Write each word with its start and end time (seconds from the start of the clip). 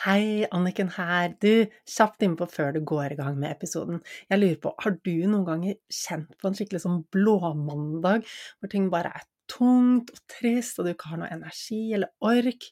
Hei, 0.00 0.46
Anniken 0.56 0.88
her. 0.94 1.34
Du, 1.44 1.66
kjapt 1.84 2.22
innpå 2.24 2.46
før 2.48 2.70
du 2.72 2.78
går 2.88 3.12
i 3.12 3.18
gang 3.18 3.34
med 3.36 3.52
episoden. 3.52 3.98
Jeg 4.30 4.40
lurer 4.40 4.60
på, 4.62 4.72
har 4.80 4.94
du 4.96 5.12
noen 5.28 5.44
ganger 5.44 5.76
kjent 5.92 6.32
på 6.40 6.48
en 6.48 6.56
skikkelig 6.56 6.80
sånn 6.86 7.02
blåmandag, 7.12 8.24
hvor 8.56 8.72
ting 8.72 8.88
bare 8.92 9.12
er 9.18 9.26
tungt 9.50 10.08
og 10.14 10.22
trist, 10.30 10.80
og 10.80 10.88
du 10.88 10.94
ikke 10.94 11.10
har 11.10 11.20
noe 11.20 11.28
energi 11.34 11.82
eller 11.92 12.14
ork? 12.24 12.70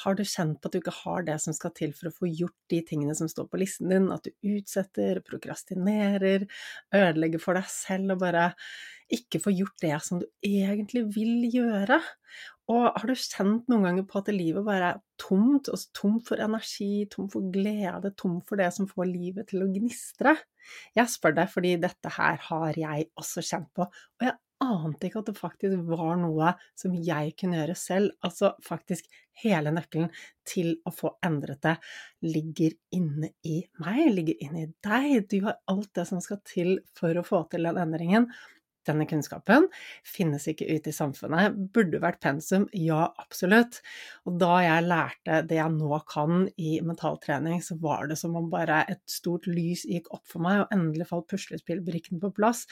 Har 0.00 0.16
du 0.16 0.24
kjent 0.24 0.62
på 0.62 0.70
at 0.70 0.72
du 0.72 0.80
ikke 0.80 0.96
har 1.02 1.26
det 1.26 1.36
som 1.44 1.52
skal 1.52 1.74
til 1.76 1.92
for 1.98 2.08
å 2.08 2.14
få 2.16 2.30
gjort 2.30 2.56
de 2.72 2.80
tingene 2.88 3.14
som 3.20 3.28
står 3.28 3.50
på 3.52 3.60
listen 3.60 3.92
din, 3.92 4.08
at 4.14 4.24
du 4.24 4.32
utsetter, 4.54 5.20
prokrastinerer, 5.28 6.48
ødelegger 6.96 7.42
for 7.42 7.60
deg 7.60 7.68
selv 7.68 8.16
og 8.16 8.24
bare 8.24 8.48
ikke 9.12 9.42
får 9.44 9.58
gjort 9.58 9.84
det 9.84 9.96
som 10.06 10.22
du 10.22 10.26
egentlig 10.40 11.04
vil 11.12 11.50
gjøre? 11.52 12.00
Og 12.70 12.84
har 12.94 13.08
du 13.08 13.14
kjent 13.18 13.66
noen 13.70 13.88
ganger 13.88 14.04
på 14.06 14.20
at 14.20 14.30
livet 14.34 14.62
bare 14.66 14.92
er 14.92 15.00
tomt, 15.20 15.66
altså 15.72 15.90
tomt 15.98 16.28
for 16.28 16.42
energi, 16.42 17.08
tomt 17.10 17.32
for 17.34 17.48
glede, 17.54 18.12
tomt 18.18 18.46
for 18.48 18.60
det 18.60 18.68
som 18.76 18.86
får 18.90 19.08
livet 19.10 19.50
til 19.50 19.64
å 19.64 19.70
gnistre? 19.72 20.36
Jeg 20.94 21.10
spør 21.10 21.34
deg 21.40 21.50
fordi 21.50 21.74
dette 21.82 22.14
her 22.14 22.38
har 22.46 22.78
jeg 22.78 23.10
også 23.18 23.42
kjent 23.48 23.70
på, 23.74 23.88
og 23.90 24.26
jeg 24.28 24.38
ante 24.62 25.08
ikke 25.08 25.22
at 25.22 25.30
det 25.32 25.38
faktisk 25.38 25.90
var 25.90 26.14
noe 26.20 26.52
som 26.78 26.94
jeg 26.94 27.34
kunne 27.38 27.58
gjøre 27.58 27.76
selv. 27.78 28.14
Altså 28.22 28.52
faktisk 28.62 29.08
hele 29.42 29.72
nøkkelen 29.74 30.10
til 30.48 30.76
å 30.86 30.92
få 30.94 31.14
endret 31.26 31.62
det 31.64 31.76
ligger 32.26 32.76
inne 32.94 33.32
i 33.42 33.58
meg, 33.82 34.04
ligger 34.14 34.46
inne 34.46 34.66
i 34.66 34.72
deg. 34.86 35.26
Du 35.30 35.40
har 35.48 35.58
alt 35.72 35.90
det 35.98 36.06
som 36.10 36.22
skal 36.22 36.42
til 36.46 36.76
for 36.98 37.18
å 37.18 37.26
få 37.26 37.44
til 37.52 37.66
den 37.68 37.80
endringen. 37.82 38.30
Denne 38.88 39.06
kunnskapen 39.06 39.68
finnes 40.06 40.48
ikke 40.50 40.66
ute 40.66 40.90
i 40.90 40.96
samfunnet. 40.96 41.58
Burde 41.74 42.00
vært 42.02 42.20
pensum? 42.24 42.66
Ja, 42.74 43.04
absolutt. 43.22 43.80
Og 44.26 44.40
da 44.42 44.56
jeg 44.64 44.88
lærte 44.88 45.42
det 45.46 45.60
jeg 45.60 45.76
nå 45.76 46.00
kan 46.10 46.48
i 46.58 46.78
mentaltrening, 46.84 47.62
så 47.62 47.78
var 47.82 48.08
det 48.10 48.18
som 48.20 48.34
om 48.38 48.50
bare 48.52 48.82
et 48.90 49.02
stort 49.10 49.46
lys 49.50 49.86
gikk 49.88 50.10
opp 50.14 50.26
for 50.30 50.42
meg, 50.44 50.64
og 50.64 50.74
endelig 50.74 51.08
falt 51.12 51.30
puslespillbrikkene 51.30 52.22
på 52.22 52.32
plass. 52.36 52.66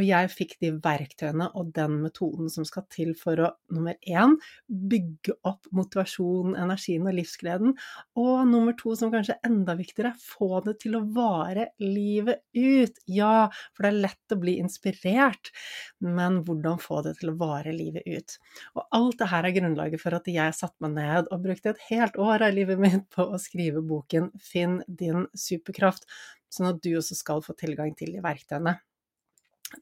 Og 0.00 0.06
jeg 0.08 0.30
fikk 0.32 0.54
de 0.64 0.70
verktøyene 0.80 1.50
og 1.60 1.74
den 1.76 1.98
metoden 2.00 2.48
som 2.48 2.64
skal 2.64 2.86
til 2.88 3.10
for 3.18 3.36
å 3.44 3.50
nummer 3.68 3.98
én 4.08 4.38
bygge 4.66 5.34
opp 5.44 5.68
motivasjonen, 5.76 6.54
energien 6.56 7.04
og 7.04 7.18
livsgleden, 7.18 7.74
og 8.16 8.38
nummer 8.48 8.72
to, 8.80 8.94
som 8.96 9.12
kanskje 9.12 9.36
er 9.36 9.50
enda 9.50 9.76
viktigere, 9.76 10.14
få 10.16 10.62
det 10.64 10.78
til 10.86 10.96
å 10.96 11.02
vare 11.12 11.68
livet 11.84 12.40
ut. 12.56 13.02
Ja, 13.12 13.50
for 13.76 13.84
det 13.84 13.92
er 13.92 14.00
lett 14.06 14.32
å 14.32 14.40
bli 14.40 14.56
inspirert, 14.62 15.52
men 16.00 16.40
hvordan 16.48 16.80
få 16.80 17.02
det 17.04 17.18
til 17.20 17.34
å 17.34 17.38
vare 17.44 17.76
livet 17.76 18.08
ut? 18.08 18.38
Og 18.78 18.84
alt 18.96 19.20
det 19.20 19.30
her 19.34 19.50
er 19.50 19.56
grunnlaget 19.60 20.00
for 20.00 20.16
at 20.16 20.32
jeg 20.32 20.56
satte 20.56 20.80
meg 20.86 20.96
ned 20.96 21.28
og 21.28 21.44
brukte 21.44 21.74
et 21.74 21.88
helt 21.90 22.16
år 22.16 22.48
av 22.48 22.56
livet 22.56 22.80
mitt 22.80 23.08
på 23.12 23.28
å 23.28 23.40
skrive 23.42 23.84
boken 23.84 24.32
Finn 24.40 24.80
din 24.88 25.28
superkraft, 25.36 26.08
sånn 26.48 26.72
at 26.72 26.80
du 26.80 26.94
også 26.96 27.18
skal 27.18 27.44
få 27.44 27.52
tilgang 27.60 27.92
til 27.98 28.16
de 28.16 28.24
verktøyene. 28.24 28.80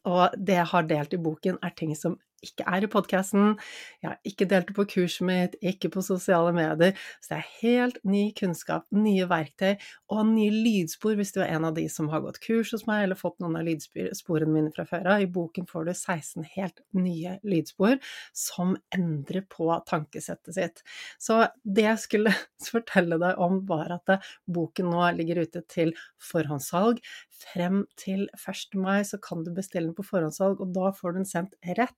Og 0.05 0.34
det 0.36 0.58
jeg 0.58 0.70
har 0.72 0.89
delt 0.89 1.14
i 1.17 1.20
boken, 1.22 1.58
er 1.62 1.75
ting 1.77 1.94
som 1.97 2.19
ikke 2.44 2.67
er 2.70 2.84
i 2.84 2.91
podkasten. 2.91 3.56
Jeg 4.03 4.11
har 4.11 4.19
ikke 4.28 4.47
delt 4.50 4.69
det 4.70 4.77
på 4.77 4.86
kurset 4.92 5.25
mitt, 5.27 5.56
ikke 5.64 5.91
på 5.94 6.03
sosiale 6.05 6.53
medier. 6.55 6.97
Så 7.22 7.33
det 7.33 7.39
er 7.39 7.53
helt 7.62 7.98
ny 8.06 8.25
kunnskap, 8.39 8.86
nye 8.94 9.27
verktøy 9.31 9.75
og 10.14 10.25
nye 10.31 10.53
lydspor 10.55 11.19
hvis 11.19 11.34
du 11.34 11.41
er 11.42 11.55
en 11.56 11.69
av 11.69 11.77
de 11.77 11.86
som 11.92 12.11
har 12.12 12.22
gått 12.25 12.41
kurs 12.44 12.72
hos 12.75 12.86
meg 12.89 13.06
eller 13.06 13.19
fått 13.19 13.39
noen 13.42 13.59
av 13.61 13.66
lydsporene 13.66 14.55
mine 14.55 14.72
fra 14.75 14.86
før 14.89 15.12
av. 15.14 15.25
I 15.25 15.31
boken 15.39 15.69
får 15.70 15.89
du 15.89 15.92
16 15.94 16.47
helt 16.55 16.83
nye 16.97 17.39
lydspor 17.47 17.98
som 18.36 18.77
endrer 18.94 19.47
på 19.50 19.70
tankesettet 19.89 20.56
sitt. 20.59 20.84
Så 21.19 21.44
det 21.64 21.89
jeg 21.89 22.05
skulle 22.05 22.34
fortelle 22.72 23.19
deg 23.20 23.42
om, 23.42 23.62
var 23.69 23.97
at 23.98 24.19
boken 24.47 24.92
nå 24.92 25.09
ligger 25.19 25.42
ute 25.44 25.64
til 25.70 25.94
forhåndssalg. 26.31 27.03
Frem 27.39 27.84
til 27.98 28.27
1. 28.34 28.75
mai 28.78 29.03
så 29.06 29.19
kan 29.22 29.44
du 29.47 29.53
bestille 29.55 29.91
den 29.91 29.97
på 29.97 30.06
forhåndssalg, 30.06 30.62
og 30.62 30.72
da 30.75 30.91
får 30.94 31.14
du 31.14 31.20
den 31.20 31.28
sendt 31.28 31.54
rett 31.78 31.97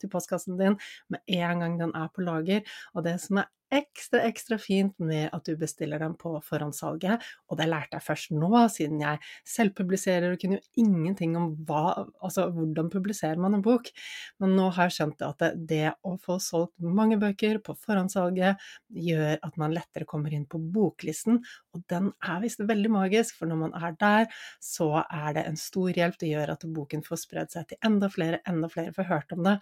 til 0.00 0.10
postkassen 0.12 0.58
din 0.60 0.78
med 1.12 1.22
en 1.26 1.62
gang 1.62 1.78
den 1.80 1.94
er 1.94 2.08
på 2.14 2.24
lager. 2.26 2.64
Og 2.94 3.04
det 3.06 3.18
som 3.22 3.42
er 3.42 3.50
ekstra, 3.74 4.22
ekstra 4.28 4.58
fint 4.62 4.94
med 5.02 5.28
at 5.34 5.46
du 5.48 5.56
bestiller 5.58 6.00
dem 6.02 6.14
på 6.18 6.34
forhåndssalget, 6.44 7.24
og 7.50 7.58
det 7.58 7.68
lærte 7.68 7.98
jeg 7.98 8.06
først 8.06 8.34
nå, 8.36 8.50
siden 8.72 9.02
jeg 9.02 9.20
selvpubliserer 9.48 10.34
og 10.34 10.40
kunne 10.42 10.60
jo 10.60 10.84
ingenting 10.84 11.36
om 11.38 11.50
hva, 11.66 12.06
altså 12.22 12.46
hvordan 12.54 12.90
publiserer 12.92 13.40
man 13.42 13.58
en 13.58 13.64
bok, 13.64 13.90
men 14.42 14.54
nå 14.58 14.68
har 14.76 14.90
jeg 14.90 14.98
skjønt 14.98 15.26
at 15.26 15.46
det, 15.56 15.82
å 16.06 16.14
få 16.22 16.38
solgt 16.42 16.74
mange 16.80 17.18
bøker 17.20 17.60
på 17.64 17.74
forhåndssalget 17.82 18.62
gjør 19.06 19.36
at 19.42 19.60
man 19.60 19.74
lettere 19.74 20.08
kommer 20.08 20.34
inn 20.34 20.46
på 20.50 20.60
boklisten, 20.60 21.42
og 21.74 21.84
den 21.90 22.12
er 22.24 22.40
visst 22.44 22.62
veldig 22.62 22.92
magisk, 22.92 23.38
for 23.40 23.50
når 23.50 23.62
man 23.66 23.76
er 23.76 23.96
der, 24.00 24.26
så 24.62 24.90
er 25.04 25.36
det 25.36 25.46
en 25.46 25.58
stor 25.60 25.90
hjelp. 25.92 26.18
Det 26.20 26.30
gjør 26.30 26.54
at 26.54 26.66
boken 26.76 27.04
får 27.06 27.22
spredd 27.22 27.52
seg 27.52 27.70
til 27.70 27.80
enda 27.86 28.10
flere, 28.12 28.42
enda 28.48 28.70
flere 28.72 28.94
får 28.96 29.10
hørt 29.10 29.36
om 29.36 29.46
det. 29.46 29.58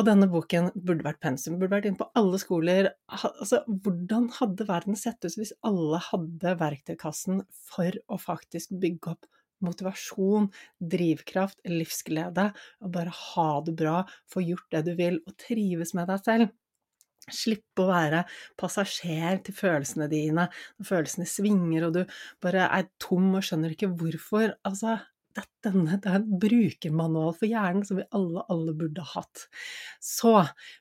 Og 0.00 0.06
denne 0.08 0.30
boken 0.32 0.70
burde 0.80 1.04
vært 1.04 1.20
pensum, 1.20 1.58
burde 1.60 1.74
vært 1.74 1.90
inne 1.90 2.00
på 2.00 2.06
alle 2.16 2.38
skoler. 2.40 2.86
Altså, 3.12 3.58
hvordan 3.68 4.30
hadde 4.38 4.64
verden 4.68 4.96
sett 4.96 5.20
ut 5.26 5.36
hvis 5.36 5.52
alle 5.66 6.00
hadde 6.06 6.54
verktøykassen 6.62 7.42
for 7.68 7.98
å 8.08 8.16
faktisk 8.20 8.72
bygge 8.80 9.12
opp 9.12 9.28
motivasjon, 9.60 10.48
drivkraft, 10.80 11.60
livsglede, 11.68 12.46
og 12.80 12.94
bare 12.94 13.12
ha 13.12 13.50
det 13.66 13.76
bra, 13.76 13.98
få 14.32 14.40
gjort 14.46 14.72
det 14.72 14.86
du 14.88 14.94
vil, 14.96 15.20
og 15.28 15.36
trives 15.44 15.92
med 15.98 16.08
deg 16.08 16.24
selv? 16.24 16.56
Slippe 17.30 17.84
å 17.84 17.90
være 17.90 18.24
passasjer 18.58 19.42
til 19.44 19.54
følelsene 19.54 20.08
dine 20.10 20.48
når 20.48 20.88
følelsene 20.88 21.28
svinger 21.28 21.90
og 21.90 21.98
du 21.98 22.16
bare 22.42 22.70
er 22.72 22.88
tom 23.02 23.28
og 23.36 23.44
skjønner 23.44 23.76
ikke 23.76 23.92
hvorfor. 24.00 24.56
Altså, 24.64 24.96
denne 25.64 25.98
det 26.00 26.10
er 26.10 26.20
en 26.20 26.40
brukermanual 26.42 27.34
for 27.36 27.50
hjernen 27.50 27.86
som 27.86 28.00
vi 28.00 28.08
alle, 28.16 28.44
alle 28.52 28.74
burde 28.76 29.04
hatt. 29.14 29.46
Så 30.02 30.34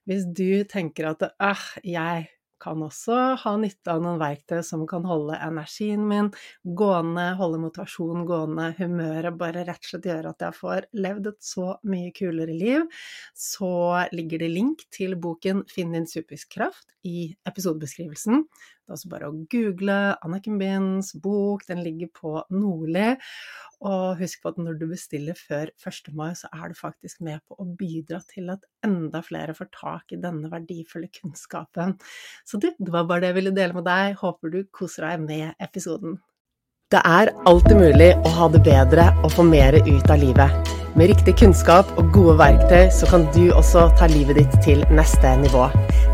hvis 0.09 0.27
du 0.27 0.63
tenker 0.69 1.11
at 1.11 1.25
øh, 1.29 1.65
jeg 1.83 2.29
kan 2.59 2.81
også 2.83 3.17
ha 3.39 3.53
nytte 3.59 3.93
av 3.93 4.01
noen 4.03 4.19
verktøy 4.19 4.59
som 4.67 4.83
kan 4.89 5.05
holde 5.07 5.37
energien 5.39 6.03
min 6.09 6.29
gående, 6.77 7.29
holde 7.39 7.61
motivasjonen 7.63 8.25
gående, 8.27 8.69
humøret 8.79 9.37
bare 9.39 9.63
rett 9.67 9.85
og 9.85 9.91
slett 9.93 10.09
gjøre 10.09 10.33
at 10.33 10.45
jeg 10.45 10.57
får 10.57 10.89
levd 11.05 11.31
et 11.31 11.39
så 11.51 11.69
mye 11.87 12.11
kulere 12.15 12.55
liv, 12.55 12.83
så 13.37 13.71
ligger 14.15 14.43
det 14.43 14.51
link 14.51 14.83
til 14.95 15.15
boken 15.21 15.63
Finn 15.71 15.95
din 15.95 16.09
superkraft 16.09 16.91
i 17.07 17.31
episodebeskrivelsen. 17.47 18.43
Det 18.89 18.95
er 18.95 18.97
også 18.97 19.09
bare 19.11 19.27
å 19.29 19.39
google 19.53 19.95
Anniken 20.25 20.55
Binds 20.57 21.11
bok, 21.21 21.61
den 21.69 21.83
ligger 21.85 22.09
på 22.09 22.31
Nordli. 22.49 23.11
Og 23.85 24.17
husk 24.17 24.41
på 24.41 24.49
at 24.49 24.57
når 24.57 24.79
du 24.79 24.87
bestiller 24.89 25.37
før 25.37 25.69
1. 25.77 26.09
mai, 26.17 26.31
så 26.33 26.49
er 26.49 26.71
du 26.71 26.79
faktisk 26.79 27.21
med 27.21 27.43
på 27.45 27.53
å 27.61 27.67
bidra 27.77 28.17
til 28.25 28.49
at 28.49 28.65
enda 28.83 29.21
flere 29.23 29.53
får 29.53 29.69
tak 29.77 30.15
i 30.17 30.19
denne 30.23 30.49
verdifulle 30.49 31.11
kunnskapen. 31.19 31.93
Så 32.49 32.57
du, 32.57 32.71
det 32.73 32.95
var 32.97 33.05
bare 33.05 33.27
det 33.27 33.29
jeg 33.29 33.37
ville 33.37 33.53
dele 33.61 33.77
med 33.77 33.85
deg. 33.85 34.17
Håper 34.23 34.57
du 34.57 34.63
koser 34.73 35.05
deg 35.05 35.29
med 35.29 35.53
episoden. 35.61 36.17
Det 36.89 37.03
er 37.05 37.29
alltid 37.45 37.77
mulig 37.77 38.07
å 38.25 38.29
ha 38.33 38.47
det 38.49 38.63
bedre 38.65 39.03
og 39.19 39.29
få 39.35 39.43
mer 39.45 39.75
ut 39.77 40.07
av 40.09 40.23
livet. 40.23 40.71
Med 40.97 41.11
riktig 41.11 41.35
kunnskap 41.37 41.91
og 42.01 42.09
gode 42.15 42.33
verktøy 42.39 42.89
så 42.97 43.05
kan 43.11 43.27
du 43.35 43.51
også 43.53 43.83
ta 43.99 44.07
livet 44.09 44.39
ditt 44.39 44.57
til 44.65 44.81
neste 44.97 45.35
nivå. 45.43 45.67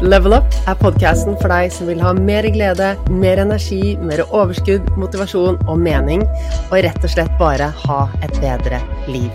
Level 0.03 0.36
Up 0.36 0.59
er 0.68 0.75
podkasten 0.84 1.40
for 1.40 1.56
deg 1.56 1.72
som 1.72 1.88
vil 1.88 2.03
ha 2.03 2.12
mer 2.19 2.52
glede, 2.52 2.91
mer 3.08 3.46
energi, 3.47 3.96
mer 4.03 4.28
overskudd, 4.28 4.91
motivasjon 5.00 5.63
og 5.63 5.80
mening, 5.80 6.28
og 6.68 6.81
rett 6.84 7.03
og 7.07 7.16
slett 7.16 7.40
bare 7.40 7.72
ha 7.88 8.02
et 8.19 8.42
bedre 8.44 8.84
liv. 9.07 9.31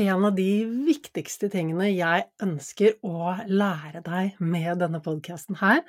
En 0.00 0.24
av 0.24 0.34
de 0.36 0.64
viktigste 0.86 1.50
tingene 1.52 1.90
jeg 1.90 2.24
ønsker 2.42 2.96
å 3.04 3.34
lære 3.50 4.00
deg 4.06 4.38
med 4.40 4.80
denne 4.80 5.00
podkasten 5.04 5.58
her, 5.60 5.82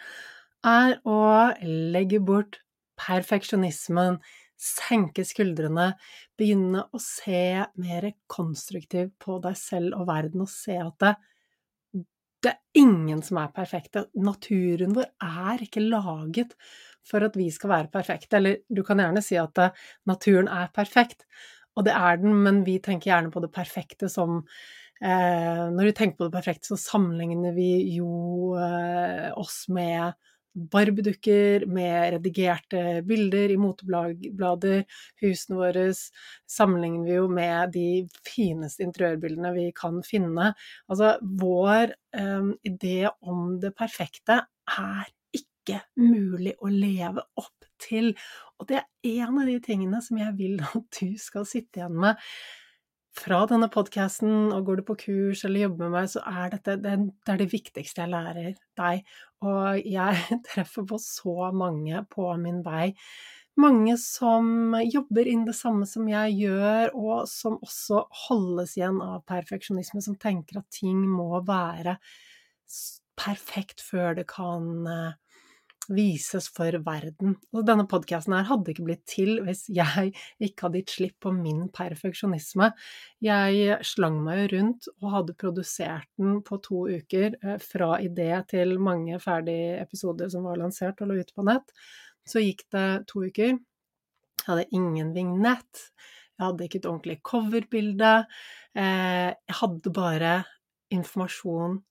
er 0.68 0.98
å 1.08 1.22
legge 1.64 2.20
bort 2.24 2.60
perfeksjonismen, 3.02 4.20
senke 4.62 5.24
skuldrene, 5.26 5.94
begynne 6.38 6.84
å 6.92 7.02
se 7.02 7.64
mer 7.82 8.12
konstruktivt 8.30 9.16
på 9.22 9.40
deg 9.42 9.56
selv 9.58 9.98
og 9.98 10.10
verden, 10.12 10.44
og 10.44 10.52
se 10.52 10.76
at 10.82 10.98
det, 11.02 11.14
det 12.44 12.52
er 12.52 12.84
ingen 12.84 13.24
som 13.26 13.40
er 13.42 13.56
perfekte. 13.56 14.06
Naturen 14.18 14.94
vår 14.98 15.08
er 15.24 15.64
ikke 15.66 15.86
laget 15.86 16.54
for 17.08 17.26
at 17.26 17.38
vi 17.38 17.48
skal 17.54 17.74
være 17.74 17.94
perfekte. 17.94 18.38
Eller 18.38 18.62
du 18.70 18.84
kan 18.86 19.02
gjerne 19.02 19.24
si 19.26 19.40
at 19.40 19.64
naturen 20.10 20.50
er 20.52 20.70
perfekt, 20.74 21.26
og 21.78 21.88
det 21.88 21.96
er 21.96 22.22
den, 22.22 22.36
men 22.46 22.64
vi 22.68 22.80
tenker 22.84 23.14
gjerne 23.14 23.32
på 23.34 23.44
det 23.44 23.52
perfekte 23.56 24.10
som 24.12 24.42
Eh, 25.02 25.62
når 25.74 25.88
vi 25.88 25.94
tenker 25.98 26.20
på 26.20 26.28
det 26.28 26.36
perfekte, 26.36 26.68
så 26.70 26.78
sammenligner 26.78 27.56
vi 27.56 27.72
jo 27.96 28.52
eh, 28.62 29.32
oss 29.34 29.64
med 29.74 30.14
Barbie-dukker, 30.52 31.66
med 31.66 32.18
redigerte 32.18 33.00
bilder 33.08 33.54
i 33.54 33.58
moteblader. 33.58 34.84
Husene 35.24 35.58
våre 35.58 35.88
sammenligner 36.52 37.08
vi 37.08 37.16
jo 37.16 37.26
med 37.32 37.74
de 37.74 37.88
fineste 38.28 38.86
interiørbildene 38.86 39.54
vi 39.56 39.70
kan 39.74 40.04
finne. 40.06 40.52
Altså, 40.92 41.16
vår 41.24 41.96
um, 42.20 42.52
idé 42.68 43.08
om 43.24 43.56
det 43.64 43.72
perfekte 43.80 44.42
er 44.76 45.08
ikke 45.62 45.82
mulig 46.02 46.56
å 46.60 46.72
leve 46.72 47.24
opp 47.40 47.70
til. 47.82 48.14
Og 48.60 48.68
det 48.70 48.82
er 48.82 49.22
en 49.26 49.42
av 49.42 49.50
de 49.50 49.60
tingene 49.64 50.02
som 50.04 50.20
jeg 50.22 50.36
vil 50.40 50.60
at 50.72 51.02
du 51.02 51.16
skal 51.22 51.48
sitte 51.50 51.82
igjen 51.82 51.98
med 52.02 52.20
fra 53.12 53.42
denne 53.44 53.68
podkasten, 53.68 54.54
og 54.56 54.70
går 54.70 54.80
du 54.80 54.86
på 54.88 54.96
kurs 55.02 55.42
eller 55.44 55.66
jobber 55.66 55.90
med 55.90 55.98
meg, 55.98 56.06
så 56.14 56.22
er 56.24 56.54
dette 56.54 56.78
det, 56.80 56.94
er 57.28 57.42
det 57.42 57.50
viktigste 57.52 58.06
jeg 58.06 58.14
lærer 58.14 58.54
deg. 58.80 59.04
Og 59.44 59.82
jeg 59.84 60.40
treffer 60.48 60.88
på 60.88 61.00
så 61.02 61.52
mange 61.52 62.06
på 62.14 62.30
min 62.40 62.62
vei. 62.64 62.94
Mange 63.60 63.98
som 64.00 64.72
jobber 64.80 65.28
inn 65.28 65.44
det 65.44 65.58
samme 65.58 65.84
som 65.90 66.08
jeg 66.08 66.38
gjør, 66.40 66.94
og 66.96 67.26
som 67.28 67.58
også 67.60 68.06
holdes 68.30 68.78
igjen 68.78 69.02
av 69.04 69.26
perfeksjonisme, 69.28 70.00
som 70.00 70.16
tenker 70.16 70.62
at 70.62 70.72
ting 70.72 71.04
må 71.04 71.44
være 71.44 71.98
perfekt 73.20 73.84
før 73.84 74.16
det 74.18 74.24
kan 74.32 74.88
uh, 74.88 75.12
vises 75.90 76.48
for 76.54 76.76
verden. 76.86 77.36
Og 77.56 77.66
denne 77.66 77.88
podkasten 77.90 78.36
her 78.36 78.46
hadde 78.50 78.74
ikke 78.74 78.86
blitt 78.86 79.04
til 79.10 79.40
hvis 79.46 79.64
jeg 79.74 80.12
ikke 80.44 80.68
hadde 80.68 80.82
gitt 80.82 80.94
slipp 80.96 81.16
på 81.26 81.34
min 81.36 81.66
perfeksjonisme. 81.74 82.70
Jeg 83.24 83.80
slang 83.88 84.22
meg 84.26 84.44
jo 84.44 84.48
rundt 84.56 84.90
og 85.00 85.10
hadde 85.16 85.38
produsert 85.42 86.08
den 86.22 86.40
på 86.48 86.60
to 86.64 86.86
uker, 86.92 87.36
eh, 87.42 87.58
fra 87.64 87.98
idé 88.04 88.30
til 88.52 88.78
mange 88.80 89.20
ferdige 89.24 89.82
episoder 89.82 90.30
som 90.32 90.48
var 90.48 90.62
lansert 90.62 91.02
og 91.02 91.12
lå 91.12 91.22
ute 91.22 91.36
på 91.36 91.46
nett. 91.50 91.74
Så 92.28 92.44
gikk 92.44 92.68
det 92.72 92.88
to 93.10 93.26
uker. 93.26 93.58
Jeg 94.42 94.48
hadde 94.48 94.70
ingen 94.74 95.14
vignett. 95.14 95.88
Jeg 96.38 96.48
hadde 96.48 96.66
ikke 96.66 96.82
et 96.82 96.90
ordentlig 96.90 97.20
coverbilde. 97.26 98.14
Eh, 98.76 99.30
jeg 99.34 99.58
hadde 99.62 99.94
bare 99.94 100.36
informasjon, 100.92 101.82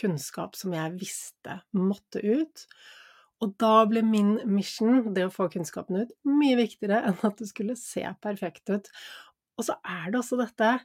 kunnskap, 0.00 0.56
som 0.56 0.72
jeg 0.74 0.96
visste 1.00 1.60
måtte 1.76 2.22
ut. 2.22 2.66
Og 3.40 3.54
da 3.60 3.72
ble 3.88 4.02
min 4.04 4.34
mission, 4.48 5.02
det 5.16 5.26
å 5.26 5.32
få 5.32 5.48
kunnskapen 5.52 6.02
ut, 6.02 6.14
mye 6.28 6.58
viktigere 6.60 7.00
enn 7.08 7.18
at 7.26 7.40
det 7.40 7.48
skulle 7.48 7.76
se 7.78 8.04
perfekt 8.22 8.72
ut. 8.72 8.90
Og 9.56 9.68
så 9.68 9.76
er 9.84 10.10
det 10.10 10.20
også 10.20 10.40
dette 10.40 10.78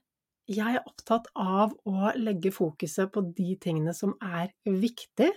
Jeg 0.46 0.78
er 0.78 0.86
opptatt 0.86 1.25
av 1.42 1.72
å 1.90 2.12
legge 2.22 2.52
fokuset 2.54 3.10
på 3.10 3.24
de 3.34 3.56
tingene 3.57 3.96
som 3.98 4.13
er 4.22 4.52
viktig. 4.66 5.31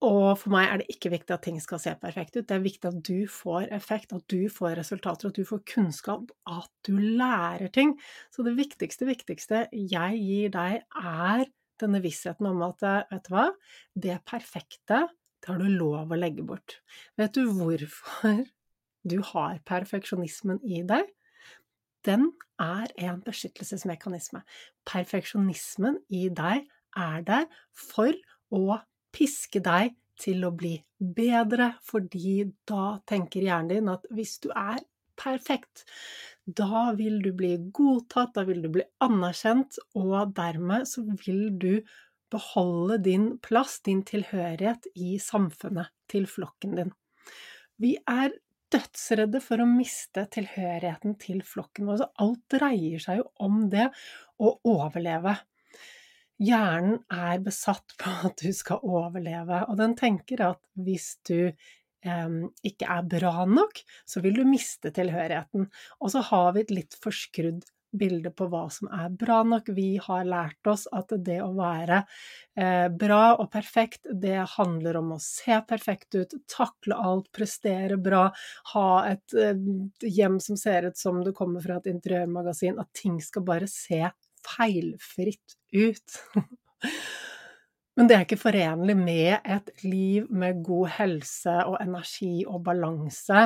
Og 0.00 0.38
for 0.40 0.48
meg 0.54 0.70
er 0.70 0.80
det 0.80 0.94
ikke 0.94 1.10
viktig 1.12 1.34
at 1.34 1.42
ting 1.44 1.58
skal 1.60 1.82
se 1.82 1.92
perfekt 2.00 2.38
ut. 2.38 2.46
Det 2.48 2.56
er 2.56 2.64
viktig 2.64 2.88
at 2.88 3.02
du 3.04 3.28
får 3.28 3.68
effekt, 3.76 4.14
at 4.16 4.24
du 4.32 4.48
får 4.48 4.78
resultater, 4.78 5.28
at 5.28 5.36
du 5.36 5.44
får 5.44 5.60
kunnskap, 5.68 6.32
at 6.48 6.70
du 6.88 6.94
lærer 6.96 7.68
ting. 7.68 7.92
Så 8.32 8.46
det 8.46 8.56
viktigste, 8.56 9.04
viktigste 9.10 9.66
jeg 9.76 10.22
gir 10.24 10.54
deg, 10.56 10.80
er 10.96 11.44
denne 11.80 12.00
vissheten 12.00 12.48
om 12.48 12.64
at 12.64 12.80
vet 13.12 13.28
du 13.28 13.34
hva, 13.34 13.50
det 13.92 14.16
perfekte 14.28 15.04
det 15.40 15.52
har 15.52 15.60
du 15.60 15.68
lov 15.68 16.12
å 16.12 16.18
legge 16.18 16.44
bort. 16.46 16.80
Vet 17.18 17.36
du 17.36 17.48
hvorfor 17.48 18.44
du 19.08 19.16
har 19.32 19.60
perfeksjonismen 19.68 20.60
i 20.64 20.82
deg? 20.86 21.08
Den 22.04 22.30
er 22.60 22.92
en 23.00 23.20
beskyttelsesmekanisme. 23.24 24.42
Perfeksjonismen 24.88 25.98
i 26.08 26.28
deg 26.32 26.68
er 26.96 27.24
der 27.26 27.48
for 27.76 28.12
å 28.52 28.80
piske 29.14 29.62
deg 29.64 29.96
til 30.20 30.44
å 30.44 30.52
bli 30.52 30.74
bedre, 31.00 31.72
fordi 31.84 32.44
da 32.68 33.00
tenker 33.08 33.44
hjernen 33.46 33.72
din 33.72 33.92
at 33.92 34.04
hvis 34.12 34.36
du 34.44 34.50
er 34.52 34.80
perfekt, 35.20 35.84
da 36.44 36.90
vil 36.96 37.20
du 37.24 37.30
bli 37.36 37.54
godtatt, 37.72 38.34
da 38.36 38.44
vil 38.48 38.62
du 38.64 38.70
bli 38.72 38.84
anerkjent, 39.04 39.78
og 39.96 40.34
dermed 40.36 40.88
så 40.88 41.04
vil 41.24 41.48
du 41.60 41.72
beholde 42.32 43.00
din 43.04 43.32
plass, 43.42 43.80
din 43.86 44.04
tilhørighet 44.06 44.88
i 44.94 45.16
samfunnet, 45.22 45.90
til 46.10 46.26
flokken 46.30 46.76
din. 46.78 46.94
Vi 47.80 47.94
er 48.08 48.34
dødsredde 48.70 49.40
for 49.42 49.62
å 49.62 49.68
miste 49.68 50.26
tilhørigheten 50.34 51.16
til 51.22 51.42
flokken 51.46 51.88
vår, 51.90 52.06
alt 52.22 52.42
dreier 52.52 53.02
seg 53.02 53.22
jo 53.22 53.28
om 53.46 53.64
det 53.72 53.88
å 54.40 54.54
overleve. 54.68 55.36
Hjernen 56.40 57.02
er 57.12 57.42
besatt 57.44 57.96
på 58.00 58.12
at 58.30 58.40
du 58.40 58.54
skal 58.56 58.80
overleve, 58.86 59.64
og 59.68 59.76
den 59.80 59.96
tenker 59.98 60.44
at 60.46 60.62
hvis 60.80 61.12
du 61.28 61.50
eh, 61.50 62.38
ikke 62.64 62.88
er 62.94 63.10
bra 63.16 63.44
nok, 63.48 63.82
så 64.08 64.22
vil 64.24 64.38
du 64.40 64.46
miste 64.48 64.92
tilhørigheten. 64.96 65.68
Og 66.00 66.14
så 66.14 66.24
har 66.30 66.54
vi 66.56 66.64
et 66.64 66.74
litt 66.78 66.96
forskrudd 67.02 67.66
bilde 67.92 68.30
på 68.34 68.46
hva 68.50 68.64
som 68.72 68.90
er 68.94 69.10
bra 69.18 69.40
nok. 69.46 69.70
Vi 69.76 69.94
har 70.02 70.26
lært 70.28 70.70
oss 70.70 70.86
at 70.92 71.12
det 71.26 71.40
å 71.42 71.50
være 71.56 72.02
eh, 72.58 72.86
bra 72.88 73.22
og 73.36 73.50
perfekt, 73.52 74.06
det 74.22 74.38
handler 74.56 75.00
om 75.00 75.14
å 75.16 75.20
se 75.22 75.60
perfekt 75.68 76.18
ut, 76.18 76.36
takle 76.50 76.98
alt, 76.98 77.30
prestere 77.36 77.98
bra, 78.00 78.28
ha 78.74 78.88
et 79.10 79.36
eh, 79.38 79.56
hjem 80.06 80.40
som 80.42 80.58
ser 80.60 80.90
ut 80.90 80.98
som 80.98 81.22
det 81.26 81.34
kommer 81.38 81.64
fra 81.64 81.80
et 81.80 81.90
interiørmagasin, 81.92 82.80
at 82.80 82.92
ting 82.96 83.20
skal 83.24 83.46
bare 83.46 83.70
se 83.70 84.04
feilfritt 84.46 85.58
ut. 85.76 86.20
Men 88.00 88.08
det 88.08 88.14
er 88.16 88.22
ikke 88.24 88.40
forenlig 88.40 88.94
med 88.96 89.44
et 89.44 89.66
liv 89.84 90.28
med 90.32 90.62
god 90.64 90.86
helse 90.94 91.52
og 91.68 91.74
energi 91.82 92.46
og 92.48 92.62
balanse. 92.64 93.42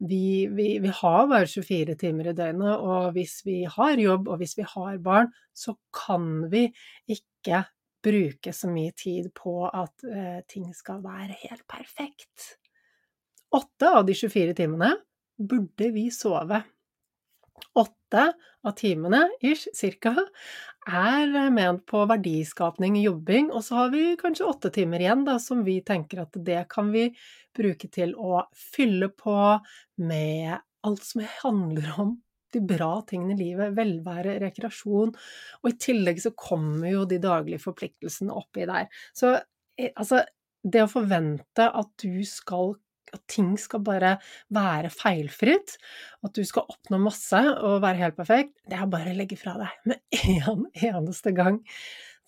Vi, 0.00 0.46
vi, 0.48 0.68
vi, 0.80 0.92
har 0.96 1.26
bare 1.28 1.44
24 1.44 1.96
timer 2.00 2.30
i 2.30 2.32
døgnet, 2.38 2.72
og 2.80 3.10
hvis 3.12 3.42
vi 3.44 3.58
har 3.68 4.00
jobb 4.00 4.30
og 4.32 4.40
hvis 4.40 4.56
vi 4.56 4.64
har 4.70 4.96
barn, 5.04 5.28
så 5.52 5.76
kan 5.92 6.46
vi 6.48 6.70
ikke 7.04 7.60
bruke 8.00 8.56
så 8.56 8.72
mye 8.72 8.96
tid 8.96 9.28
på 9.36 9.58
at 9.68 10.08
eh, 10.08 10.40
ting 10.48 10.72
skal 10.72 11.04
være 11.04 11.36
helt 11.42 11.68
perfekt. 11.68 12.54
Åtte 13.60 13.92
av 13.92 14.08
de 14.08 14.16
24 14.16 14.56
timene 14.56 14.94
burde 15.36 15.92
vi 15.92 16.08
sove. 16.08 16.62
Åtte 17.76 18.24
av 18.64 18.72
timene, 18.78 19.26
ish, 19.44 19.68
cirka, 19.76 20.16
er 20.88 21.50
ment 21.52 21.84
på 21.88 22.04
verdiskapning, 22.08 22.96
jobbing, 23.02 23.50
og 23.52 23.64
så 23.66 23.82
har 23.82 23.90
vi 23.92 24.04
kanskje 24.20 24.46
åtte 24.48 24.70
timer 24.74 25.02
igjen 25.04 25.26
da, 25.26 25.36
som 25.42 25.60
vi 25.66 25.78
tenker 25.86 26.22
at 26.24 26.38
det 26.46 26.62
kan 26.72 26.92
vi 26.94 27.10
bruke 27.56 27.90
til 27.92 28.14
å 28.16 28.46
fylle 28.56 29.10
på 29.12 29.36
med 30.00 30.56
alt 30.86 31.04
som 31.04 31.24
handler 31.42 31.92
om 32.00 32.16
de 32.54 32.62
bra 32.64 33.02
tingene 33.08 33.36
i 33.36 33.42
livet, 33.42 33.74
velvære, 33.76 34.38
rekreasjon, 34.40 35.12
og 35.60 35.68
i 35.68 35.78
tillegg 35.80 36.22
så 36.24 36.32
kommer 36.38 36.88
jo 36.90 37.04
de 37.08 37.20
daglige 37.20 37.60
forpliktelsene 37.60 38.32
oppi 38.32 38.64
der. 38.68 38.88
Så 39.16 39.34
eh, 39.36 39.92
altså, 39.94 40.22
det 40.64 40.84
å 40.86 40.90
forvente 40.90 41.68
at 41.68 41.90
du 42.00 42.24
skal 42.26 42.72
at 43.14 43.24
ting 43.30 43.54
skal 43.60 43.82
bare 43.86 44.16
være 44.54 44.90
feilfritt, 44.92 45.76
at 46.24 46.34
du 46.36 46.44
skal 46.46 46.68
oppnå 46.68 47.00
masse 47.02 47.40
og 47.56 47.82
være 47.84 48.02
helt 48.02 48.18
perfekt, 48.18 48.54
det 48.68 48.78
er 48.78 48.90
bare 48.90 49.14
å 49.14 49.18
legge 49.18 49.38
fra 49.40 49.56
deg 49.60 49.74
med 49.92 50.46
en 50.52 50.64
eneste 50.90 51.34
gang. 51.36 51.60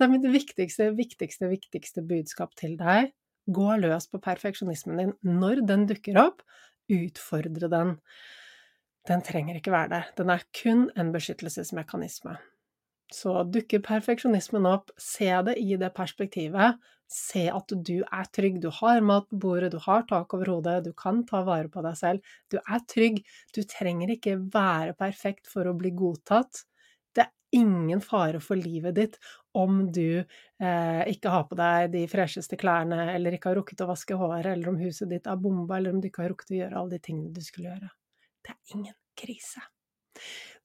Det 0.00 0.06
er 0.06 0.12
mitt 0.14 0.28
viktigste, 0.32 0.90
viktigste, 0.96 1.50
viktigste 1.50 2.04
budskap 2.08 2.54
til 2.56 2.78
deg. 2.80 3.10
Gå 3.50 3.66
løs 3.82 4.06
på 4.08 4.20
perfeksjonismen 4.22 5.00
din. 5.00 5.16
Når 5.26 5.64
den 5.68 5.84
dukker 5.90 6.20
opp, 6.22 6.44
utfordre 6.90 7.68
den. 7.72 7.98
Den 9.08 9.24
trenger 9.26 9.58
ikke 9.58 9.74
være 9.74 9.92
der. 9.92 10.08
Den 10.16 10.32
er 10.32 10.46
kun 10.56 10.86
en 10.96 11.12
beskyttelsesmekanisme. 11.12 12.36
Så 13.10 13.34
dukker 13.50 13.82
perfeksjonismen 13.82 14.68
opp, 14.70 14.92
se 15.00 15.30
det 15.46 15.56
i 15.58 15.76
det 15.80 15.90
perspektivet. 15.96 16.78
Se 17.10 17.48
at 17.50 17.72
du 17.74 17.96
er 18.04 18.28
trygg. 18.30 18.60
Du 18.62 18.68
har 18.80 19.02
mat 19.02 19.26
på 19.30 19.38
bordet, 19.42 19.72
du 19.74 19.80
har 19.82 20.04
tak 20.06 20.34
over 20.36 20.52
hodet, 20.54 20.84
du 20.84 20.92
kan 20.94 21.24
ta 21.26 21.42
vare 21.46 21.70
på 21.72 21.82
deg 21.82 21.96
selv. 21.98 22.34
Du 22.52 22.60
er 22.60 22.82
trygg. 22.90 23.22
Du 23.56 23.64
trenger 23.66 24.14
ikke 24.14 24.36
være 24.54 24.94
perfekt 24.98 25.50
for 25.50 25.66
å 25.66 25.74
bli 25.78 25.90
godtatt. 25.98 26.62
Det 27.10 27.24
er 27.24 27.58
ingen 27.58 28.02
fare 28.04 28.38
for 28.44 28.60
livet 28.60 28.94
ditt 28.94 29.18
om 29.58 29.82
du 29.90 30.20
eh, 30.22 31.02
ikke 31.10 31.32
har 31.34 31.48
på 31.50 31.58
deg 31.58 31.90
de 31.96 32.04
fresheste 32.10 32.54
klærne, 32.60 33.08
eller 33.16 33.34
ikke 33.34 33.50
har 33.50 33.58
rukket 33.58 33.82
å 33.82 33.88
vaske 33.90 34.14
håret, 34.14 34.52
eller 34.52 34.70
om 34.70 34.78
huset 34.78 35.10
ditt 35.10 35.26
er 35.26 35.40
bomba, 35.42 35.80
eller 35.80 35.96
om 35.96 35.98
du 35.98 36.06
ikke 36.06 36.22
har 36.22 36.30
rukket 36.30 36.54
å 36.54 36.60
gjøre 36.60 36.78
alle 36.78 36.94
de 36.94 37.02
tingene 37.08 37.34
du 37.34 37.42
skulle 37.42 37.72
gjøre. 37.72 37.90
Det 38.46 38.54
er 38.54 38.76
ingen 38.76 38.96
krise. 39.18 39.64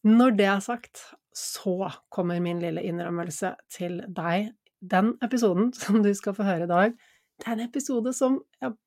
Når 0.06 0.38
det 0.38 0.46
er 0.52 0.62
sagt, 0.62 1.02
så 1.36 1.90
kommer 2.14 2.40
min 2.44 2.62
lille 2.62 2.84
innrømmelse 2.86 3.56
til 3.74 4.04
deg. 4.06 4.54
Den 4.92 5.16
episoden 5.26 5.74
som 5.82 6.02
du 6.04 6.12
skal 6.18 6.38
få 6.38 6.48
høre 6.48 6.68
i 6.68 6.72
dag, 6.72 6.96
det 7.42 7.48
er 7.48 7.58
en 7.58 7.68
episode 7.68 8.14
som 8.16 8.40
jeg, 8.62 8.78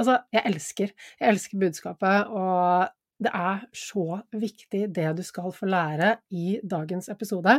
Altså, 0.00 0.14
jeg 0.32 0.46
elsker. 0.48 0.92
Jeg 1.20 1.28
elsker 1.28 1.60
budskapet, 1.60 2.30
og 2.32 2.88
det 3.20 3.32
er 3.36 3.64
så 3.76 4.22
viktig 4.32 4.86
det 4.96 5.08
du 5.18 5.22
skal 5.26 5.52
få 5.52 5.68
lære 5.68 6.14
i 6.32 6.54
dagens 6.64 7.10
episode. 7.12 7.58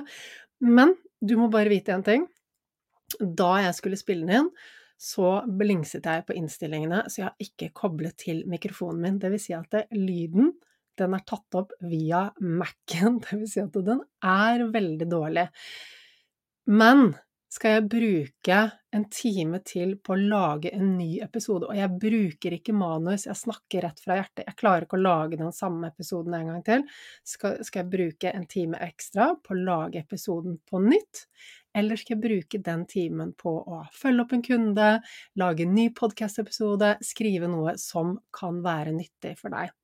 Men 0.65 0.95
du 1.21 1.35
må 1.37 1.51
bare 1.53 1.69
vite 1.69 1.93
én 1.93 2.05
ting. 2.05 2.25
Da 3.21 3.51
jeg 3.61 3.75
skulle 3.77 3.99
spille 3.99 4.25
den 4.25 4.39
inn, 4.39 4.49
så 5.01 5.41
blingset 5.45 6.05
jeg 6.05 6.25
på 6.25 6.33
innstillingene, 6.37 7.03
så 7.09 7.21
jeg 7.21 7.27
har 7.27 7.45
ikke 7.45 7.71
koblet 7.77 8.17
til 8.21 8.43
mikrofonen 8.49 9.01
min. 9.01 9.21
Det 9.21 9.31
vil 9.33 9.41
si 9.41 9.53
at 9.57 9.69
det, 9.73 9.87
lyden 9.97 10.53
den 10.99 11.15
er 11.15 11.23
tatt 11.25 11.57
opp 11.57 11.73
via 11.87 12.27
Mac-en, 12.41 13.19
det 13.23 13.39
vil 13.39 13.49
si 13.49 13.61
at 13.63 13.77
den 13.85 14.03
er 14.25 14.65
veldig 14.73 15.07
dårlig. 15.09 15.47
Men 16.69 17.11
skal 17.51 17.73
jeg 17.75 17.87
bruke 17.91 18.57
en 18.95 19.05
time 19.11 19.59
til 19.67 19.97
på 19.99 20.13
å 20.15 20.19
lage 20.19 20.71
en 20.75 20.93
ny 20.97 21.19
episode, 21.23 21.67
og 21.67 21.75
jeg 21.75 21.91
bruker 21.99 22.55
ikke 22.55 22.75
manus, 22.75 23.25
jeg 23.27 23.39
snakker 23.39 23.83
rett 23.85 23.99
fra 24.03 24.17
hjertet, 24.19 24.45
jeg 24.47 24.59
klarer 24.59 24.87
ikke 24.87 24.99
å 24.99 25.03
lage 25.03 25.39
den 25.39 25.51
samme 25.55 25.89
episoden 25.91 26.37
en 26.37 26.51
gang 26.53 26.61
til, 26.67 26.85
skal, 27.27 27.59
skal 27.67 27.83
jeg 27.83 27.91
bruke 27.91 28.31
en 28.31 28.47
time 28.51 28.79
ekstra 28.87 29.33
på 29.43 29.55
å 29.55 29.59
lage 29.67 29.99
episoden 30.03 30.61
på 30.67 30.83
nytt, 30.85 31.25
eller 31.75 31.99
skal 31.99 32.17
jeg 32.17 32.23
bruke 32.23 32.63
den 32.63 32.87
timen 32.91 33.35
på 33.39 33.55
å 33.59 33.83
følge 33.95 34.25
opp 34.25 34.35
en 34.37 34.47
kunde, 34.47 34.89
lage 35.39 35.67
en 35.67 35.75
ny 35.75 35.89
podkast-episode, 35.95 36.97
skrive 37.03 37.51
noe 37.51 37.75
som 37.79 38.17
kan 38.35 38.63
være 38.63 38.95
nyttig 38.95 39.35
for 39.43 39.51
deg? 39.55 39.75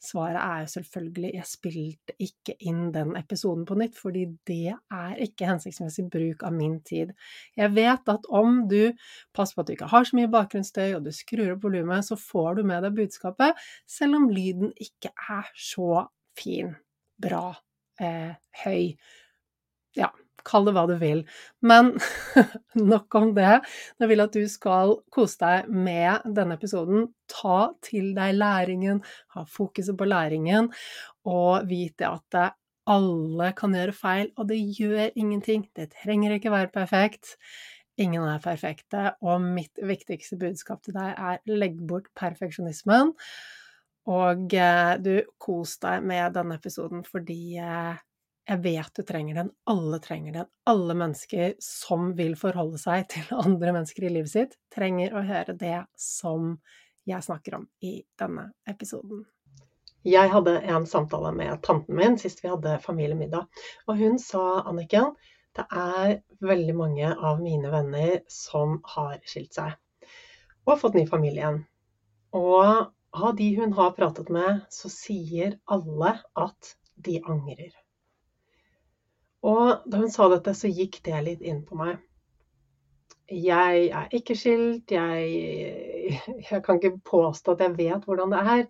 Svaret 0.00 0.40
er 0.40 0.62
jo 0.62 0.68
selvfølgelig 0.72 1.30
jeg 1.34 1.48
spilte 1.48 2.14
ikke 2.24 2.54
inn 2.70 2.86
den 2.94 3.12
episoden 3.18 3.66
på 3.68 3.76
nytt, 3.76 3.98
fordi 4.00 4.22
det 4.48 4.72
er 4.72 5.18
ikke 5.20 5.48
hensiktsmessig 5.50 6.06
bruk 6.12 6.44
av 6.48 6.54
min 6.56 6.78
tid. 6.88 7.12
Jeg 7.58 7.74
vet 7.76 8.08
at 8.08 8.28
om 8.32 8.62
du 8.70 8.94
passer 9.36 9.58
på 9.58 9.64
at 9.64 9.68
du 9.68 9.74
ikke 9.76 9.90
har 9.92 10.08
så 10.08 10.16
mye 10.16 10.32
bakgrunnsstøy, 10.32 10.94
og 10.96 11.04
du 11.04 11.12
skrur 11.12 11.52
opp 11.52 11.66
volumet, 11.68 12.06
så 12.08 12.16
får 12.16 12.60
du 12.60 12.64
med 12.72 12.86
deg 12.86 12.96
budskapet, 12.96 13.60
selv 13.84 14.22
om 14.22 14.30
lyden 14.32 14.72
ikke 14.80 15.12
er 15.28 15.52
så 15.52 16.06
fin, 16.40 16.72
bra, 17.20 17.44
eh, 18.00 18.32
høy. 18.64 18.96
Ja, 19.98 20.08
Kall 20.46 20.68
det 20.68 20.74
hva 20.76 20.86
du 20.90 20.94
vil. 21.00 21.24
Men 21.66 21.92
nok 22.92 23.18
om 23.20 23.32
det. 23.36 23.60
Jeg 24.00 24.10
vil 24.12 24.24
at 24.24 24.36
du 24.36 24.44
skal 24.50 24.96
kose 25.12 25.40
deg 25.42 25.72
med 25.72 26.26
denne 26.36 26.56
episoden. 26.58 27.10
Ta 27.30 27.72
til 27.84 28.12
deg 28.16 28.38
læringen, 28.38 29.02
ha 29.36 29.44
fokuset 29.46 29.96
på 29.98 30.08
læringen, 30.08 30.70
og 31.28 31.68
vite 31.70 32.08
at 32.08 32.56
alle 32.90 33.52
kan 33.58 33.74
gjøre 33.76 33.94
feil, 33.94 34.32
og 34.38 34.48
det 34.50 34.58
gjør 34.78 35.12
ingenting. 35.14 35.68
Det 35.76 35.92
trenger 36.00 36.34
ikke 36.36 36.52
være 36.52 36.72
perfekt. 36.74 37.36
Ingen 38.00 38.24
er 38.24 38.40
perfekte, 38.42 39.10
og 39.20 39.42
mitt 39.44 39.78
viktigste 39.84 40.38
budskap 40.40 40.82
til 40.84 40.96
deg 40.96 41.12
er 41.12 41.40
legg 41.50 41.80
bort 41.86 42.08
perfeksjonismen. 42.16 43.12
Og 44.10 44.54
eh, 44.56 44.94
du, 45.02 45.12
kos 45.38 45.76
deg 45.82 46.06
med 46.08 46.32
denne 46.34 46.56
episoden 46.56 47.04
fordi 47.06 47.58
eh, 47.60 47.98
jeg 48.50 48.62
vet 48.64 48.94
du 48.96 49.02
trenger 49.06 49.36
den, 49.38 49.50
alle 49.70 49.98
trenger 50.02 50.32
den. 50.32 50.46
Alle 50.66 50.94
mennesker 50.98 51.52
som 51.62 52.10
vil 52.18 52.32
forholde 52.38 52.80
seg 52.82 53.06
til 53.12 53.28
andre 53.44 53.74
mennesker 53.76 54.06
i 54.06 54.14
livet 54.16 54.32
sitt, 54.32 54.56
trenger 54.74 55.14
å 55.14 55.26
høre 55.26 55.54
det 55.58 55.84
som 55.98 56.56
jeg 57.08 57.22
snakker 57.26 57.60
om 57.60 57.68
i 57.86 58.00
denne 58.18 58.50
episoden. 58.68 59.22
Jeg 60.02 60.32
hadde 60.32 60.56
en 60.72 60.86
samtale 60.88 61.30
med 61.36 61.60
tanten 61.62 61.94
min 61.96 62.16
sist 62.18 62.40
vi 62.42 62.50
hadde 62.50 62.78
familiemiddag, 62.82 63.46
og 63.86 64.00
hun 64.00 64.16
sa, 64.18 64.62
Anniken, 64.64 65.12
det 65.56 65.66
er 65.70 66.14
veldig 66.40 66.74
mange 66.78 67.10
av 67.12 67.42
mine 67.42 67.70
venner 67.72 68.22
som 68.32 68.78
har 68.94 69.18
skilt 69.28 69.54
seg 69.58 69.76
og 70.68 70.78
fått 70.78 70.96
ny 70.98 71.04
familie 71.10 71.42
igjen. 71.42 71.60
Og 72.38 73.22
av 73.26 73.36
de 73.36 73.48
hun 73.56 73.74
har 73.78 73.94
pratet 73.96 74.30
med, 74.32 74.60
så 74.70 74.90
sier 74.92 75.56
alle 75.66 76.16
at 76.38 76.74
de 76.94 77.18
angrer. 77.26 77.72
Og 79.46 79.88
da 79.88 80.00
hun 80.02 80.12
sa 80.12 80.28
dette, 80.32 80.54
så 80.56 80.68
gikk 80.68 81.00
det 81.06 81.20
litt 81.24 81.44
inn 81.46 81.62
på 81.66 81.78
meg. 81.80 82.00
Jeg 83.30 83.86
er 83.94 84.14
ikke 84.16 84.34
skilt, 84.36 84.90
jeg, 84.90 86.16
jeg 86.50 86.62
kan 86.66 86.80
ikke 86.80 86.98
påstå 87.06 87.54
at 87.54 87.62
jeg 87.64 87.76
vet 87.78 88.06
hvordan 88.08 88.34
det 88.34 88.40
er, 88.54 88.64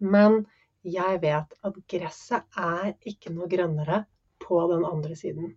men 0.00 0.38
jeg 0.86 1.20
vet 1.22 1.52
at 1.66 1.78
gresset 1.90 2.60
er 2.62 2.94
ikke 3.10 3.34
noe 3.34 3.48
grønnere 3.50 4.04
på 4.42 4.62
den 4.72 4.86
andre 4.88 5.18
siden. 5.18 5.52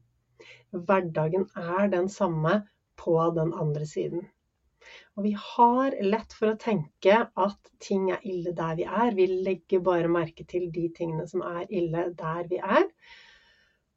Hverdagen 0.74 1.48
er 1.56 1.88
den 1.92 2.10
samme 2.12 2.60
på 3.00 3.16
den 3.38 3.54
andre 3.54 3.88
siden. 3.88 4.28
Og 5.18 5.26
vi 5.26 5.34
har 5.38 5.96
lett 6.02 6.34
for 6.36 6.52
å 6.52 6.60
tenke 6.60 7.16
at 7.46 7.72
ting 7.84 8.10
er 8.14 8.24
ille 8.28 8.54
der 8.58 8.78
vi 8.80 8.86
er. 8.88 9.16
Vi 9.16 9.28
legger 9.48 9.84
bare 9.86 10.12
merke 10.12 10.46
til 10.50 10.70
de 10.76 10.88
tingene 10.96 11.28
som 11.30 11.44
er 11.46 11.66
ille 11.70 12.10
der 12.18 12.48
vi 12.50 12.62
er. 12.64 12.88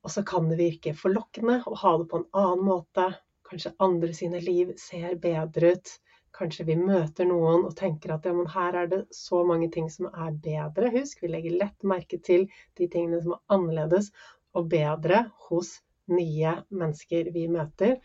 Og 0.03 0.11
så 0.11 0.25
kan 0.27 0.49
det 0.51 0.59
virke 0.59 0.95
forlokkende 0.99 1.61
å 1.67 1.77
ha 1.83 1.93
det 2.01 2.09
på 2.11 2.21
en 2.21 2.31
annen 2.39 2.65
måte. 2.67 3.11
Kanskje 3.49 3.75
andre 3.85 4.15
sine 4.17 4.41
liv 4.43 4.73
ser 4.81 5.15
bedre 5.23 5.75
ut. 5.77 5.93
Kanskje 6.33 6.65
vi 6.71 6.79
møter 6.81 7.29
noen 7.29 7.67
og 7.69 7.77
tenker 7.79 8.15
at 8.15 8.27
ja, 8.27 8.33
men 8.35 8.49
her 8.55 8.77
er 8.81 8.89
det 8.89 9.01
så 9.15 9.43
mange 9.47 9.69
ting 9.75 9.91
som 9.93 10.09
er 10.11 10.33
bedre. 10.47 10.91
Husk, 10.95 11.21
vi 11.23 11.31
legger 11.31 11.59
lett 11.61 11.87
merke 11.87 12.19
til 12.25 12.47
de 12.81 12.89
tingene 12.89 13.21
som 13.23 13.37
er 13.37 13.57
annerledes 13.59 14.09
og 14.57 14.71
bedre 14.73 15.27
hos 15.49 15.77
nye 16.13 16.57
mennesker 16.73 17.31
vi 17.37 17.45
møter. 17.53 17.99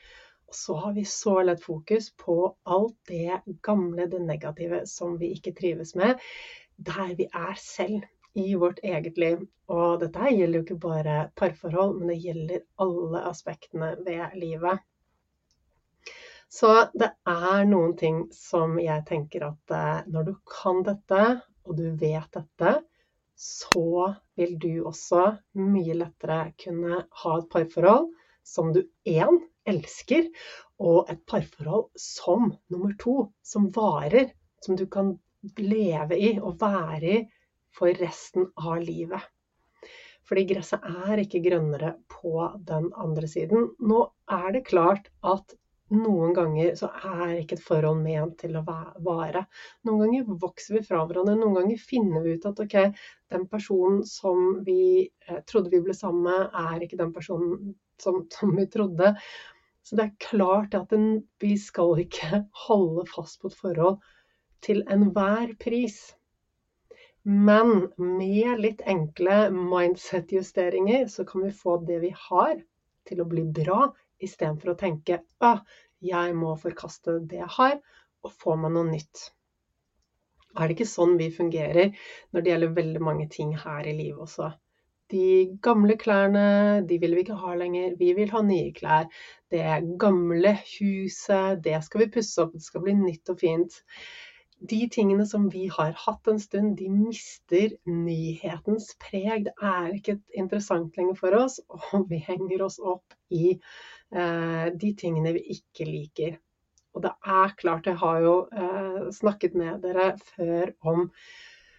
Og 0.47 0.55
så 0.55 0.75
har 0.83 0.93
vi 0.95 1.07
så 1.07 1.39
lett 1.47 1.63
fokus 1.63 2.11
på 2.19 2.37
alt 2.75 2.95
det 3.09 3.39
gamle, 3.63 4.05
det 4.11 4.21
negative, 4.23 4.83
som 4.87 5.17
vi 5.19 5.31
ikke 5.35 5.55
trives 5.55 5.95
med, 5.95 6.19
der 6.77 7.15
vi 7.17 7.27
er 7.33 7.55
selv 7.59 8.05
i 8.33 8.55
vårt 8.55 8.79
eget 8.83 9.17
liv. 9.17 9.45
Og 9.67 9.99
dette 10.01 10.21
her 10.21 10.35
gjelder 10.35 10.59
jo 10.59 10.65
ikke 10.65 10.83
bare 10.83 11.15
parforhold, 11.35 11.97
men 11.99 12.11
det 12.11 12.21
gjelder 12.23 12.63
alle 12.83 13.23
aspektene 13.29 13.95
ved 14.05 14.37
livet. 14.39 14.83
Så 16.49 16.69
det 16.95 17.09
er 17.27 17.65
noen 17.67 17.95
ting 17.99 18.21
som 18.31 18.77
jeg 18.79 19.03
tenker 19.09 19.49
at 19.49 19.73
eh, 19.75 20.05
når 20.07 20.29
du 20.29 20.35
kan 20.47 20.79
dette, 20.87 21.23
og 21.67 21.75
du 21.75 21.89
vet 21.99 22.29
dette, 22.37 22.77
så 23.37 24.13
vil 24.39 24.55
du 24.57 24.71
også 24.87 25.25
mye 25.59 25.97
lettere 25.99 26.53
kunne 26.63 27.03
ha 27.21 27.33
et 27.37 27.49
parforhold 27.51 28.07
som 28.47 28.71
du 28.73 28.79
én 29.05 29.41
elsker, 29.67 30.29
og 30.79 31.11
et 31.11 31.19
parforhold 31.27 31.89
som 31.99 32.53
nummer 32.71 32.95
to, 33.01 33.27
som 33.43 33.67
varer. 33.75 34.31
Som 34.63 34.77
du 34.79 34.87
kan 34.89 35.11
leve 35.61 36.17
i 36.17 36.31
og 36.39 36.55
være 36.61 37.11
i 37.11 37.19
for 37.77 37.93
resten 38.01 38.49
av 38.57 38.81
livet. 38.83 39.21
Fordi 40.27 40.43
gresset 40.49 40.83
er 41.07 41.21
ikke 41.21 41.43
grønnere 41.45 41.93
på 42.11 42.33
den 42.67 42.89
andre 42.99 43.29
siden. 43.31 43.69
Nå 43.79 44.01
er 44.33 44.49
det 44.57 44.65
klart 44.67 45.07
at 45.23 45.55
noen 45.95 46.33
ganger 46.35 46.73
så 46.75 46.89
er 47.07 47.37
ikke 47.37 47.55
et 47.55 47.63
forhold 47.63 48.01
ment 48.03 48.35
til 48.41 48.57
å 48.59 48.63
vare. 48.65 49.45
Noen 49.87 50.01
ganger 50.03 50.39
vokser 50.41 50.75
vi 50.75 50.81
fra 50.83 51.05
hverandre. 51.05 51.37
Noen 51.39 51.55
ganger 51.61 51.79
finner 51.79 52.25
vi 52.25 52.35
ut 52.35 52.47
at 52.49 52.59
ok, 52.59 52.75
den 53.31 53.45
personen 53.47 54.01
som 54.07 54.65
vi 54.67 55.07
eh, 55.07 55.39
trodde 55.47 55.71
vi 55.71 55.79
ble 55.85 55.95
sammen 55.95 56.27
med, 56.27 56.57
er 56.59 56.83
ikke 56.83 56.99
den 56.99 57.13
personen 57.15 57.77
som, 58.03 58.25
som 58.35 58.51
vi 58.57 58.67
trodde. 58.73 59.13
Så 59.87 59.95
det 59.95 60.09
er 60.09 60.27
klart 60.27 60.75
at 60.75 60.91
den, 60.91 61.23
vi 61.39 61.53
skal 61.55 61.95
ikke 62.03 62.43
holde 62.67 63.07
fast 63.07 63.39
på 63.39 63.47
et 63.47 63.55
forhold 63.55 64.01
til 64.65 64.83
enhver 64.91 65.55
pris. 65.61 66.01
Men 67.27 67.89
med 67.99 68.61
litt 68.63 68.81
enkle 68.87 69.49
mindset-justeringer 69.51 71.09
så 71.11 71.25
kan 71.27 71.43
vi 71.43 71.49
få 71.51 71.73
det 71.87 71.97
vi 71.99 72.11
har, 72.15 72.53
til 73.07 73.19
å 73.19 73.25
bli 73.27 73.43
bra, 73.57 73.89
istedenfor 74.23 74.71
å 74.71 74.77
tenke 74.79 75.17
at 75.41 75.65
jeg 76.07 76.35
må 76.39 76.53
forkaste 76.61 77.17
det 77.27 77.41
jeg 77.41 77.49
har, 77.57 77.73
og 78.23 78.31
få 78.31 78.55
meg 78.61 78.71
noe 78.77 78.87
nytt. 78.93 79.25
Er 80.55 80.69
det 80.69 80.77
ikke 80.77 80.87
sånn 80.89 81.17
vi 81.19 81.27
fungerer 81.35 81.91
når 82.31 82.45
det 82.45 82.53
gjelder 82.53 82.77
veldig 82.79 83.03
mange 83.03 83.27
ting 83.33 83.51
her 83.59 83.83
i 83.83 83.97
livet 83.97 84.23
også? 84.23 84.53
De 85.11 85.27
gamle 85.63 85.95
klærne, 85.99 86.45
de 86.87 86.97
vil 86.99 87.15
vi 87.15 87.25
ikke 87.25 87.41
ha 87.43 87.53
lenger. 87.59 87.93
Vi 87.99 88.13
vil 88.15 88.31
ha 88.31 88.41
nye 88.43 88.71
klær. 88.75 89.11
Det 89.51 89.67
gamle 89.99 90.55
huset, 90.63 91.59
det 91.63 91.77
skal 91.83 92.05
vi 92.05 92.09
pusse 92.15 92.43
opp. 92.43 92.55
Det 92.55 92.63
skal 92.65 92.83
bli 92.87 92.95
nytt 92.99 93.31
og 93.31 93.39
fint 93.43 93.77
de 94.59 94.79
tingene 94.89 95.25
som 95.25 95.49
vi 95.49 95.67
har 95.73 95.93
hatt 96.05 96.27
en 96.27 96.39
stund, 96.39 96.77
de 96.77 96.89
mister 96.89 97.75
nyhetens 97.85 98.89
preg. 99.01 99.45
Det 99.45 99.53
er 99.61 99.93
ikke 99.93 100.17
interessant 100.33 100.97
lenger 100.97 101.19
for 101.19 101.37
oss, 101.37 101.59
og 101.69 102.07
vi 102.09 102.19
henger 102.23 102.63
oss 102.65 102.79
opp 102.79 103.17
i 103.29 103.53
eh, 103.53 104.67
de 104.73 104.93
tingene 104.97 105.35
vi 105.37 105.59
ikke 105.59 105.87
liker. 105.89 106.39
Og 106.97 107.03
det 107.05 107.13
er 107.29 107.53
klart, 107.59 107.85
jeg 107.85 108.01
har 108.01 108.21
jo 108.25 108.35
eh, 108.49 109.03
snakket 109.13 109.57
med 109.59 109.83
dere 109.85 110.15
før 110.33 110.73
om 110.89 111.07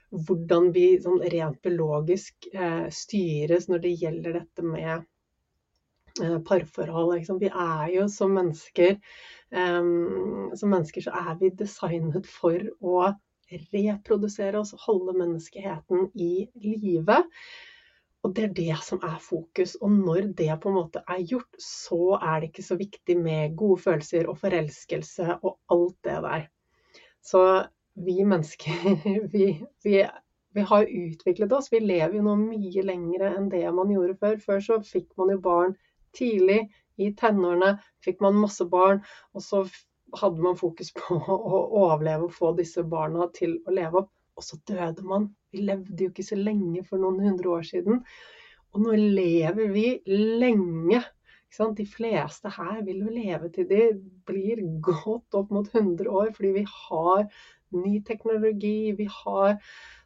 hvordan 0.08 0.70
vi 0.73 0.87
sånn 1.02 1.20
rent 1.35 1.58
biologisk 1.64 2.47
eh, 2.54 2.87
styres 2.94 3.66
når 3.68 3.82
det 3.85 3.97
gjelder 4.04 4.38
dette 4.38 4.64
med 4.64 5.02
eh, 6.25 6.38
parforhold. 6.46 7.16
Vi 7.40 7.50
er 7.50 7.90
jo 7.94 8.08
som 8.12 8.34
mennesker 8.37 8.96
Um, 9.50 10.52
som 10.56 10.68
mennesker 10.68 11.06
så 11.06 11.14
er 11.16 11.38
vi 11.40 11.48
designet 11.56 12.26
for 12.28 12.60
å 12.84 13.06
reprodusere 13.48 14.60
oss, 14.60 14.75
holde 14.84 15.14
menneskeheten 15.16 16.10
i 16.20 16.48
live. 16.60 17.22
Og 18.26 18.34
det 18.37 18.44
er 18.44 18.52
det 18.58 18.76
som 18.84 19.00
er 19.06 19.16
fokus. 19.22 19.76
Og 19.80 19.94
når 19.94 20.32
det 20.37 20.50
på 20.60 20.68
en 20.68 20.76
måte 20.76 21.02
er 21.08 21.22
gjort, 21.22 21.48
så 21.62 22.18
er 22.18 22.42
det 22.42 22.50
ikke 22.50 22.66
så 22.66 22.76
viktig 22.76 23.16
med 23.22 23.56
gode 23.56 23.80
følelser 23.87 24.28
og 24.28 24.40
forelskelse 24.42 25.38
og 25.38 25.56
alt 25.72 25.96
det 26.04 26.20
der. 26.26 26.46
Så 27.25 27.42
vi 27.96 28.18
mennesker, 28.20 28.84
vi, 29.32 29.52
vi, 29.84 30.02
vi 30.52 30.66
har 30.72 30.92
utviklet 31.04 31.56
oss. 31.56 31.72
Vi 31.72 31.80
lever 31.80 32.18
jo 32.18 32.26
nå 32.26 32.37
mye 32.42 32.84
lenger 32.84 33.30
enn 33.30 33.48
det 33.54 33.64
man 33.72 33.96
gjorde 33.96 34.18
før. 34.20 34.42
Før 34.44 34.64
så 34.66 34.82
fikk 34.84 35.08
man 35.16 35.32
jo 35.32 35.40
barn 35.46 35.78
tidlig. 36.16 36.62
I 36.98 37.12
tenårene 37.18 37.76
fikk 38.04 38.22
man 38.24 38.40
masse 38.42 38.64
barn, 38.66 39.02
og 39.34 39.44
så 39.44 39.62
hadde 40.18 40.42
man 40.42 40.56
fokus 40.58 40.90
på 40.96 41.18
å 41.18 41.60
overleve 41.84 42.28
og 42.28 42.34
få 42.34 42.54
disse 42.58 42.82
barna 42.82 43.28
til 43.36 43.58
å 43.66 43.74
leve 43.76 44.02
opp. 44.02 44.14
Og 44.38 44.46
så 44.46 44.58
døde 44.70 45.02
man. 45.02 45.28
Vi 45.50 45.64
levde 45.66 46.04
jo 46.04 46.12
ikke 46.12 46.26
så 46.26 46.36
lenge 46.38 46.84
for 46.86 47.02
noen 47.02 47.18
hundre 47.24 47.56
år 47.56 47.64
siden. 47.66 48.04
Og 48.74 48.84
nå 48.84 48.94
lever 48.94 49.72
vi 49.74 49.86
lenge. 50.06 51.02
De 51.74 51.86
fleste 51.88 52.50
her 52.52 52.82
vil 52.86 53.00
jo 53.02 53.10
leve 53.10 53.48
til 53.50 53.66
de 53.70 53.84
blir 54.28 54.60
godt 54.84 55.34
opp 55.34 55.50
mot 55.50 55.66
100 55.72 56.06
år, 56.06 56.28
fordi 56.36 56.50
vi 56.60 56.64
har 56.68 57.24
ny 57.74 58.02
teknologi. 58.06 58.92
Vi 58.98 59.08
har 59.24 59.56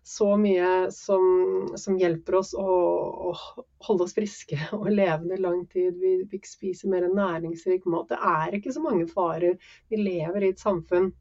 så 0.02 0.36
mye 0.36 0.90
som, 0.90 1.22
som 1.78 1.98
hjelper 1.98 2.34
oss 2.40 2.52
å, 2.58 2.76
å, 3.30 3.34
holde 3.86 4.06
oss 4.08 4.16
friske 4.16 4.58
og 4.78 4.90
levende 4.90 5.38
lang 5.40 5.64
tid. 5.70 5.98
Vi, 6.02 6.14
vi 6.30 6.42
spiser 6.46 6.90
mer 6.92 7.06
næringsrik 7.08 7.86
mat. 7.86 8.10
Det 8.10 8.18
er 8.18 8.58
ikke 8.58 8.74
så 8.74 8.82
mange 8.82 9.08
farer. 9.10 9.58
Vi 9.92 10.00
lever 10.02 10.42
i 10.42 10.54
et 10.54 10.62
samfunn 10.62 11.12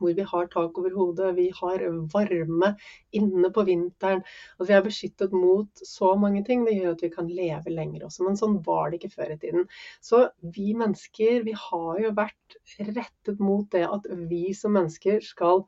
hvor 0.00 0.14
vi 0.16 0.24
har 0.24 0.46
tak 0.48 0.78
over 0.80 0.94
hodet, 0.96 1.34
vi 1.36 1.50
har 1.52 1.82
varme 2.12 2.70
inne 3.16 3.50
på 3.52 3.64
vinteren. 3.68 4.22
At 4.56 4.70
vi 4.70 4.76
er 4.76 4.86
beskyttet 4.86 5.34
mot 5.36 5.82
så 5.86 6.14
mange 6.16 6.40
ting. 6.46 6.64
Det 6.64 6.78
gjør 6.78 6.94
at 6.94 7.04
vi 7.04 7.10
kan 7.12 7.28
leve 7.28 7.74
lenger 7.74 8.06
også. 8.08 8.24
Men 8.26 8.38
sånn 8.40 8.56
var 8.66 8.90
det 8.90 9.00
ikke 9.00 9.12
før 9.18 9.34
i 9.34 9.40
tiden. 9.42 9.68
Så 10.00 10.22
vi 10.56 10.70
mennesker, 10.72 11.44
vi 11.44 11.52
har 11.66 12.00
jo 12.00 12.14
vært 12.16 12.56
rettet 12.80 13.44
mot 13.44 13.68
det 13.74 13.84
at 13.88 14.08
vi 14.30 14.54
som 14.56 14.72
mennesker 14.78 15.20
skal 15.26 15.66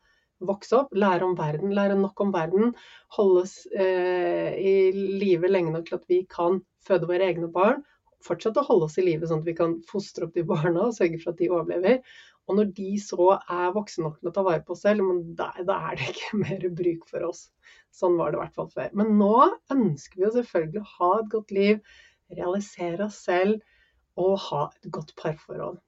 vokse 0.49 0.77
opp, 0.83 0.93
lære 0.95 1.27
om 1.27 1.37
verden, 1.39 1.75
lære 1.77 1.97
nok 1.99 2.21
om 2.25 2.33
verden, 2.35 2.75
holdes 3.17 3.55
eh, 3.73 4.53
i 4.59 4.75
live 5.23 5.51
lenge 5.51 5.73
nok 5.75 5.89
til 5.89 5.99
at 6.01 6.11
vi 6.11 6.23
kan 6.31 6.61
føde 6.87 7.09
våre 7.11 7.31
egne 7.31 7.51
barn, 7.53 7.83
fortsette 8.23 8.63
å 8.63 8.67
holde 8.67 8.87
oss 8.89 8.99
i 9.01 9.07
live 9.07 9.27
sånn 9.27 9.43
at 9.43 9.49
vi 9.49 9.57
kan 9.59 9.79
fostre 9.89 10.29
opp 10.29 10.37
de 10.37 10.45
barna 10.47 10.89
og 10.89 10.95
sørge 10.97 11.19
for 11.23 11.33
at 11.33 11.41
de 11.41 11.51
overlever. 11.51 11.99
Og 12.51 12.59
når 12.59 12.71
de 12.77 12.89
så 12.99 13.27
er 13.39 13.75
voksne 13.75 14.07
nok 14.07 14.19
til 14.19 14.31
å 14.31 14.35
ta 14.35 14.43
vare 14.47 14.65
på 14.67 14.75
oss 14.75 14.83
selv, 14.87 15.11
da, 15.39 15.51
da, 15.67 15.79
er 15.91 15.99
det 15.99 16.09
ikke 16.13 16.41
mer 16.45 16.67
bruk 16.83 17.07
for 17.11 17.29
oss. 17.29 17.45
Sånn 17.95 18.19
var 18.19 18.33
det 18.33 18.41
i 18.41 18.43
hvert 18.43 18.57
fall 18.59 18.71
før. 18.73 18.91
Men 18.99 19.15
nå 19.21 19.35
ønsker 19.75 20.19
vi 20.19 20.27
jo 20.27 20.33
selvfølgelig 20.39 20.83
å 20.83 20.91
ha 20.97 21.13
et 21.21 21.31
godt 21.35 21.55
liv, 21.55 21.81
realisere 22.33 23.07
oss 23.07 23.21
selv 23.27 23.63
og 24.21 24.37
ha 24.49 24.67
et 24.73 24.91
godt 24.93 25.15
parforhold. 25.21 25.79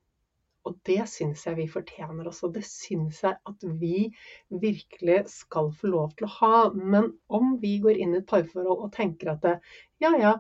Og 0.64 0.78
det 0.88 1.02
syns 1.12 1.44
jeg 1.47 1.59
vi 1.59 1.66
fortjener 1.71 2.28
også. 2.30 2.50
Det 2.54 2.64
syns 2.66 3.21
jeg 3.25 3.37
at 3.50 3.66
vi 3.80 4.09
virkelig 4.49 5.21
skal 5.33 5.71
få 5.76 5.92
lov 5.92 6.14
til 6.16 6.28
å 6.28 6.35
ha. 6.38 6.59
Men 6.75 7.12
om 7.28 7.56
vi 7.62 7.76
går 7.85 8.00
inn 8.00 8.16
i 8.16 8.23
et 8.23 8.28
parforhold 8.30 8.87
og 8.88 8.92
tenker 8.97 9.35
at 9.35 9.44
det, 9.44 9.56
ja, 10.04 10.14
ja, 10.21 10.37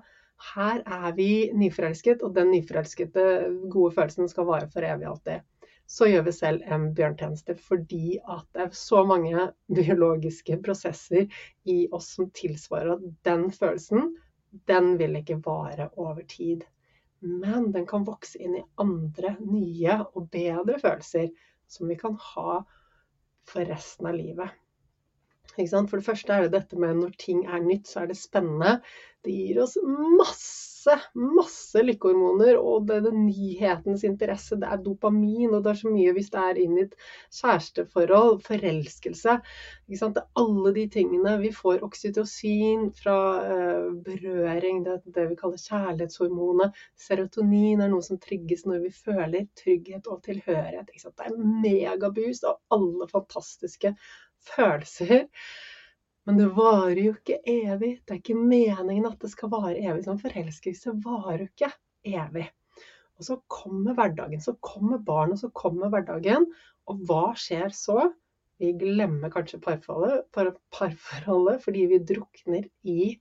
her 0.54 0.82
er 0.82 1.10
vi 1.16 1.30
nyforelsket, 1.56 2.24
og 2.26 2.34
den 2.36 2.50
nyforelskede 2.52 3.26
gode 3.72 3.94
følelsen 3.96 4.28
skal 4.32 4.48
vare 4.48 4.70
for 4.72 4.86
evig 4.86 5.08
alltid 5.12 5.44
så 5.86 6.08
gjør 6.08 6.22
vi 6.28 6.32
selv 6.32 6.62
en 6.74 6.86
bjørntjeneste. 6.96 7.56
Fordi 7.60 8.18
at 8.20 8.46
det 8.56 8.66
er 8.66 8.76
så 8.78 9.04
mange 9.08 9.48
biologiske 9.74 10.58
prosesser 10.64 11.26
i 11.68 11.84
oss 11.92 12.14
som 12.16 12.30
tilsvarer 12.36 12.96
at 12.96 13.08
den 13.28 13.50
følelsen, 13.54 14.14
den 14.70 14.94
vil 15.00 15.18
ikke 15.20 15.40
vare 15.44 15.90
over 15.96 16.22
tid. 16.30 16.64
Men 17.24 17.70
den 17.72 17.86
kan 17.88 18.04
vokse 18.04 18.38
inn 18.42 18.58
i 18.58 18.64
andre 18.80 19.34
nye 19.40 19.98
og 20.12 20.28
bedre 20.32 20.76
følelser 20.82 21.30
som 21.70 21.88
vi 21.88 21.96
kan 22.00 22.18
ha 22.20 22.58
for 23.48 23.68
resten 23.68 24.08
av 24.10 24.18
livet. 24.18 24.52
For 25.54 25.96
det 26.00 26.06
første 26.06 26.34
er 26.34 26.46
det 26.46 26.54
dette 26.56 26.78
med 26.80 26.98
når 26.98 27.16
ting 27.20 27.44
er 27.46 27.62
nytt, 27.62 27.86
så 27.86 28.02
er 28.02 28.10
det 28.10 28.18
spennende. 28.18 28.80
Det 29.24 29.32
gir 29.32 29.62
oss 29.62 29.78
masse, 30.18 30.94
masse 31.16 31.80
lykkehormoner, 31.80 32.58
og 32.60 32.88
det 32.90 32.98
det 33.06 33.12
nyhetens 33.16 34.02
interesse. 34.04 34.58
Det 34.60 34.68
er 34.68 34.82
dopamin, 34.84 35.54
og 35.54 35.62
det 35.64 35.70
er 35.72 35.78
så 35.80 35.92
mye 35.92 36.12
hvis 36.16 36.28
det 36.34 36.42
er 36.42 36.60
inn 36.60 36.74
i 36.76 36.82
et 36.82 36.96
kjæresteforhold, 37.38 38.42
forelskelse. 38.44 39.38
Det 39.88 40.00
er 40.10 40.42
alle 40.42 40.74
de 40.76 40.84
tingene. 40.92 41.38
Vi 41.40 41.54
får 41.56 41.86
oksytocin 41.86 42.90
fra 42.98 43.16
uh, 43.46 43.88
berøring, 44.04 44.82
det, 44.84 44.98
det 45.16 45.30
vi 45.30 45.38
kaller 45.40 45.64
kjærlighetshormonet. 45.64 46.76
Serotonin 47.06 47.80
er 47.80 47.94
noe 47.94 48.04
som 48.04 48.20
trigges 48.20 48.66
når 48.68 48.84
vi 48.84 48.92
føler 48.98 49.48
trygghet 49.62 50.10
og 50.12 50.20
tilhørighet. 50.28 50.92
Det 50.92 51.30
er 51.30 51.40
megaboost 51.64 52.44
av 52.50 52.60
alle 52.74 53.08
fantastiske 53.14 53.94
følelser. 54.48 55.28
Men 56.24 56.40
det 56.40 56.50
varer 56.56 57.00
jo 57.02 57.14
ikke 57.14 57.40
evig. 57.50 57.94
Det 58.04 58.14
er 58.14 58.20
ikke 58.20 58.38
meningen 58.38 59.08
at 59.10 59.18
det 59.20 59.30
skal 59.32 59.52
vare 59.52 59.76
evig. 59.76 60.04
Sånn 60.06 60.22
forelskelse 60.22 60.94
varer 61.04 61.44
jo 61.44 61.50
ikke 61.50 61.72
evig. 62.22 62.46
Og 63.18 63.26
så 63.28 63.36
kommer 63.52 63.94
hverdagen, 63.96 64.40
så 64.42 64.56
kommer 64.64 65.02
barnet, 65.04 65.40
så 65.42 65.50
kommer 65.54 65.92
hverdagen. 65.92 66.48
Og 66.90 67.04
hva 67.08 67.26
skjer 67.38 67.70
så? 67.76 68.08
Vi 68.62 68.72
glemmer 68.78 69.32
kanskje 69.34 69.60
parforholdet, 69.62 70.26
parforholdet 70.74 71.62
fordi 71.64 71.86
vi 71.90 72.00
drukner 72.06 72.66
i 72.86 73.14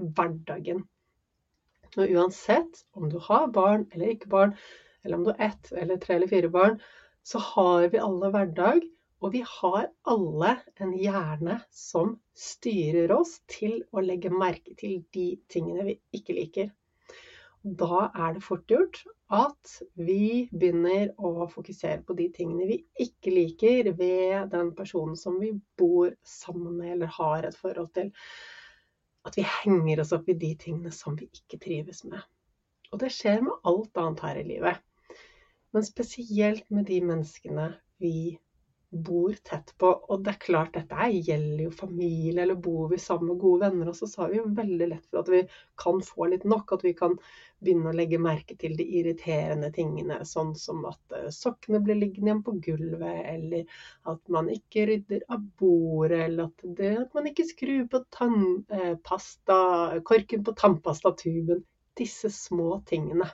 hverdagen. 0.00 0.84
Og 1.96 2.12
uansett 2.14 2.84
om 2.94 3.08
du 3.10 3.18
har 3.24 3.48
barn 3.54 3.86
eller 3.90 4.14
ikke 4.14 4.30
barn, 4.30 4.54
eller 5.02 5.18
om 5.18 5.24
du 5.26 5.32
har 5.32 5.48
ett 5.50 5.72
eller 5.72 5.98
tre 6.00 6.18
eller 6.18 6.30
fire 6.30 6.50
barn, 6.52 6.76
så 7.26 7.40
har 7.42 7.88
vi 7.92 8.00
alle 8.00 8.30
hverdag. 8.34 8.84
Og 9.20 9.34
vi 9.34 9.42
har 9.44 9.88
alle 10.08 10.50
en 10.80 10.92
hjerne 10.96 11.58
som 11.76 12.14
styrer 12.32 13.12
oss 13.12 13.36
til 13.52 13.82
å 13.92 14.00
legge 14.04 14.32
merke 14.32 14.72
til 14.80 15.02
de 15.12 15.26
tingene 15.52 15.84
vi 15.90 15.96
ikke 16.16 16.36
liker. 16.38 16.70
Da 17.60 18.06
er 18.08 18.38
det 18.38 18.44
fort 18.46 18.64
gjort 18.72 19.02
at 19.36 19.74
vi 20.00 20.48
begynner 20.48 21.12
å 21.20 21.44
fokusere 21.52 22.00
på 22.08 22.16
de 22.16 22.30
tingene 22.32 22.68
vi 22.70 22.78
ikke 23.04 23.34
liker 23.34 23.90
ved 23.98 24.48
den 24.54 24.72
personen 24.78 25.18
som 25.20 25.36
vi 25.42 25.52
bor 25.78 26.14
sammen 26.24 26.78
med 26.80 26.94
eller 26.94 27.12
har 27.18 27.44
et 27.44 27.58
forhold 27.60 27.92
til. 27.98 28.08
At 29.28 29.36
vi 29.36 29.44
henger 29.44 30.00
oss 30.00 30.14
opp 30.16 30.32
i 30.32 30.38
de 30.40 30.54
tingene 30.64 30.92
som 30.96 31.18
vi 31.20 31.28
ikke 31.28 31.60
trives 31.60 32.06
med. 32.08 32.24
Og 32.90 33.04
det 33.04 33.12
skjer 33.12 33.44
med 33.44 33.68
alt 33.68 34.00
annet 34.00 34.24
her 34.24 34.40
i 34.40 34.46
livet. 34.48 34.80
Men 35.76 35.84
spesielt 35.86 36.64
med 36.72 36.88
de 36.88 37.02
menneskene 37.04 37.74
vi 38.00 38.38
bor 38.90 39.34
tett 39.44 39.74
på. 39.78 39.86
Og 39.86 40.24
det 40.24 40.32
er 40.32 40.40
klart, 40.42 40.74
dette 40.74 41.06
gjelder 41.14 41.62
jo 41.66 41.70
familie, 41.74 42.42
eller 42.42 42.58
bor 42.58 42.88
vi 42.90 42.98
sammen 42.98 43.32
med 43.32 43.42
gode 43.42 43.68
venner 43.68 43.90
Og 43.90 43.96
så 43.96 44.08
har 44.22 44.32
vi 44.32 44.40
jo 44.40 44.48
veldig 44.56 44.88
lett 44.90 45.06
for 45.06 45.22
at 45.22 45.30
vi 45.30 45.42
kan 45.80 46.00
få 46.04 46.26
litt 46.32 46.46
nok. 46.48 46.74
At 46.74 46.84
vi 46.86 46.94
kan 46.98 47.14
begynne 47.60 47.92
å 47.92 47.96
legge 47.96 48.20
merke 48.22 48.56
til 48.58 48.74
de 48.78 48.86
irriterende 49.00 49.70
tingene, 49.76 50.20
sånn 50.26 50.54
som 50.58 50.82
at 50.90 51.16
eh, 51.16 51.28
sokkene 51.34 51.82
blir 51.84 52.00
liggende 52.00 52.30
igjen 52.30 52.44
på 52.46 52.56
gulvet, 52.66 53.20
eller 53.34 53.82
at 54.10 54.32
man 54.32 54.48
ikke 54.52 54.86
rydder 54.90 55.26
av 55.28 55.44
bordet, 55.60 56.22
eller 56.26 56.48
at, 56.48 56.64
det, 56.78 56.94
at 57.04 57.18
man 57.18 57.28
ikke 57.30 57.46
skrur 57.50 57.84
på 57.92 58.02
tannpasta, 58.16 59.60
eh, 59.96 60.00
korken 60.08 60.46
på 60.46 60.56
tannpastatuben. 60.58 61.62
Disse 62.00 62.30
små 62.32 62.78
tingene 62.88 63.28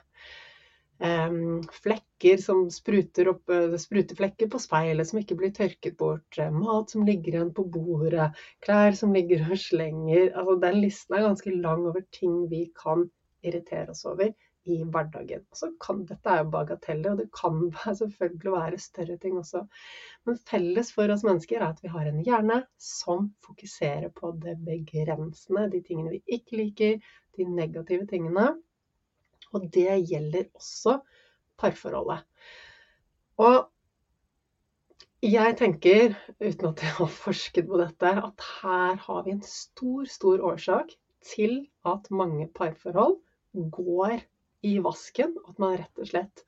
flekker 0.99 2.37
som 2.41 2.71
spruter 2.71 3.27
opp, 3.29 3.49
eh, 3.49 3.75
spruteflekker 3.77 4.49
på 4.49 4.59
speilet 4.59 5.07
som 5.07 5.19
ikke 5.19 5.37
blir 5.37 5.53
tørket 5.53 5.97
bort, 5.97 6.37
eh, 6.37 6.49
mat 6.51 6.89
som 6.89 7.05
ligger 7.05 7.33
igjen 7.35 7.53
på 7.53 7.67
bordet, 7.69 8.31
klær 8.65 8.95
som 8.95 9.13
ligger 9.13 9.45
og 9.51 9.57
slenger. 9.57 10.33
Altså, 10.33 10.59
den 10.61 10.81
listen 10.81 11.15
er 11.15 11.27
ganske 11.27 11.53
lang 11.61 11.85
over 11.85 12.01
ting 12.11 12.47
vi 12.49 12.71
kan 12.75 13.09
irritere 13.43 13.89
oss 13.93 14.05
over 14.05 14.33
i 14.65 14.83
hverdagen. 14.83 15.45
Altså, 15.51 15.71
kan, 15.79 16.03
dette 16.05 16.29
er 16.29 16.41
jo 16.43 16.51
bagateller, 16.51 17.11
og 17.11 17.21
det 17.21 17.29
kan 17.31 17.71
selvfølgelig 18.01 18.51
være 18.51 18.81
større 18.81 19.17
ting 19.17 19.37
også. 19.37 19.67
Men 20.25 20.39
felles 20.49 20.91
for 20.95 21.13
oss 21.13 21.23
mennesker 21.23 21.61
er 21.61 21.69
at 21.69 21.83
vi 21.83 21.93
har 21.93 22.09
en 22.09 22.23
hjerne 22.25 22.63
som 22.81 23.31
fokuserer 23.45 24.09
på 24.15 24.33
det 24.43 24.57
begrensende, 24.65 25.69
de 25.71 25.83
tingene 25.85 26.17
vi 26.17 26.39
ikke 26.39 26.57
liker, 26.63 26.97
de 27.37 27.45
negative 27.45 28.07
tingene. 28.09 28.55
Og 29.57 29.65
det 29.73 29.89
gjelder 30.09 30.47
også 30.57 30.99
parforholdet. 31.57 32.23
Og 33.41 33.65
jeg 35.25 35.57
tenker, 35.57 36.13
uten 36.37 36.69
at 36.69 36.81
jeg 36.85 36.93
har 36.99 37.09
forsket 37.09 37.65
på 37.69 37.79
dette, 37.81 38.11
at 38.21 38.47
her 38.61 38.99
har 39.01 39.23
vi 39.25 39.33
en 39.33 39.43
stor, 39.45 40.05
stor 40.05 40.43
årsak 40.45 40.93
til 41.25 41.63
at 41.89 42.09
mange 42.13 42.45
parforhold 42.53 43.17
går 43.73 44.21
i 44.69 44.77
vasken. 44.85 45.33
At 45.49 45.57
man 45.61 45.77
rett 45.81 46.01
og 46.03 46.11
slett 46.11 46.45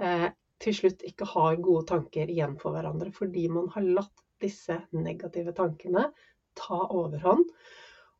eh, 0.00 0.28
til 0.62 0.76
slutt 0.76 1.04
ikke 1.08 1.28
har 1.32 1.60
gode 1.64 1.86
tanker 1.88 2.30
igjen 2.30 2.58
for 2.60 2.76
hverandre. 2.76 3.12
Fordi 3.16 3.46
man 3.52 3.70
har 3.74 3.88
latt 4.00 4.24
disse 4.44 4.76
negative 4.92 5.54
tankene 5.56 6.10
ta 6.58 6.82
overhånd 6.84 7.48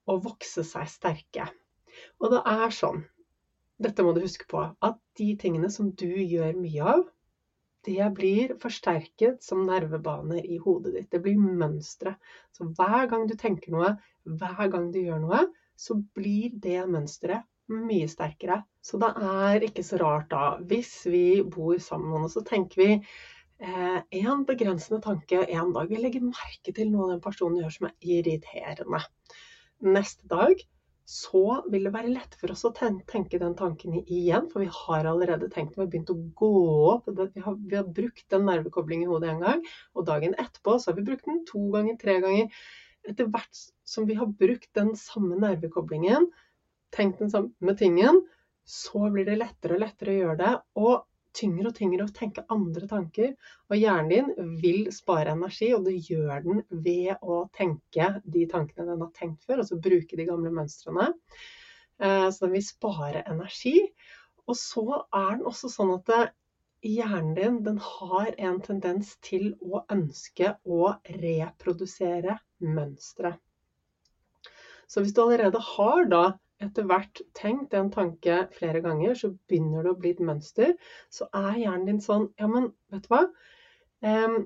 og 0.09 0.25
vokse 0.25 0.65
seg 0.67 0.89
sterke. 0.91 1.47
Og 2.23 2.33
det 2.33 2.41
er 2.49 2.73
sånn, 2.73 3.05
dette 3.85 4.05
må 4.07 4.15
du 4.17 4.23
huske 4.25 4.47
på, 4.51 4.63
at 4.63 4.99
de 5.19 5.33
tingene 5.41 5.71
som 5.73 5.91
du 5.99 6.09
gjør 6.09 6.57
mye 6.59 6.95
av, 6.95 7.03
det 7.87 8.07
blir 8.15 8.55
forsterket 8.63 9.43
som 9.43 9.65
nervebaner 9.67 10.45
i 10.47 10.59
hodet 10.63 10.93
ditt. 10.95 11.09
Det 11.11 11.23
blir 11.25 11.39
mønstre. 11.41 12.15
Så 12.55 12.69
hver 12.79 13.09
gang 13.11 13.27
du 13.27 13.35
tenker 13.39 13.75
noe, 13.75 13.97
hver 14.23 14.69
gang 14.71 14.91
du 14.95 15.01
gjør 15.03 15.23
noe, 15.25 15.41
så 15.75 15.97
blir 16.15 16.55
det 16.63 16.85
mønsteret 16.87 17.49
mye 17.73 18.09
sterkere. 18.11 18.61
Så 18.85 18.99
det 19.03 19.11
er 19.23 19.67
ikke 19.67 19.85
så 19.87 19.99
rart 20.03 20.31
da, 20.31 20.45
hvis 20.69 20.95
vi 21.11 21.43
bor 21.43 21.79
sammen 21.83 22.27
og 22.27 22.31
så 22.33 22.43
tenker 22.47 22.83
vi 22.83 22.91
eh, 22.95 23.99
en 24.23 24.45
begrensende 24.47 25.01
tanke 25.03 25.43
en 25.47 25.73
dag. 25.75 25.91
Vi 25.91 25.99
legger 26.03 26.27
merke 26.27 26.75
til 26.75 26.93
noe 26.93 27.11
den 27.13 27.23
personen 27.25 27.63
gjør 27.63 27.77
som 27.79 27.89
er 27.91 28.13
irriterende. 28.19 29.03
Neste 29.83 30.29
dag 30.31 30.63
så 31.13 31.43
vil 31.69 31.85
det 31.85 31.93
være 31.93 32.13
lett 32.15 32.37
for 32.41 32.55
oss 32.55 32.63
å 32.65 32.73
tenke 32.73 33.41
den 33.41 33.55
tanken 33.59 33.99
igjen, 34.01 34.47
for 34.49 34.63
vi 34.63 34.71
har 34.73 35.09
allerede 35.11 35.51
tenkt, 35.53 35.75
vi 35.77 35.83
har 35.83 35.91
begynt 35.93 36.13
å 36.13 36.17
gå 36.39 36.53
opp. 36.89 37.11
Vi 37.13 37.43
har, 37.45 37.59
vi 37.59 37.77
har 37.77 37.91
brukt 37.99 38.25
den 38.33 38.47
nervekoblingen 38.49 39.05
i 39.05 39.11
hodet 39.11 39.35
en 39.35 39.43
gang, 39.45 39.67
og 39.93 40.07
dagen 40.09 40.37
etterpå 40.41 40.79
så 40.81 40.91
har 40.91 40.97
vi 40.97 41.05
brukt 41.11 41.29
den 41.29 41.43
to 41.49 41.67
ganger, 41.75 41.99
tre 42.01 42.17
ganger. 42.25 42.65
Etter 43.13 43.29
hvert 43.29 43.61
som 43.93 44.09
vi 44.09 44.17
har 44.17 44.31
brukt 44.41 44.71
den 44.79 44.95
samme 44.97 45.37
nervekoblingen, 45.43 46.31
tenkt 46.97 47.21
den 47.21 47.33
samme 47.35 47.77
tingen, 47.77 48.23
så 48.65 49.11
blir 49.13 49.29
det 49.29 49.41
lettere 49.43 49.77
og 49.77 49.85
lettere 49.85 50.15
å 50.15 50.21
gjøre 50.23 50.41
det. 50.41 50.55
Og 50.81 50.95
tyngre 51.37 51.71
og 51.71 51.77
tyngre 51.77 52.07
å 52.07 52.15
tenke 52.15 52.45
andre 52.53 52.89
tanker. 52.91 53.33
Og 53.71 53.79
hjernen 53.79 54.11
din 54.13 54.53
vil 54.63 54.93
spare 54.95 55.35
energi, 55.37 55.73
og 55.77 55.87
det 55.89 55.97
gjør 56.09 56.45
den 56.47 56.63
ved 56.85 57.23
å 57.23 57.43
tenke 57.57 58.09
de 58.25 58.47
tankene 58.51 58.89
den 58.91 59.05
har 59.05 59.13
tenkt 59.17 59.47
før, 59.47 59.63
altså 59.63 59.81
bruke 59.83 60.19
de 60.19 60.29
gamle 60.29 60.53
mønstrene. 60.55 61.11
Eh, 62.03 62.29
så 62.29 62.47
den 62.47 62.57
vil 62.57 62.67
spare 62.67 63.25
energi. 63.31 63.77
Og 64.49 64.59
så 64.59 64.87
er 65.15 65.37
den 65.37 65.47
også 65.49 65.71
sånn 65.71 65.95
at 65.97 66.13
hjernen 66.83 67.35
din 67.37 67.59
den 67.63 67.79
har 67.79 68.33
en 68.39 68.59
tendens 68.65 69.15
til 69.23 69.53
å 69.63 69.85
ønske 69.93 70.57
å 70.67 70.95
reprodusere 71.23 72.41
mønstre. 72.59 73.37
Så 74.91 75.01
hvis 75.01 75.15
du 75.15 75.23
allerede 75.23 75.61
har 75.63 76.09
da 76.11 76.25
etter 76.65 76.87
hvert 76.89 77.23
tenkt 77.39 77.75
en 77.75 77.91
tanke 77.93 78.47
flere 78.57 78.83
ganger, 78.85 79.15
så 79.19 79.33
begynner 79.51 79.85
det 79.85 79.93
å 79.93 79.99
bli 79.99 80.15
et 80.15 80.25
mønster. 80.25 80.75
Så 81.13 81.29
er 81.35 81.61
hjernen 81.61 81.89
din 81.91 82.03
sånn 82.05 82.31
Ja, 82.41 82.49
men 82.51 82.71
vet 82.93 83.07
du 83.07 83.13
hva? 83.15 83.27
Um, 84.03 84.43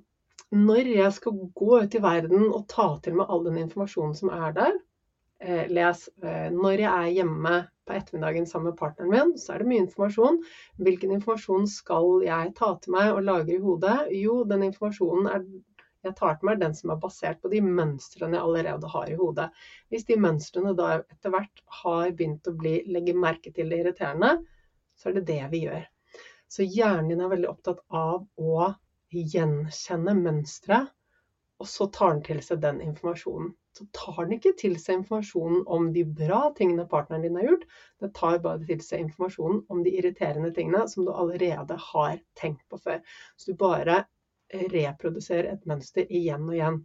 når 0.52 0.92
jeg 0.92 1.12
skal 1.16 1.38
gå 1.58 1.78
ut 1.82 1.94
i 1.98 2.02
verden 2.02 2.50
og 2.52 2.66
ta 2.70 2.90
til 3.02 3.16
meg 3.18 3.30
all 3.32 3.42
den 3.46 3.58
informasjonen 3.64 4.14
som 4.14 4.30
er 4.30 4.52
der, 4.54 4.76
eh, 5.40 5.66
les 5.68 6.08
eh, 6.22 6.50
Når 6.50 6.78
jeg 6.78 6.90
er 6.90 7.14
hjemme 7.16 7.54
på 7.86 7.96
ettermiddagen 7.96 8.46
sammen 8.46 8.70
med 8.70 8.78
partneren 8.78 9.10
min, 9.10 9.38
så 9.38 9.54
er 9.54 9.58
det 9.58 9.68
mye 9.70 9.84
informasjon. 9.84 10.38
Hvilken 10.78 11.16
informasjon 11.16 11.66
skal 11.66 12.22
jeg 12.24 12.54
ta 12.54 12.74
til 12.78 12.92
meg 12.92 13.12
og 13.14 13.24
lagre 13.26 13.56
i 13.56 13.62
hodet? 13.62 13.98
Jo, 14.14 14.44
den 14.44 14.62
informasjonen 14.70 15.26
er 15.26 15.44
jeg 16.06 16.16
tar 16.18 16.38
til 16.38 16.48
meg 16.48 16.60
den 16.62 16.74
som 16.76 16.92
er 16.94 17.00
basert 17.02 17.42
på 17.42 17.50
de 17.52 17.60
mønstrene 17.64 18.38
jeg 18.38 18.44
allerede 18.46 18.90
har 18.92 19.10
i 19.10 19.18
hodet. 19.18 19.50
Hvis 19.92 20.06
de 20.08 20.18
mønstrene 20.20 20.74
da 20.78 21.00
etter 21.02 21.34
hvert 21.34 21.62
har 21.82 22.14
begynt 22.16 22.48
å 22.50 22.54
bli, 22.56 22.78
legge 22.90 23.16
merke 23.16 23.52
til 23.54 23.70
det 23.72 23.82
irriterende, 23.82 24.36
så 24.96 25.10
er 25.10 25.18
det 25.18 25.26
det 25.30 25.42
vi 25.52 25.66
gjør. 25.66 25.84
Så 26.48 26.64
hjernen 26.64 27.10
din 27.10 27.22
er 27.24 27.32
veldig 27.32 27.50
opptatt 27.50 27.82
av 27.90 28.26
å 28.38 28.70
gjenkjenne 29.12 30.14
mønstre, 30.18 30.84
og 31.60 31.68
så 31.70 31.86
tar 31.92 32.14
den 32.14 32.24
til 32.26 32.42
seg 32.44 32.60
den 32.62 32.82
informasjonen. 32.84 33.54
Så 33.76 33.84
tar 33.92 34.22
den 34.24 34.38
ikke 34.38 34.54
til 34.56 34.76
seg 34.80 35.02
informasjonen 35.02 35.64
om 35.72 35.90
de 35.92 36.04
bra 36.18 36.46
tingene 36.56 36.86
partneren 36.88 37.26
din 37.26 37.36
har 37.36 37.48
gjort, 37.48 37.66
den 38.00 38.12
tar 38.16 38.38
bare 38.44 38.64
til 38.64 38.80
seg 38.84 39.04
informasjonen 39.04 39.62
om 39.72 39.82
de 39.84 39.92
irriterende 39.98 40.52
tingene 40.56 40.86
som 40.88 41.04
du 41.04 41.12
allerede 41.12 41.76
har 41.90 42.20
tenkt 42.40 42.64
på 42.72 42.80
før. 42.80 43.02
Så 43.36 43.52
du 43.52 43.60
bare 43.60 44.04
reprodusere 44.52 45.54
et 45.54 45.66
mønster 45.68 46.06
igjen 46.08 46.46
og 46.48 46.54
igjen. 46.56 46.78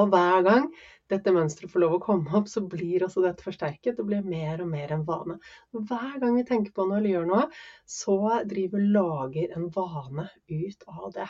Og 0.00 0.10
hver 0.10 0.42
gang 0.42 0.64
dette 1.12 1.32
mønsteret 1.34 1.70
får 1.70 1.82
lov 1.84 1.96
å 1.98 2.02
komme 2.02 2.32
opp, 2.34 2.48
så 2.50 2.64
blir 2.66 3.04
også 3.06 3.22
dette 3.22 3.44
forsterket. 3.46 3.98
Det 3.98 4.06
blir 4.06 4.26
mer 4.26 4.62
og 4.64 4.70
mer 4.72 4.94
en 4.94 5.04
vane. 5.06 5.36
Hver 5.70 6.16
gang 6.22 6.34
vi 6.38 6.46
tenker 6.48 6.74
på 6.74 6.86
noe 6.88 6.98
eller 6.98 7.12
gjør 7.12 7.28
noe, 7.30 7.44
så 7.86 8.16
driver 8.50 8.88
lager 8.96 9.54
en 9.54 9.68
vane 9.74 10.26
ut 10.50 10.88
av 10.90 11.12
det. 11.14 11.28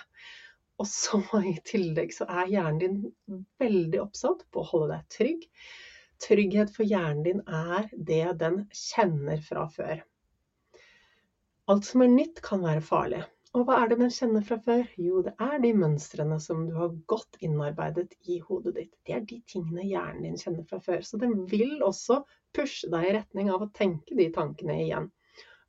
Og 0.80 0.88
så 0.90 1.20
i 1.44 1.56
tillegg 1.66 2.14
så 2.14 2.26
er 2.26 2.50
hjernen 2.50 2.80
din 2.80 3.44
veldig 3.62 4.00
oppsatt 4.02 4.46
på 4.50 4.62
å 4.62 4.70
holde 4.72 4.96
deg 4.96 5.12
trygg. 5.18 5.44
Trygghet 6.24 6.72
for 6.74 6.88
hjernen 6.88 7.22
din 7.26 7.44
er 7.44 7.90
det 7.92 8.24
den 8.40 8.64
kjenner 8.72 9.42
fra 9.44 9.68
før. 9.70 10.00
Alt 11.70 11.86
som 11.88 12.02
er 12.04 12.12
nytt 12.12 12.42
kan 12.44 12.64
være 12.64 12.82
farlig. 12.84 13.22
Og 13.54 13.68
hva 13.68 13.74
er 13.80 13.90
det 13.90 14.00
den 14.00 14.10
kjenner 14.10 14.42
fra 14.42 14.56
før? 14.62 14.88
Jo, 14.98 15.20
det 15.22 15.32
er 15.38 15.60
de 15.62 15.68
mønstrene 15.78 16.40
som 16.42 16.64
du 16.66 16.72
har 16.74 16.94
godt 17.10 17.36
innarbeidet 17.38 18.16
i 18.26 18.40
hodet 18.42 18.72
ditt. 18.80 18.94
Det 19.06 19.14
er 19.14 19.26
de 19.30 19.36
tingene 19.50 19.84
hjernen 19.86 20.24
din 20.26 20.40
kjenner 20.40 20.64
fra 20.66 20.80
før. 20.82 21.04
Så 21.06 21.20
den 21.22 21.44
vil 21.50 21.76
også 21.86 22.24
pushe 22.56 22.90
deg 22.90 23.06
i 23.06 23.12
retning 23.14 23.52
av 23.54 23.62
å 23.62 23.70
tenke 23.76 24.16
de 24.18 24.26
tankene 24.34 24.80
igjen. 24.82 25.06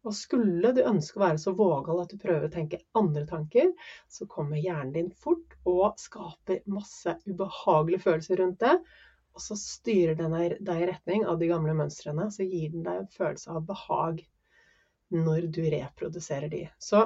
Og 0.05 0.13
skulle 0.17 0.71
du 0.73 0.81
ønske 0.85 1.19
å 1.19 1.23
være 1.23 1.41
så 1.41 1.53
vågal 1.57 2.01
at 2.01 2.13
du 2.13 2.21
prøver 2.21 2.47
å 2.47 2.53
tenke 2.53 2.81
andre 2.97 3.25
tanker, 3.29 3.69
så 4.09 4.25
kommer 4.29 4.61
hjernen 4.61 4.93
din 4.95 5.11
fort 5.21 5.53
og 5.69 6.01
skaper 6.01 6.63
masse 6.69 7.15
ubehagelige 7.25 8.03
følelser 8.05 8.41
rundt 8.41 8.61
det. 8.65 8.79
Og 9.35 9.43
så 9.45 9.57
styrer 9.59 10.17
den 10.17 10.33
deg 10.33 10.81
i 10.81 10.89
retning 10.89 11.25
av 11.29 11.37
de 11.41 11.49
gamle 11.49 11.73
mønstrene, 11.77 12.31
så 12.33 12.45
gir 12.45 12.73
den 12.73 12.85
deg 12.85 13.03
en 13.03 13.13
følelse 13.13 13.53
av 13.57 13.65
behag 13.69 14.23
når 15.13 15.49
du 15.53 15.61
reproduserer 15.73 16.49
de. 16.49 16.63
Så 16.81 17.03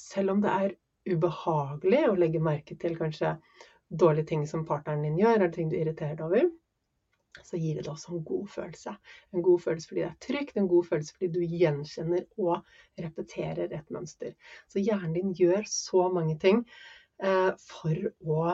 selv 0.00 0.34
om 0.34 0.40
det 0.44 0.54
er 0.64 0.76
ubehagelig 1.10 2.00
å 2.08 2.16
legge 2.18 2.42
merke 2.44 2.76
til 2.80 2.96
kanskje 2.98 3.34
dårlige 3.90 4.30
ting 4.32 4.46
som 4.46 4.66
partneren 4.66 5.04
din 5.06 5.18
gjør, 5.18 5.36
eller 5.38 5.54
ting 5.54 5.70
du 5.70 5.76
irriterer 5.78 6.18
deg 6.18 6.26
over, 6.26 6.50
så 7.46 7.58
gir 7.58 7.78
det 7.78 7.84
deg 7.86 7.92
også 7.92 8.14
en 8.14 8.24
god 8.26 8.48
følelse. 8.50 8.94
En 9.34 9.44
god 9.46 9.62
følelse 9.64 9.90
fordi 9.90 10.02
det 10.02 10.08
er 10.08 10.22
trygt, 10.26 10.56
en 10.58 10.70
god 10.70 10.88
følelse 10.88 11.16
fordi 11.16 11.30
du 11.34 11.56
gjenkjenner 11.60 12.26
og 12.42 12.72
repeterer 13.04 13.74
et 13.76 13.92
mønster. 13.94 14.34
Så 14.70 14.82
hjernen 14.82 15.14
din 15.16 15.34
gjør 15.38 15.66
så 15.70 16.08
mange 16.12 16.36
ting 16.42 16.64
eh, 17.22 17.52
for 17.66 18.10
å 18.20 18.50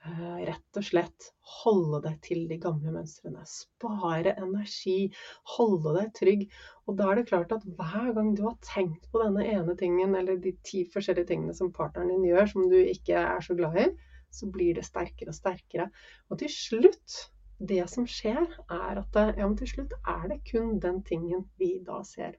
rett 0.00 0.78
og 0.78 0.84
slett 0.86 1.26
holde 1.60 2.00
deg 2.06 2.20
til 2.24 2.44
de 2.48 2.56
gamle 2.60 2.92
mønstrene. 2.94 3.42
Spare 3.48 4.32
energi, 4.40 5.10
holde 5.56 5.92
deg 5.98 6.12
trygg. 6.16 6.44
Og 6.88 6.96
da 6.98 7.10
er 7.10 7.20
det 7.20 7.28
klart 7.28 7.52
at 7.52 7.66
hver 7.66 8.12
gang 8.16 8.32
du 8.36 8.44
har 8.46 8.56
tenkt 8.64 9.10
på 9.12 9.22
denne 9.22 9.44
ene 9.44 9.76
tingen, 9.78 10.14
eller 10.16 10.40
de 10.40 10.54
ti 10.66 10.86
forskjellige 10.88 11.32
tingene 11.32 11.56
som 11.56 11.72
partneren 11.76 12.14
din 12.14 12.30
gjør 12.30 12.52
som 12.54 12.70
du 12.72 12.78
ikke 12.80 13.18
er 13.20 13.44
så 13.44 13.56
glad 13.58 13.76
i, 13.82 13.88
så 14.30 14.48
blir 14.50 14.78
det 14.78 14.86
sterkere 14.86 15.34
og 15.34 15.36
sterkere. 15.36 15.90
Og 16.30 16.40
til 16.40 16.52
slutt, 16.54 17.18
det 17.60 17.82
som 17.92 18.06
skjer, 18.08 18.46
er 18.72 19.02
at 19.02 19.20
ja, 19.36 19.48
til 19.58 19.74
slutt 19.74 19.96
er 20.00 20.30
det 20.30 20.40
kun 20.48 20.78
den 20.80 21.02
tingen 21.04 21.44
vi 21.60 21.74
da 21.84 22.00
ser. 22.06 22.38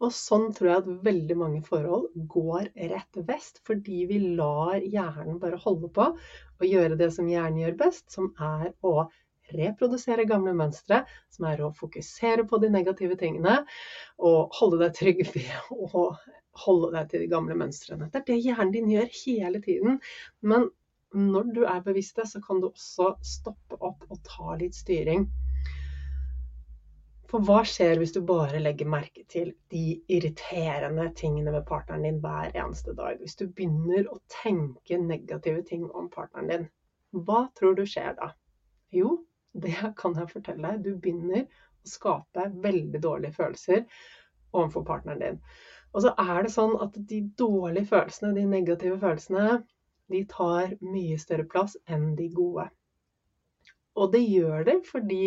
Og 0.00 0.12
sånn 0.16 0.48
tror 0.56 0.70
jeg 0.70 0.82
at 0.82 0.90
veldig 1.06 1.36
mange 1.38 1.62
forhold 1.66 2.08
går 2.32 2.70
rett 2.92 3.20
vest, 3.28 3.60
fordi 3.66 4.04
vi 4.10 4.20
lar 4.38 4.80
hjernen 4.80 5.40
bare 5.42 5.60
holde 5.60 5.90
på 5.96 6.10
og 6.10 6.66
gjøre 6.66 6.98
det 7.00 7.10
som 7.14 7.28
hjernen 7.30 7.60
gjør 7.64 7.76
best, 7.84 8.06
som 8.12 8.30
er 8.40 8.70
å 8.86 9.04
reprodusere 9.50 10.26
gamle 10.30 10.52
mønstre, 10.56 11.02
som 11.34 11.46
er 11.50 11.62
å 11.64 11.72
fokusere 11.74 12.44
på 12.46 12.60
de 12.62 12.70
negative 12.72 13.16
tingene 13.18 13.60
og 14.18 14.54
holde 14.60 14.78
deg 14.84 14.94
trygg 14.98 15.24
ved 15.34 15.72
å 15.74 16.10
holde 16.64 16.90
deg 16.94 17.10
til 17.10 17.24
de 17.24 17.30
gamle 17.30 17.56
mønstrene. 17.58 18.10
Det 18.10 18.22
er 18.22 18.28
det 18.30 18.40
hjernen 18.44 18.74
din 18.74 18.90
gjør 18.92 19.10
hele 19.24 19.62
tiden. 19.64 19.98
Men 20.42 20.68
når 21.14 21.52
du 21.54 21.64
er 21.66 21.82
bevisst 21.82 22.18
det, 22.20 22.28
så 22.30 22.40
kan 22.42 22.60
du 22.62 22.68
også 22.70 23.12
stoppe 23.26 23.78
opp 23.80 24.06
og 24.08 24.20
ta 24.26 24.54
litt 24.60 24.76
styring. 24.78 25.26
For 27.30 27.46
hva 27.46 27.60
skjer 27.62 28.00
hvis 28.00 28.10
du 28.16 28.24
bare 28.26 28.58
legger 28.58 28.88
merke 28.90 29.22
til 29.30 29.52
de 29.70 30.00
irriterende 30.10 31.04
tingene 31.14 31.52
med 31.54 31.66
partneren 31.68 32.02
din 32.02 32.16
hver 32.24 32.50
eneste 32.58 32.90
dag? 32.98 33.20
Hvis 33.20 33.36
du 33.38 33.44
begynner 33.46 34.08
å 34.10 34.16
tenke 34.32 34.98
negative 34.98 35.62
ting 35.68 35.84
om 35.94 36.08
partneren 36.10 36.50
din, 36.50 36.64
hva 37.14 37.44
tror 37.54 37.76
du 37.78 37.84
skjer 37.86 38.16
da? 38.18 38.32
Jo, 38.90 39.12
det 39.54 39.76
kan 40.00 40.18
jeg 40.18 40.32
fortelle 40.32 40.72
deg. 40.72 40.82
Du 40.88 40.98
begynner 41.04 41.44
å 41.46 41.92
skape 41.92 42.48
veldig 42.66 43.02
dårlige 43.04 43.38
følelser 43.38 43.86
overfor 44.50 44.88
partneren 44.90 45.22
din. 45.22 45.38
Og 45.94 46.02
så 46.02 46.14
er 46.18 46.42
det 46.42 46.52
sånn 46.56 46.74
at 46.82 46.98
de 47.12 47.22
dårlige 47.38 47.92
følelsene, 47.92 48.32
de 48.34 48.48
negative 48.56 48.98
følelsene, 48.98 49.60
de 50.10 50.24
tar 50.34 50.74
mye 50.82 51.22
større 51.22 51.46
plass 51.46 51.78
enn 51.86 52.10
de 52.18 52.26
gode. 52.34 52.66
Og 53.94 54.10
det 54.10 54.26
gjør 54.26 54.66
det 54.66 54.78
fordi 54.90 55.24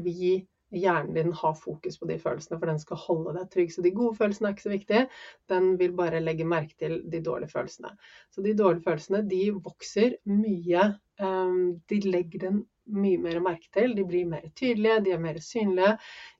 vi 0.00 0.40
hjernen 0.78 1.14
din 1.16 1.32
har 1.36 1.54
fokus 1.58 1.98
på 2.00 2.08
de 2.10 2.18
følelsene, 2.20 2.58
for 2.58 2.70
den 2.70 2.80
skal 2.82 3.00
holde 3.04 3.34
deg 3.38 3.48
trygg. 3.52 3.72
Så 3.74 3.84
de 3.84 3.94
gode 3.94 4.16
følelsene 4.18 4.50
er 4.50 4.56
ikke 4.56 4.66
så 4.66 4.74
viktige. 4.74 5.06
Den 5.52 5.72
vil 5.80 5.96
bare 5.96 6.22
legge 6.22 6.46
merke 6.48 6.76
til 6.80 7.00
de 7.10 7.22
dårlige 7.24 7.54
følelsene. 7.54 7.94
Så 8.34 8.44
de 8.44 8.54
dårlige 8.58 8.86
følelsene, 8.86 9.24
de 9.30 9.42
vokser 9.56 10.18
mye. 10.30 10.86
Ehm, 11.20 11.64
de 11.90 12.00
legger 12.08 12.46
den 12.48 12.62
mye 12.84 13.20
mer 13.20 13.40
merke 13.44 13.70
til. 13.72 13.96
De 13.96 14.04
blir 14.08 14.28
mer 14.28 14.48
tydelige, 14.56 15.00
de 15.04 15.14
er 15.14 15.22
mer 15.22 15.40
synlige. 15.42 15.96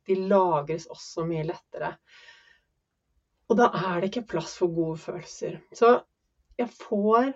De 0.06 0.18
lagres 0.28 0.88
også 0.92 1.26
mye 1.28 1.46
lettere. 1.48 1.94
Og 3.48 3.58
da 3.60 3.68
er 3.76 4.00
det 4.00 4.10
ikke 4.10 4.28
plass 4.34 4.56
for 4.58 4.72
gode 4.72 4.98
følelser. 5.00 5.60
Så 5.76 5.98
jeg 6.58 6.70
får 6.70 7.32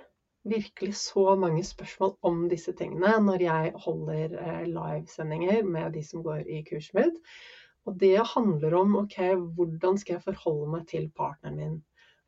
virkelig 0.50 0.96
så 1.00 1.34
mange 1.38 1.62
spørsmål 1.66 2.14
om 2.26 2.42
disse 2.50 2.72
tingene 2.78 3.14
når 3.24 3.44
jeg 3.44 3.72
holder 3.84 4.34
eh, 4.42 4.64
livesendinger 4.68 5.62
med 5.66 5.92
de 5.96 6.02
som 6.06 6.24
går 6.26 6.46
i 6.46 6.62
kurset 6.68 6.96
mitt. 6.98 7.20
Og 7.88 7.96
det 8.00 8.16
handler 8.34 8.74
om 8.76 8.96
ok, 9.02 9.18
hvordan 9.56 9.98
skal 10.00 10.18
jeg 10.18 10.26
forholde 10.26 10.72
meg 10.74 10.88
til 10.90 11.08
partneren 11.16 11.56
min. 11.56 11.78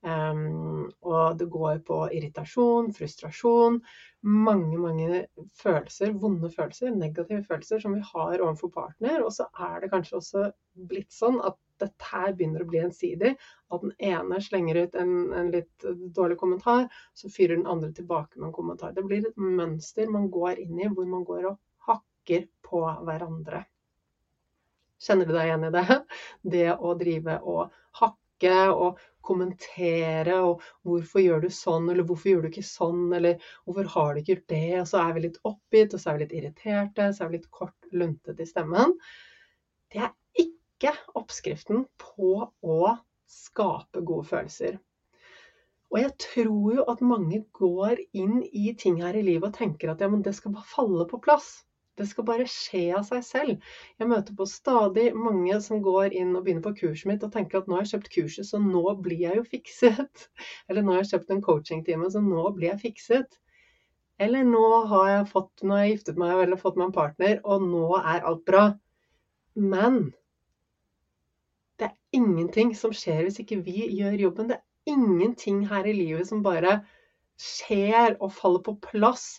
Um, 0.00 0.88
og 1.04 1.36
det 1.36 1.50
går 1.52 1.82
på 1.84 1.96
irritasjon, 2.16 2.88
frustrasjon, 2.96 3.76
mange, 4.24 4.78
mange 4.80 5.24
følelser, 5.60 6.14
vonde 6.22 6.48
følelser, 6.52 6.94
negative 6.96 7.42
følelser 7.44 7.82
som 7.82 7.96
vi 7.96 8.04
har 8.12 8.40
overfor 8.40 8.72
partner. 8.72 9.20
Og 9.24 9.34
så 9.36 9.48
er 9.60 9.82
det 9.82 9.90
kanskje 9.92 10.20
også 10.20 10.46
blitt 10.88 11.12
sånn 11.12 11.36
at 11.44 11.58
dette 11.80 12.08
her 12.12 12.32
begynner 12.36 12.64
å 12.64 12.68
bli 12.68 12.80
ensidig. 12.84 13.34
At 13.72 13.84
den 13.84 13.92
ene 14.12 14.40
slenger 14.44 14.82
ut 14.84 14.96
en, 15.00 15.12
en, 15.36 15.50
litt 15.52 15.88
dårlig 16.16 16.38
kommentar, 16.40 16.88
så 17.16 17.32
fyrer 17.32 17.58
den 17.58 17.68
andre 17.68 17.92
tilbake 17.96 18.40
med 18.40 18.50
en 18.50 18.56
kommentar. 18.56 18.96
Det 18.96 19.04
blir 19.04 19.28
et 19.28 19.36
mønster 19.40 20.08
man 20.12 20.30
går 20.32 20.64
inn 20.64 20.80
i 20.80 20.88
hvor 20.88 21.08
man 21.08 21.26
går 21.28 21.50
og 21.52 21.60
hakker 21.90 22.48
på 22.64 22.86
hverandre. 23.04 23.66
Kjenner 25.00 25.28
du 25.28 25.32
deg 25.32 25.48
igjen 25.48 25.68
i 25.68 25.74
det? 25.76 26.00
Det 26.56 26.66
å 26.76 26.96
drive 27.00 27.38
og 27.48 27.76
hakke 28.00 28.16
og 28.48 28.98
kommentere 29.22 30.40
og 30.40 30.62
'hvorfor 30.84 31.20
gjør 31.20 31.40
du 31.42 31.48
sånn', 31.48 31.90
eller 31.90 32.04
'hvorfor 32.04 32.30
gjør 32.30 32.42
du 32.42 32.48
ikke 32.48 32.62
sånn', 32.62 33.14
eller 33.14 33.36
'hvorfor 33.66 33.84
har 33.84 34.14
du 34.14 34.20
ikke 34.20 34.34
gjort 34.34 34.48
det', 34.48 34.80
og 34.80 34.86
så 34.86 35.08
er 35.08 35.12
vi 35.12 35.20
litt 35.20 35.38
oppgitt, 35.44 35.94
og 35.94 36.00
så 36.00 36.10
er 36.10 36.18
vi 36.18 36.24
litt 36.24 36.32
irriterte, 36.32 37.12
så 37.12 37.24
er 37.24 37.28
vi 37.28 37.36
litt 37.36 37.50
kort 37.50 37.76
luntete 37.92 38.40
i 38.40 38.46
stemmen. 38.46 38.96
Det 39.92 40.00
er 40.00 40.12
ikke 40.38 40.96
oppskriften 41.14 41.86
på 41.98 42.50
å 42.62 42.98
skape 43.26 44.00
gode 44.00 44.24
følelser. 44.24 44.78
Og 45.90 45.98
jeg 45.98 46.16
tror 46.18 46.74
jo 46.74 46.84
at 46.88 47.00
mange 47.00 47.44
går 47.52 47.98
inn 48.14 48.42
i 48.52 48.72
ting 48.78 49.02
her 49.02 49.14
i 49.14 49.22
livet 49.22 49.50
og 49.50 49.54
tenker 49.58 49.90
at 49.90 50.00
ja, 50.00 50.08
men 50.08 50.22
det 50.22 50.34
skal 50.34 50.52
bare 50.52 50.64
falle 50.70 51.06
på 51.10 51.20
plass. 51.20 51.64
Det 52.00 52.06
skal 52.08 52.24
bare 52.24 52.46
skje 52.48 52.86
av 52.96 53.04
seg 53.04 53.24
selv. 53.26 53.72
Jeg 54.00 54.08
møter 54.08 54.36
på 54.36 54.46
stadig 54.48 55.10
mange 55.12 55.58
som 55.60 55.82
går 55.84 56.14
inn 56.16 56.32
og 56.32 56.46
begynner 56.46 56.64
på 56.64 56.72
kurset 56.78 57.10
mitt 57.10 57.26
og 57.26 57.32
tenker 57.34 57.60
at 57.60 57.68
nå 57.68 57.76
har 57.76 57.84
jeg 57.84 57.92
kjøpt 57.94 58.14
kurset, 58.14 58.48
så 58.48 58.60
nå 58.62 58.84
blir 59.04 59.20
jeg 59.26 59.36
jo 59.36 59.44
fikset. 59.50 60.24
Eller 60.70 60.86
nå 60.86 60.94
har 60.96 61.02
jeg 61.02 61.10
kjøpt 61.12 61.34
en 61.34 61.42
coachingtime, 61.44 62.08
så 62.14 62.22
nå 62.24 62.46
blir 62.56 62.70
jeg 62.72 62.82
fikset. 62.86 63.36
Eller 64.20 64.44
nå 64.44 64.64
har 64.88 65.10
jeg 65.10 65.28
fått, 65.28 65.52
nå 65.60 65.76
har 65.76 65.84
jeg 65.84 65.94
giftet 65.94 66.18
meg 66.20 66.42
eller 66.42 66.60
fått 66.60 66.76
meg 66.76 66.90
en 66.90 66.96
partner, 66.96 67.38
og 67.40 67.62
nå 67.64 67.86
er 68.00 68.26
alt 68.28 68.42
bra. 68.48 68.64
Men 69.56 70.10
det 71.80 71.88
er 71.88 72.18
ingenting 72.18 72.74
som 72.76 72.92
skjer 72.96 73.24
hvis 73.24 73.40
ikke 73.40 73.62
vi 73.64 73.86
gjør 73.96 74.26
jobben. 74.26 74.50
Det 74.52 74.58
er 74.58 74.92
ingenting 74.92 75.62
her 75.70 75.88
i 75.88 75.96
livet 75.96 76.28
som 76.28 76.44
bare 76.44 76.82
skjer 77.40 78.18
og 78.20 78.32
faller 78.36 78.60
på 78.66 78.76
plass 78.84 79.38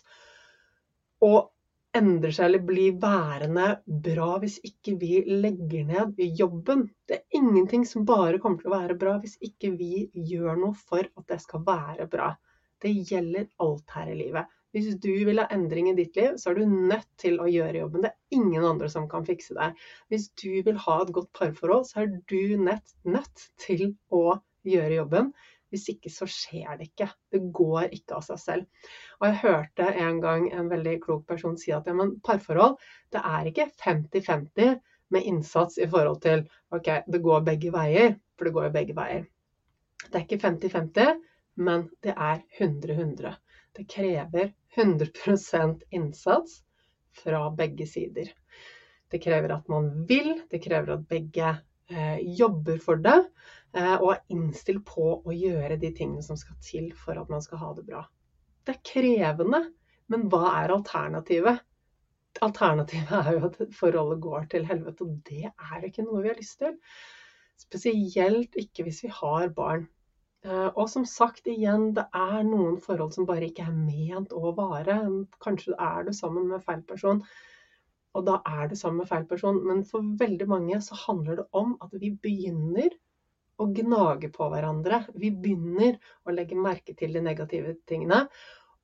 og 1.22 1.52
endrer 1.96 2.32
seg 2.32 2.46
eller 2.48 2.64
blir 2.68 2.96
værende 3.00 3.66
bra 4.06 4.30
hvis 4.42 4.58
ikke 4.66 4.94
vi 5.00 5.20
legger 5.28 5.84
ned 5.88 6.22
jobben. 6.38 6.86
Det 7.08 7.18
er 7.18 7.38
ingenting 7.40 7.84
som 7.88 8.06
bare 8.08 8.40
kommer 8.42 8.62
til 8.62 8.72
å 8.72 8.78
være 8.78 8.96
bra 9.00 9.18
hvis 9.22 9.36
ikke 9.44 9.74
vi 9.76 10.06
gjør 10.32 10.58
noe 10.62 10.78
for 10.78 11.04
at 11.04 11.28
det 11.28 11.40
skal 11.44 11.64
være 11.66 12.08
bra. 12.12 12.32
Det 12.82 12.92
gjelder 13.10 13.46
alt 13.62 13.96
her 13.96 14.10
i 14.10 14.18
livet. 14.18 14.58
Hvis 14.72 14.94
du 15.04 15.10
vil 15.28 15.36
ha 15.42 15.50
endring 15.52 15.90
i 15.90 15.96
ditt 15.98 16.16
liv, 16.16 16.38
så 16.40 16.50
er 16.50 16.62
du 16.62 16.76
nødt 16.88 17.08
til 17.20 17.36
å 17.44 17.48
gjøre 17.50 17.82
jobben. 17.82 18.06
Det 18.06 18.10
er 18.10 18.38
ingen 18.38 18.64
andre 18.64 18.88
som 18.88 19.04
kan 19.10 19.26
fikse 19.28 19.54
deg. 19.58 19.76
Hvis 20.08 20.30
du 20.40 20.62
vil 20.64 20.78
ha 20.86 20.94
et 21.02 21.12
godt 21.12 21.28
parforhold, 21.36 21.84
så 21.90 22.06
er 22.06 22.14
du 22.32 22.56
nødt, 22.56 22.94
nødt 23.04 23.44
til 23.60 23.90
å 24.08 24.38
gjøre 24.64 24.96
jobben. 25.02 25.28
Hvis 25.72 25.88
ikke 25.88 26.10
så 26.12 26.28
skjer 26.28 26.76
det 26.76 26.90
ikke. 26.90 27.08
Det 27.32 27.40
går 27.56 27.94
ikke 27.96 28.18
av 28.18 28.26
seg 28.26 28.40
selv. 28.42 28.88
Og 29.20 29.28
jeg 29.28 29.40
hørte 29.42 29.88
en 30.04 30.20
gang 30.20 30.48
en 30.52 30.68
veldig 30.68 30.98
klok 31.04 31.26
person 31.30 31.56
si 31.60 31.72
at 31.72 31.88
ja, 31.88 31.96
men 31.96 32.18
parforhold, 32.24 32.76
det 33.14 33.22
er 33.24 33.48
ikke 33.48 33.70
50-50 33.80 34.74
med 35.12 35.28
innsats 35.28 35.78
i 35.80 35.88
forhold 35.88 36.20
til 36.24 36.44
ok, 36.72 36.88
det 37.08 37.22
går 37.24 37.46
begge 37.48 37.72
veier, 37.72 38.16
for 38.36 38.48
det 38.48 38.54
går 38.56 38.68
jo 38.68 38.74
begge 38.76 38.96
veier. 38.96 39.24
Det 40.02 40.18
er 40.18 40.26
ikke 40.26 40.40
50-50, 40.44 41.24
men 41.64 41.88
det 42.04 42.14
er 42.16 42.44
100-100. 42.58 43.34
Det 43.76 43.88
krever 43.88 44.52
100% 44.76 45.82
innsats 45.90 46.62
fra 47.22 47.50
begge 47.56 47.86
sider. 47.86 48.32
Det 49.12 49.20
krever 49.20 49.52
at 49.56 49.68
man 49.68 49.90
vil, 50.08 50.34
det 50.50 50.62
krever 50.64 50.96
at 50.96 51.08
begge 51.08 51.52
jobber 52.38 52.78
for 52.82 53.00
det, 53.02 53.18
eh, 53.76 53.94
og 53.96 54.14
er 54.14 54.22
innstilt 54.34 54.84
på 54.88 55.08
å 55.20 55.36
gjøre 55.36 55.78
de 55.80 55.92
tingene 55.96 56.24
som 56.24 56.38
skal 56.40 56.58
til 56.64 56.90
for 56.98 57.18
at 57.20 57.30
man 57.32 57.44
skal 57.44 57.62
ha 57.62 57.72
det 57.76 57.86
bra. 57.88 58.02
Det 58.66 58.76
er 58.76 58.84
krevende, 58.86 59.62
men 60.12 60.28
hva 60.30 60.56
er 60.62 60.74
alternativet? 60.74 61.62
Alternativet 62.42 63.16
er 63.18 63.32
jo 63.36 63.48
at 63.50 63.58
forholdet 63.76 64.22
går 64.24 64.46
til 64.52 64.68
helvete, 64.68 65.06
og 65.06 65.18
det 65.28 65.50
er 65.50 65.88
ikke 65.88 66.06
noe 66.06 66.22
vi 66.22 66.32
har 66.32 66.38
lyst 66.38 66.60
til. 66.62 66.78
Spesielt 67.60 68.56
ikke 68.58 68.86
hvis 68.86 69.02
vi 69.04 69.12
har 69.12 69.52
barn. 69.56 69.86
Eh, 70.42 70.68
og 70.74 70.88
som 70.90 71.04
sagt 71.06 71.46
igjen, 71.50 71.92
det 71.96 72.08
er 72.18 72.40
noen 72.46 72.78
forhold 72.82 73.14
som 73.14 73.28
bare 73.28 73.46
ikke 73.50 73.66
er 73.68 73.76
ment 73.76 74.32
å 74.34 74.54
vare. 74.56 74.98
Kanskje 75.44 75.76
er 75.78 76.08
du 76.08 76.12
sammen 76.16 76.48
med 76.50 76.64
feil 76.64 76.82
person, 76.88 77.22
og 78.12 78.26
da 78.28 78.38
er 78.46 78.68
du 78.68 78.76
sammen 78.76 79.02
med 79.02 79.10
feil 79.10 79.24
person. 79.28 79.60
Men 79.66 79.84
for 79.88 80.04
veldig 80.20 80.48
mange 80.50 80.80
så 80.84 80.98
handler 81.06 81.40
det 81.40 81.46
om 81.56 81.76
at 81.84 81.94
vi 82.00 82.12
begynner 82.24 82.92
å 83.60 83.68
gnage 83.76 84.32
på 84.34 84.48
hverandre. 84.52 85.04
Vi 85.14 85.30
begynner 85.32 85.96
å 86.26 86.34
legge 86.34 86.58
merke 86.58 86.96
til 86.98 87.14
de 87.16 87.22
negative 87.24 87.76
tingene. 87.88 88.26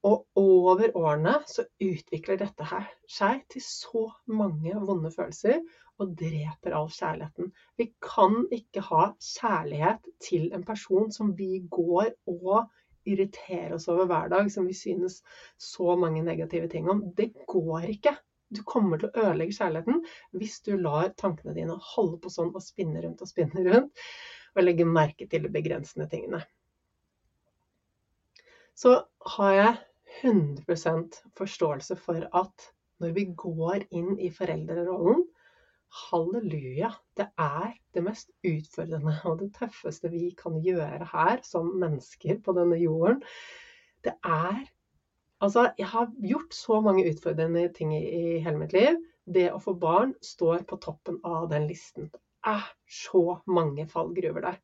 Og 0.07 0.39
over 0.39 0.95
årene 0.97 1.35
så 1.51 1.65
utvikler 1.83 2.39
dette 2.39 2.67
her 2.71 2.87
seg 3.11 3.43
til 3.51 3.65
så 3.65 4.05
mange 4.31 4.77
vonde 4.79 5.11
følelser 5.11 5.59
og 5.99 6.13
dreper 6.21 6.77
all 6.79 6.87
kjærligheten. 6.95 7.51
Vi 7.81 7.89
kan 8.05 8.45
ikke 8.55 8.85
ha 8.87 9.09
kjærlighet 9.19 10.07
til 10.23 10.53
en 10.55 10.63
person 10.67 11.11
som 11.15 11.35
vi 11.39 11.65
går 11.67 12.13
og 12.31 12.71
irriterer 13.09 13.75
oss 13.75 13.89
over 13.91 14.07
hver 14.07 14.31
dag, 14.31 14.51
som 14.53 14.69
vi 14.69 14.77
synes 14.77 15.23
så 15.59 15.97
mange 15.99 16.23
negative 16.23 16.69
ting 16.71 16.89
om. 16.93 17.03
Det 17.17 17.33
går 17.51 17.91
ikke. 17.97 18.15
Du 18.55 18.63
kommer 18.65 19.01
til 19.01 19.11
å 19.11 19.25
ødelegge 19.27 19.57
kjærligheten 19.59 20.05
hvis 20.41 20.61
du 20.65 20.73
lar 20.81 21.11
tankene 21.21 21.57
dine 21.57 21.77
holde 21.93 22.21
på 22.23 22.33
sånn 22.33 22.55
og 22.55 22.65
spinne 22.65 23.03
rundt 23.05 23.25
og 23.25 23.31
spinne 23.31 23.65
rundt, 23.67 24.07
og 24.57 24.65
legge 24.65 24.87
merke 24.89 25.29
til 25.29 25.45
de 25.45 25.53
begrensende 25.53 26.09
tingene. 26.11 26.41
Så 28.79 28.95
har 29.35 29.53
jeg 29.57 29.75
100% 30.23 31.21
forståelse 31.37 31.97
for 32.01 32.25
at 32.41 32.71
når 33.03 33.13
vi 33.15 33.25
går 33.39 33.85
inn 33.95 34.15
i 34.23 34.31
foreldrerollen, 34.35 35.27
halleluja, 36.09 36.91
det 37.17 37.29
er 37.41 37.71
det 37.97 38.03
mest 38.05 38.33
utfordrende 38.47 39.15
og 39.29 39.39
det 39.43 39.53
tøffeste 39.57 40.11
vi 40.13 40.31
kan 40.39 40.59
gjøre 40.65 41.07
her 41.13 41.41
som 41.47 41.71
mennesker 41.81 42.41
på 42.45 42.55
denne 42.57 42.79
jorden. 42.81 43.23
Det 44.05 44.15
er 44.25 44.67
Altså, 45.45 45.69
jeg 45.79 45.87
har 45.87 46.09
gjort 46.31 46.55
så 46.55 46.81
mange 46.83 47.05
utfordrende 47.11 47.69
ting 47.75 47.93
i, 47.97 48.39
hele 48.43 48.59
mitt 48.59 48.75
liv. 48.75 48.97
Det 49.29 49.51
å 49.53 49.61
få 49.63 49.77
barn 49.79 50.15
står 50.25 50.65
på 50.69 50.81
toppen 50.83 51.21
av 51.27 51.47
den 51.53 51.69
listen. 51.69 52.09
Det 52.11 52.23
er 52.49 52.65
så 52.91 53.39
mange 53.47 53.87
fallgruver 53.91 54.49
der. 54.49 54.59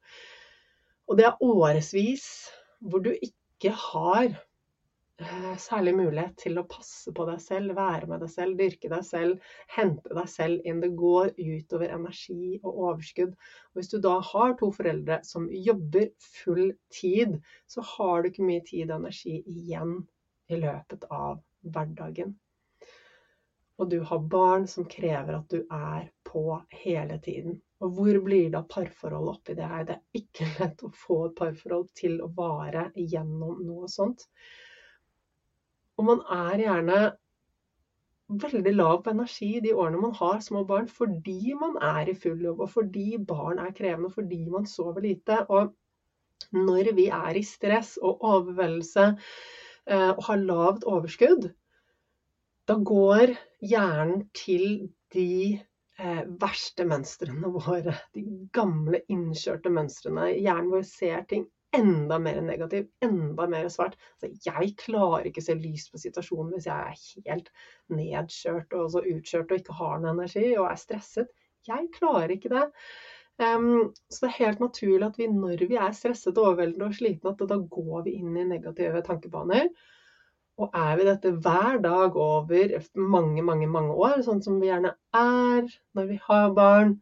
Og 1.08 1.20
det 1.20 1.28
er 1.28 1.44
årevis 1.44 2.26
hvor 2.80 3.04
du 3.04 3.12
ikke 3.12 3.74
har 3.76 4.34
Eh, 5.22 5.56
særlig 5.62 5.92
mulighet 5.94 6.32
til 6.42 6.58
å 6.58 6.64
passe 6.66 7.12
på 7.14 7.22
deg 7.28 7.38
selv, 7.38 7.76
være 7.78 8.08
med 8.10 8.24
deg 8.24 8.30
selv, 8.32 8.56
dyrke 8.58 8.88
deg 8.90 9.04
selv, 9.06 9.44
hente 9.70 10.10
deg 10.10 10.30
selv 10.32 10.64
inn. 10.66 10.80
Det 10.82 10.90
går 10.98 11.30
utover 11.38 11.92
energi 11.94 12.56
og 12.64 12.80
overskudd. 12.88 13.36
Og 13.70 13.78
hvis 13.78 13.92
du 13.92 14.00
da 14.02 14.16
har 14.32 14.56
to 14.58 14.72
foreldre 14.74 15.20
som 15.28 15.46
jobber 15.68 16.08
full 16.40 16.72
tid, 16.90 17.38
så 17.70 17.84
har 17.94 18.24
du 18.24 18.32
ikke 18.32 18.48
mye 18.48 18.64
tid 18.66 18.88
og 18.88 19.04
energi 19.04 19.36
igjen 19.54 20.00
i 20.48 20.58
løpet 20.60 21.06
av 21.10 21.40
hverdagen. 21.64 22.34
Og 23.78 23.90
du 23.90 24.00
har 24.06 24.26
barn 24.30 24.66
som 24.70 24.86
krever 24.86 25.38
at 25.38 25.50
du 25.50 25.64
er 25.64 26.10
på 26.26 26.44
hele 26.84 27.18
tiden. 27.22 27.56
Og 27.82 27.96
hvor 27.96 28.18
blir 28.24 28.52
da 28.52 28.62
parforholdet 28.70 29.34
oppi 29.34 29.56
det 29.58 29.70
her? 29.70 29.88
Det 29.88 29.96
er 29.96 30.20
ikke 30.20 30.50
lett 30.60 30.84
å 30.86 30.92
få 30.94 31.18
et 31.28 31.36
parforhold 31.40 31.90
til 31.98 32.20
å 32.22 32.30
vare 32.36 32.88
gjennom 32.94 33.64
noe 33.66 33.90
sånt. 33.90 34.28
Og 35.98 36.08
man 36.08 36.22
er 36.34 36.64
gjerne 36.64 37.00
veldig 38.28 38.72
lav 38.74 39.02
på 39.04 39.12
energi 39.12 39.50
de 39.62 39.74
årene 39.76 40.00
man 40.00 40.14
har 40.16 40.40
små 40.42 40.64
barn, 40.66 40.86
fordi 40.88 41.54
man 41.58 41.76
er 41.82 42.08
i 42.08 42.16
full 42.18 42.40
jobb, 42.40 42.64
og 42.64 42.72
fordi 42.72 43.18
barn 43.18 43.60
er 43.62 43.74
krevende, 43.76 44.10
fordi 44.10 44.40
man 44.50 44.66
sover 44.66 45.04
lite. 45.04 45.42
Og 45.50 45.74
når 46.54 46.94
vi 46.96 47.10
er 47.12 47.36
i 47.38 47.44
stress 47.46 47.94
og 48.02 48.24
overveldelse 48.24 49.10
og 49.84 50.22
har 50.24 50.38
lavt 50.40 50.86
overskudd, 50.88 51.50
Da 52.64 52.74
går 52.80 53.34
hjernen 53.60 54.22
til 54.32 54.88
de 55.12 55.60
eh, 56.00 56.22
verste 56.40 56.86
mønstrene 56.88 57.50
våre. 57.52 57.92
De 58.16 58.22
gamle, 58.56 59.02
innkjørte 59.12 59.72
mønstrene. 59.72 60.30
Hjernen 60.38 60.72
vår 60.72 60.86
ser 60.88 61.26
ting 61.28 61.44
enda 61.74 62.18
mer 62.22 62.40
negativ, 62.44 62.86
enda 63.02 63.46
mer 63.50 63.68
svart. 63.72 63.96
Altså, 64.14 64.30
jeg 64.46 64.74
klarer 64.80 65.28
ikke 65.28 65.42
å 65.42 65.48
se 65.48 65.56
lys 65.58 65.88
på 65.90 66.00
situasjonen 66.00 66.54
hvis 66.54 66.68
jeg 66.70 66.92
er 66.92 67.30
helt 67.30 67.50
nedkjørt 67.92 68.76
og 68.78 68.92
så 68.94 69.02
utkjørt 69.02 69.52
og 69.52 69.60
ikke 69.62 69.78
har 69.80 69.98
noe 70.02 70.14
energi 70.14 70.46
og 70.54 70.68
er 70.70 70.80
stresset. 70.80 71.34
Jeg 71.68 71.90
klarer 71.96 72.34
ikke 72.34 72.52
det. 72.52 72.64
Så 73.34 74.20
det 74.22 74.28
er 74.28 74.38
helt 74.38 74.60
naturlig 74.62 75.06
at 75.06 75.18
vi 75.18 75.26
når 75.26 75.64
vi 75.66 75.76
er 75.80 75.94
stresset, 75.96 76.38
overveldende 76.38 76.86
og 76.86 76.94
slitne, 76.94 77.32
at 77.34 77.48
da 77.50 77.58
går 77.58 78.04
vi 78.06 78.16
inn 78.20 78.36
i 78.38 78.46
negative 78.46 79.02
tankebaner. 79.06 79.70
Og 80.62 80.70
er 80.78 80.92
vi 81.00 81.06
dette 81.08 81.32
hver 81.42 81.80
dag 81.82 82.14
over 82.14 82.76
mange, 82.94 83.42
mange, 83.42 83.66
mange 83.66 83.96
år, 84.06 84.20
sånn 84.22 84.42
som 84.44 84.60
vi 84.62 84.70
gjerne 84.70 84.94
er 85.18 85.66
når 85.98 86.06
vi 86.12 86.18
har 86.28 86.54
barn, 86.54 86.94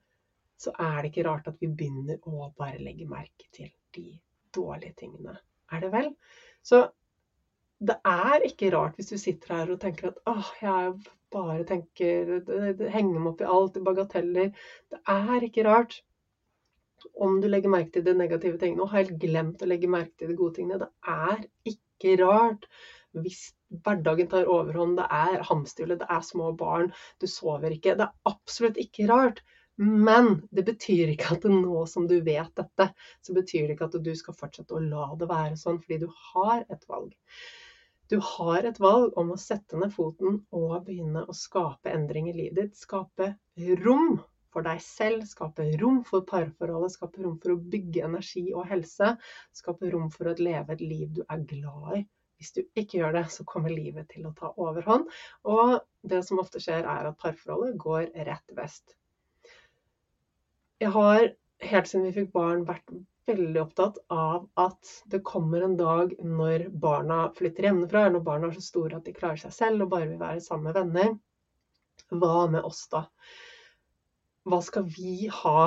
så 0.62 0.72
er 0.78 1.02
det 1.02 1.10
ikke 1.10 1.26
rart 1.26 1.50
at 1.50 1.58
vi 1.60 1.68
begynner 1.68 2.22
å 2.24 2.48
bare 2.56 2.80
legge 2.80 3.08
merke 3.10 3.48
til 3.52 3.68
de 3.92 4.06
dårlige 4.56 4.94
tingene. 5.02 5.36
Er 5.72 5.82
det 5.84 5.90
vel? 5.92 6.08
Så 6.64 6.86
det 7.82 7.98
er 8.08 8.46
ikke 8.46 8.70
rart 8.72 8.96
hvis 8.96 9.10
du 9.10 9.18
sitter 9.20 9.56
her 9.56 9.74
og 9.74 9.82
tenker 9.82 10.12
at 10.12 10.22
åh, 10.30 10.52
jeg 10.62 10.94
bare 11.32 11.64
tenker 11.66 12.32
Henger 12.92 13.18
meg 13.18 13.30
opp 13.32 13.42
i 13.42 13.50
alt, 13.56 13.76
i 13.76 13.84
bagateller. 13.84 14.50
Det 14.92 15.00
er 15.08 15.46
ikke 15.48 15.66
rart 15.66 15.98
om 17.14 17.38
du 17.42 17.48
legger 17.50 17.72
merke 17.72 17.96
til 17.96 18.06
de 18.06 18.14
negative 18.16 18.58
tingene 18.60 18.84
og 18.84 18.92
helt 18.94 19.14
glemt 19.22 19.62
å 19.62 19.68
legge 19.70 19.90
merke 19.90 20.14
til 20.18 20.32
de 20.32 20.38
gode 20.38 20.56
tingene. 20.58 20.80
Det 20.82 20.90
er 21.12 21.46
ikke 21.72 22.18
rart 22.22 22.68
hvis 23.22 23.50
hverdagen 23.84 24.28
tar 24.32 24.48
overhånd, 24.48 24.96
det 24.98 25.06
er 25.12 25.42
hamsterhjulet, 25.48 26.00
det 26.00 26.08
er 26.12 26.22
små 26.24 26.52
barn, 26.56 26.92
du 27.20 27.26
sover 27.28 27.74
ikke. 27.74 27.96
Det 27.98 28.06
er 28.06 28.30
absolutt 28.32 28.80
ikke 28.80 29.08
rart. 29.10 29.42
Men 29.82 30.42
det 30.52 30.66
betyr 30.68 31.14
ikke 31.14 31.36
at 31.36 31.44
nå 31.48 31.84
som 31.88 32.06
du 32.08 32.18
vet 32.24 32.50
dette, 32.58 32.88
så 33.24 33.34
betyr 33.36 33.66
det 33.66 33.76
ikke 33.76 33.88
at 33.88 33.98
du 34.04 34.12
skal 34.16 34.36
fortsette 34.36 34.76
å 34.76 34.82
la 34.84 35.08
det 35.18 35.28
være 35.30 35.56
sånn, 35.60 35.80
fordi 35.80 36.02
du 36.04 36.08
har 36.32 36.64
et 36.68 36.84
valg. 36.90 37.14
Du 38.12 38.18
har 38.20 38.68
et 38.68 38.80
valg 38.82 39.16
om 39.16 39.32
å 39.32 39.40
sette 39.40 39.78
ned 39.80 39.94
foten 39.94 40.42
og 40.52 40.74
begynne 40.84 41.24
å 41.24 41.36
skape 41.36 41.92
endring 41.94 42.28
i 42.28 42.36
livet 42.36 42.58
ditt. 42.58 42.76
Skape 42.76 43.32
rom 43.80 44.18
for 44.52 44.66
deg 44.66 44.80
selv, 44.84 45.26
skape 45.28 45.66
rom 45.80 46.02
for 46.08 46.24
parforholdet, 46.28 46.94
skape 46.94 47.22
rom 47.24 47.38
for 47.42 47.54
å 47.54 47.60
bygge 47.74 48.04
energi 48.08 48.44
og 48.52 48.66
helse. 48.70 49.14
Skape 49.56 49.92
rom 49.92 50.10
for 50.12 50.30
å 50.30 50.36
leve 50.38 50.76
et 50.76 50.84
liv 50.84 51.08
du 51.16 51.22
er 51.26 51.46
glad 51.48 52.00
i. 52.00 52.02
Hvis 52.42 52.56
du 52.56 52.62
ikke 52.74 52.98
gjør 52.98 53.14
det, 53.14 53.26
så 53.30 53.46
kommer 53.46 53.70
livet 53.70 54.08
til 54.10 54.26
å 54.26 54.34
ta 54.38 54.50
overhånd. 54.58 55.06
Og 55.46 55.76
det 56.10 56.24
som 56.26 56.42
ofte 56.42 56.60
skjer, 56.62 56.82
er 56.82 57.08
at 57.08 57.20
parforholdet 57.22 57.78
går 57.80 58.10
rett 58.26 58.56
vest. 58.56 58.96
Jeg 60.82 60.90
har 60.90 61.28
helt 61.62 61.88
siden 61.88 62.08
vi 62.08 62.16
fikk 62.16 62.32
barn 62.34 62.64
vært 62.66 62.90
veldig 63.30 63.60
opptatt 63.62 64.00
av 64.10 64.48
at 64.58 64.88
det 65.12 65.22
kommer 65.26 65.62
en 65.62 65.76
dag 65.78 66.16
når 66.18 66.66
barna 66.82 67.28
flytter 67.36 67.68
hjemmefra, 67.68 68.06
eller 68.06 68.18
når 68.18 68.26
barna 68.26 68.50
er 68.50 68.56
så 68.56 68.64
store 68.66 68.98
at 68.98 69.06
de 69.06 69.14
klarer 69.14 69.38
seg 69.44 69.54
selv 69.54 69.86
og 69.86 69.92
bare 69.94 70.08
vil 70.10 70.18
være 70.20 70.42
sammen 70.42 70.72
med 70.72 70.80
venner. 70.80 71.14
Hva 72.10 72.48
med 72.50 72.66
oss 72.66 72.82
da? 72.92 73.06
Hva 74.48 74.58
skal 74.64 74.88
vi 74.90 75.28
ha 75.30 75.64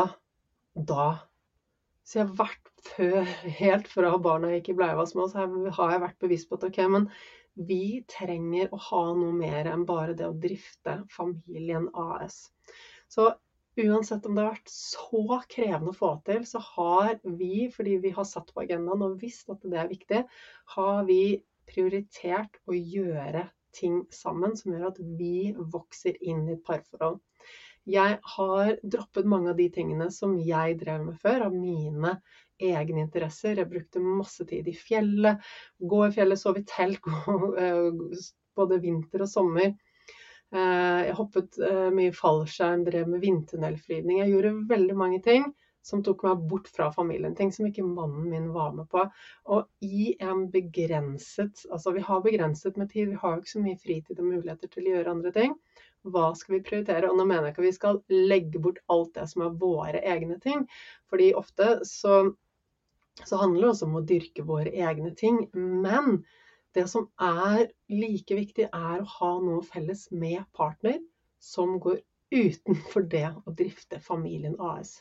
da? 0.76 1.08
Så 2.06 2.20
jeg 2.20 2.28
har 2.28 2.36
vært 2.42 2.72
før, 2.86 3.32
helt 3.60 3.88
fra 3.90 4.12
barna 4.22 4.52
gikk 4.54 4.74
i 4.74 4.78
var 4.78 5.00
med 5.00 5.24
oss, 5.24 5.36
har 5.36 5.94
jeg 5.96 6.04
vært 6.04 6.20
bevisst 6.22 6.50
på 6.50 6.60
at 6.60 6.68
ok, 6.68 6.82
men 6.98 7.08
vi 7.56 8.04
trenger 8.12 8.70
å 8.76 8.82
ha 8.90 9.06
noe 9.18 9.34
mer 9.34 9.72
enn 9.72 9.88
bare 9.88 10.14
det 10.18 10.28
å 10.28 10.36
drifte 10.44 11.00
familien 11.16 11.88
AS. 11.94 12.44
Så 13.10 13.32
Uansett 13.76 14.24
om 14.26 14.38
det 14.38 14.44
har 14.44 14.54
vært 14.54 14.72
så 14.72 15.38
krevende 15.52 15.92
å 15.92 15.96
få 15.98 16.14
til, 16.28 16.46
så 16.48 16.62
har 16.64 17.18
vi, 17.40 17.66
fordi 17.74 17.98
vi 18.06 18.12
har 18.16 18.28
satt 18.28 18.54
på 18.56 18.64
agendaen 18.64 19.04
og 19.04 19.18
visst 19.20 19.52
at 19.52 19.66
det 19.68 19.82
er 19.82 19.90
viktig, 19.90 20.22
har 20.78 21.02
vi 21.10 21.18
prioritert 21.68 22.56
å 22.72 22.78
gjøre 22.78 23.44
ting 23.76 23.98
sammen 24.16 24.56
som 24.56 24.72
gjør 24.72 24.88
at 24.94 25.02
vi 25.20 25.52
vokser 25.74 26.16
inn 26.24 26.46
i 26.48 26.56
et 26.56 26.64
parforhold. 26.64 27.20
Jeg 27.86 28.18
har 28.36 28.72
droppet 28.82 29.28
mange 29.30 29.52
av 29.52 29.60
de 29.60 29.68
tingene 29.74 30.08
som 30.14 30.34
jeg 30.42 30.80
drev 30.80 31.04
med 31.06 31.20
før, 31.22 31.48
av 31.48 31.54
mine 31.54 32.16
egne 32.62 33.04
interesser. 33.04 33.60
Jeg 33.60 33.70
brukte 33.70 34.02
masse 34.02 34.46
tid 34.50 34.68
i 34.68 34.74
fjellet, 34.78 35.44
gå 35.80 36.00
i 36.08 36.14
fjellet, 36.16 36.42
sove 36.42 36.64
i 36.64 36.70
telt, 36.70 37.06
eh, 37.62 37.92
både 38.58 38.82
vinter 38.82 39.26
og 39.26 39.30
sommer. 39.30 39.76
Eh, 40.56 41.02
jeg 41.10 41.20
hoppet 41.20 41.60
eh, 41.62 41.92
mye 41.94 42.16
fallskjerm, 42.16 42.88
drev 42.88 43.12
med 43.12 43.22
vindtunnelflygning. 43.26 44.24
Jeg 44.24 44.34
gjorde 44.34 44.58
veldig 44.72 44.98
mange 45.04 45.22
ting 45.26 45.50
som 45.86 46.02
tok 46.04 46.24
meg 46.26 46.46
bort 46.50 46.68
fra 46.74 46.88
familien. 46.94 47.36
Ting 47.38 47.52
som 47.54 47.68
ikke 47.68 47.86
mannen 47.86 48.30
min 48.32 48.48
var 48.56 48.72
med 48.74 48.88
på. 48.90 49.04
Og 49.54 49.86
i 49.86 50.16
en 50.24 50.48
begrenset 50.54 51.66
Altså 51.70 51.94
vi 51.94 52.02
har 52.08 52.24
begrenset 52.26 52.80
med 52.82 52.90
tid, 52.90 53.12
vi 53.12 53.20
har 53.22 53.36
jo 53.36 53.44
ikke 53.44 53.54
så 53.54 53.62
mye 53.62 53.82
fritid 53.84 54.22
og 54.22 54.32
muligheter 54.32 54.72
til 54.72 54.88
å 54.88 54.96
gjøre 54.96 55.14
andre 55.14 55.34
ting. 55.36 55.54
Hva 56.06 56.32
skal 56.38 56.58
vi 56.58 56.64
prioritere? 56.66 57.10
Og 57.10 57.20
nå 57.20 57.28
mener 57.30 57.48
jeg 57.48 57.56
ikke 57.56 57.64
at 57.64 57.68
vi 57.68 57.76
skal 57.78 58.02
legge 58.34 58.62
bort 58.62 58.82
alt 58.94 59.14
det 59.18 59.28
som 59.30 59.46
er 59.46 59.60
våre 59.62 60.02
egne 60.16 60.40
ting. 60.42 60.66
Fordi 61.12 61.32
ofte 61.38 61.70
så, 61.86 62.18
så 63.22 63.42
handler 63.44 63.68
det 63.68 63.72
også 63.76 63.90
om 63.90 64.00
å 64.02 64.06
dyrke 64.14 64.46
våre 64.50 64.74
egne 64.74 65.14
ting. 65.18 65.44
Men 65.54 66.24
det 66.76 66.88
som 66.92 67.08
er 67.22 67.70
like 67.94 68.42
viktig, 68.42 68.72
er 68.74 69.02
å 69.02 69.12
ha 69.20 69.32
noe 69.46 69.62
felles 69.66 70.08
med 70.12 70.42
partner 70.58 70.98
som 71.42 71.78
går 71.82 72.02
utenfor 72.36 73.06
det 73.12 73.28
å 73.48 73.54
drifte 73.56 74.00
familien 74.04 74.56
AS. 74.60 74.98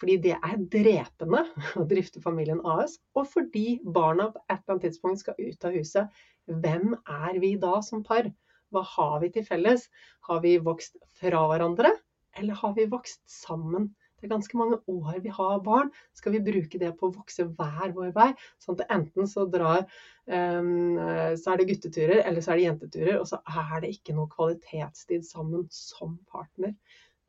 Fordi 0.00 0.16
det 0.24 0.34
er 0.36 0.64
drepende 0.72 1.44
å 1.78 1.84
drifte 1.88 2.22
familien 2.24 2.62
AS, 2.66 2.98
og 3.14 3.28
fordi 3.30 3.78
barna 3.84 4.30
på 4.32 4.42
et 4.46 4.56
eller 4.56 4.74
annet 4.74 4.86
tidspunkt 4.88 5.22
skal 5.22 5.38
ut 5.38 5.68
av 5.68 5.76
huset. 5.76 6.20
Hvem 6.48 6.96
er 7.04 7.40
vi 7.42 7.54
da 7.60 7.78
som 7.84 8.04
par? 8.06 8.30
Hva 8.72 8.84
har 8.96 9.18
vi 9.22 9.32
til 9.32 9.46
felles? 9.46 9.88
Har 10.28 10.42
vi 10.44 10.56
vokst 10.60 10.98
fra 11.20 11.44
hverandre, 11.50 11.92
eller 12.36 12.58
har 12.62 12.74
vi 12.76 12.88
vokst 12.90 13.22
sammen? 13.30 13.90
Det 14.18 14.26
er 14.26 14.32
ganske 14.34 14.58
mange 14.58 14.78
år 14.90 15.20
vi 15.22 15.30
har 15.30 15.60
barn. 15.62 15.90
Skal 16.16 16.34
vi 16.34 16.42
bruke 16.42 16.80
det 16.80 16.90
på 16.98 17.08
å 17.08 17.14
vokse 17.14 17.46
hver 17.46 17.92
vår 17.94 18.10
vei? 18.16 18.28
Sånn 18.62 18.78
at 18.78 18.90
enten 18.98 19.28
så 19.30 19.46
drar 19.50 19.84
um, 20.26 20.98
Så 21.38 21.52
er 21.52 21.60
det 21.60 21.68
gutteturer, 21.70 22.22
eller 22.24 22.42
så 22.42 22.52
er 22.52 22.58
det 22.60 22.66
jenteturer. 22.66 23.20
Og 23.20 23.28
så 23.30 23.38
er 23.46 23.84
det 23.84 23.92
ikke 23.94 24.16
noe 24.18 24.30
kvalitetstid 24.32 25.26
sammen 25.26 25.68
som 25.74 26.18
partner. 26.32 26.74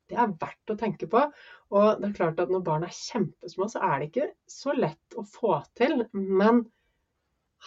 Det 0.10 0.18
er 0.18 0.34
verdt 0.42 0.74
å 0.74 0.78
tenke 0.80 1.06
på. 1.10 1.22
Og 1.78 2.02
det 2.02 2.10
er 2.10 2.18
klart 2.18 2.42
at 2.42 2.50
når 2.50 2.66
barn 2.66 2.88
er 2.88 2.96
kjempesmå, 2.96 3.70
så 3.70 3.84
er 3.86 4.02
det 4.02 4.10
ikke 4.10 4.30
så 4.50 4.74
lett 4.74 5.18
å 5.20 5.26
få 5.30 5.60
til. 5.78 6.02
Men 6.18 6.64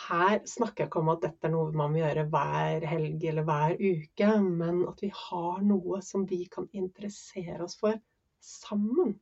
her 0.08 0.40
snakker 0.48 0.82
jeg 0.82 0.90
ikke 0.90 1.02
om 1.02 1.12
at 1.12 1.22
dette 1.26 1.46
er 1.46 1.52
noe 1.52 1.70
man 1.76 1.92
må 1.92 2.00
gjøre 2.00 2.24
hver 2.32 2.86
helg 2.88 3.26
eller 3.28 3.46
hver 3.46 3.74
uke, 3.78 4.30
men 4.42 4.82
at 4.88 5.04
vi 5.04 5.10
har 5.14 5.60
noe 5.68 6.00
som 6.04 6.24
vi 6.28 6.42
kan 6.50 6.66
interessere 6.72 7.60
oss 7.66 7.76
for 7.78 7.98
sammen. 8.44 9.16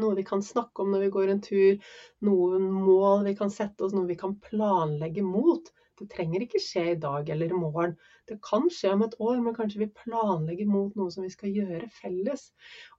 Noe 0.00 0.16
vi 0.16 0.24
kan 0.24 0.42
snakke 0.42 0.82
om 0.82 0.92
når 0.92 1.06
vi 1.06 1.12
går 1.12 1.30
en 1.34 1.44
tur, 1.44 1.94
noen 2.24 2.70
mål 2.72 3.26
vi 3.26 3.36
kan 3.36 3.52
sette 3.52 3.84
oss, 3.84 3.92
noe 3.96 4.08
vi 4.08 4.16
kan 4.20 4.38
planlegge 4.40 5.24
mot. 5.26 5.68
Det 6.00 6.08
trenger 6.10 6.42
ikke 6.42 6.60
skje 6.62 6.84
i 6.94 6.98
dag 7.00 7.28
eller 7.30 7.52
i 7.52 7.58
morgen. 7.58 7.92
Det 8.28 8.38
kan 8.44 8.70
skje 8.72 8.94
om 8.96 9.04
et 9.04 9.16
år, 9.20 9.36
men 9.44 9.54
kanskje 9.54 9.82
vi 9.84 9.90
planlegger 10.02 10.70
mot 10.70 10.96
noe 10.96 11.12
som 11.12 11.26
vi 11.26 11.32
skal 11.32 11.52
gjøre 11.52 11.90
felles. 12.00 12.48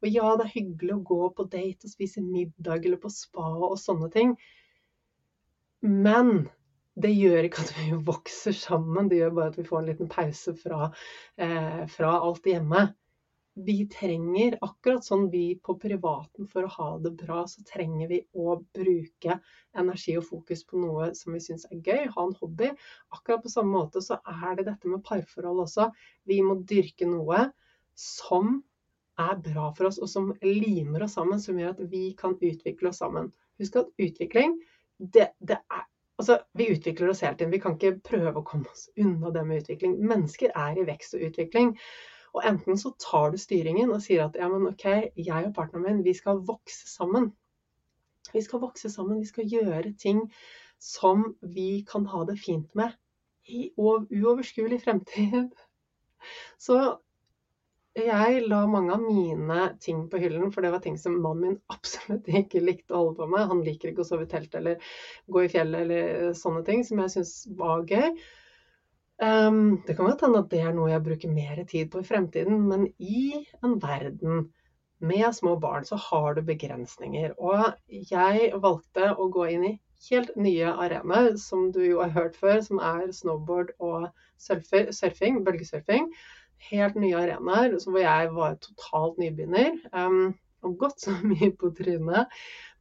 Og 0.02 0.10
ja, 0.12 0.36
det 0.38 0.46
er 0.46 0.54
hyggelig 0.54 0.98
å 1.00 1.06
gå 1.10 1.22
på 1.36 1.48
date 1.50 1.90
og 1.90 1.96
spise 1.96 2.24
middag 2.24 2.86
eller 2.86 3.02
på 3.02 3.12
spa 3.12 3.50
og 3.72 3.80
sånne 3.82 4.12
ting. 4.14 4.36
Men 5.84 6.46
det 6.94 7.10
gjør 7.16 7.50
ikke 7.50 7.66
at 7.66 7.74
vi 7.80 7.90
vokser 8.06 8.54
sammen, 8.56 9.10
det 9.10 9.24
gjør 9.24 9.34
bare 9.40 9.52
at 9.52 9.58
vi 9.58 9.66
får 9.66 9.80
en 9.82 9.90
liten 9.90 10.12
pause 10.12 10.54
fra, 10.62 10.92
eh, 11.42 11.88
fra 11.90 12.20
alt 12.22 12.46
hjemme 12.46 12.92
vi 13.54 13.84
trenger, 13.86 14.58
akkurat 14.66 15.06
sånn 15.06 15.28
vi 15.30 15.54
på 15.62 15.76
privaten 15.78 16.48
for 16.50 16.66
å 16.66 16.72
ha 16.74 16.88
det 17.04 17.12
bra, 17.20 17.44
så 17.48 17.62
trenger 17.68 18.10
vi 18.10 18.20
å 18.34 18.56
bruke 18.74 19.38
energi 19.78 20.16
og 20.18 20.26
fokus 20.26 20.64
på 20.66 20.82
noe 20.82 21.12
som 21.18 21.36
vi 21.36 21.42
syns 21.44 21.68
er 21.70 21.82
gøy, 21.86 22.08
ha 22.16 22.26
en 22.26 22.36
hobby. 22.40 22.72
Akkurat 23.14 23.44
på 23.44 23.54
samme 23.54 23.76
måte 23.78 24.02
så 24.02 24.18
er 24.26 24.58
det 24.58 24.68
dette 24.72 24.90
med 24.90 25.04
parforhold 25.06 25.64
også. 25.68 25.92
Vi 26.30 26.42
må 26.46 26.58
dyrke 26.66 27.08
noe 27.10 27.46
som 27.94 28.58
er 29.22 29.38
bra 29.46 29.70
for 29.78 29.92
oss, 29.92 30.02
og 30.02 30.10
som 30.10 30.32
limer 30.42 31.06
oss 31.06 31.20
sammen, 31.20 31.42
som 31.42 31.60
gjør 31.60 31.76
at 31.76 31.84
vi 31.92 32.08
kan 32.18 32.34
utvikle 32.40 32.90
oss 32.90 33.04
sammen. 33.04 33.30
Husk 33.62 33.78
at 33.84 33.92
utvikling, 34.02 34.58
det, 34.98 35.34
det 35.40 35.62
er 35.62 35.90
Altså, 36.22 36.38
Vi 36.54 36.68
utvikler 36.70 37.10
oss 37.10 37.24
hele 37.26 37.34
tiden. 37.36 37.52
Vi 37.52 37.58
kan 37.60 37.74
ikke 37.74 37.98
prøve 38.06 38.38
å 38.38 38.46
komme 38.46 38.70
oss 38.70 38.86
unna 39.02 39.32
det 39.34 39.42
med 39.50 39.64
utvikling. 39.64 39.96
Mennesker 39.98 40.52
er 40.54 40.78
i 40.78 40.86
vekst 40.86 41.16
og 41.18 41.24
utvikling. 41.26 41.72
Og 42.34 42.46
enten 42.50 42.80
så 42.82 42.92
tar 43.02 43.32
du 43.34 43.38
styringen 43.38 43.94
og 43.94 44.02
sier 44.02 44.26
at 44.26 44.38
ja, 44.40 44.50
men 44.50 44.66
ok, 44.72 44.86
jeg 45.16 45.48
og 45.48 45.54
partneren 45.56 45.86
min, 45.86 46.04
vi 46.06 46.16
skal 46.18 46.42
vokse 46.48 46.90
sammen. 46.90 47.30
Vi 48.34 48.42
skal 48.42 48.64
vokse 48.64 48.90
sammen, 48.90 49.22
vi 49.22 49.30
skal 49.30 49.50
gjøre 49.50 49.94
ting 50.02 50.26
som 50.82 51.36
vi 51.42 51.84
kan 51.88 52.08
ha 52.10 52.24
det 52.28 52.40
fint 52.42 52.74
med 52.76 52.96
i 53.46 53.70
uoverskuelig 53.78 54.82
fremtid. 54.84 55.54
Så 56.66 56.80
jeg 57.94 58.46
la 58.48 58.64
mange 58.66 58.96
av 58.96 59.04
mine 59.04 59.66
ting 59.84 60.08
på 60.10 60.18
hyllen, 60.18 60.50
for 60.52 60.66
det 60.66 60.72
var 60.74 60.82
ting 60.82 60.96
som 60.98 61.20
mannen 61.22 61.44
min 61.44 61.60
absolutt 61.70 62.30
ikke 62.42 62.64
likte 62.64 62.96
å 62.96 63.04
holde 63.04 63.18
på 63.20 63.28
med. 63.30 63.50
Han 63.52 63.62
liker 63.66 63.92
ikke 63.92 64.02
å 64.02 64.08
sove 64.08 64.26
i 64.26 64.32
telt 64.32 64.56
eller 64.58 64.82
gå 65.30 65.44
i 65.44 65.52
fjellet 65.52 65.86
eller 65.86 66.32
sånne 66.38 66.64
ting 66.66 66.82
som 66.88 67.04
jeg 67.04 67.14
syns 67.14 67.36
var 67.60 67.86
gøy. 67.86 68.16
Um, 69.22 69.84
det 69.88 69.96
kan 69.96 70.10
godt 70.10 70.24
hende 70.26 70.42
at 70.42 70.50
det 70.52 70.60
er 70.64 70.74
noe 70.76 70.90
jeg 70.92 71.04
bruker 71.06 71.32
mer 71.32 71.62
tid 71.70 71.92
på 71.94 72.02
i 72.02 72.08
fremtiden, 72.08 72.60
men 72.68 72.88
i 72.98 73.46
en 73.64 73.78
verden 73.82 74.50
med 75.04 75.36
små 75.36 75.56
barn 75.60 75.86
så 75.86 76.00
har 76.00 76.34
du 76.34 76.42
begrensninger. 76.48 77.34
Og 77.38 77.74
jeg 77.88 78.52
valgte 78.64 79.12
å 79.14 79.30
gå 79.32 79.50
inn 79.54 79.66
i 79.70 79.74
helt 80.10 80.34
nye 80.36 80.72
arenaer, 80.72 81.36
som 81.40 81.70
du 81.72 81.84
jo 81.86 82.02
har 82.02 82.16
hørt 82.16 82.40
før, 82.40 82.62
som 82.66 82.80
er 82.84 83.12
snowboard 83.16 83.76
og 83.80 84.10
surfing, 84.42 85.44
bølgesurfing 85.46 86.10
helt 86.70 87.00
nye 87.00 87.18
arenaer 87.18 87.76
hvor 87.84 88.00
jeg 88.02 88.32
var 88.36 88.58
totalt 88.64 89.20
nybegynner. 89.22 89.78
Um, 89.92 90.36
og 90.64 90.78
gått 90.80 91.04
så 91.06 91.16
mye 91.32 91.52
på 91.60 91.72
trynet. 91.78 92.32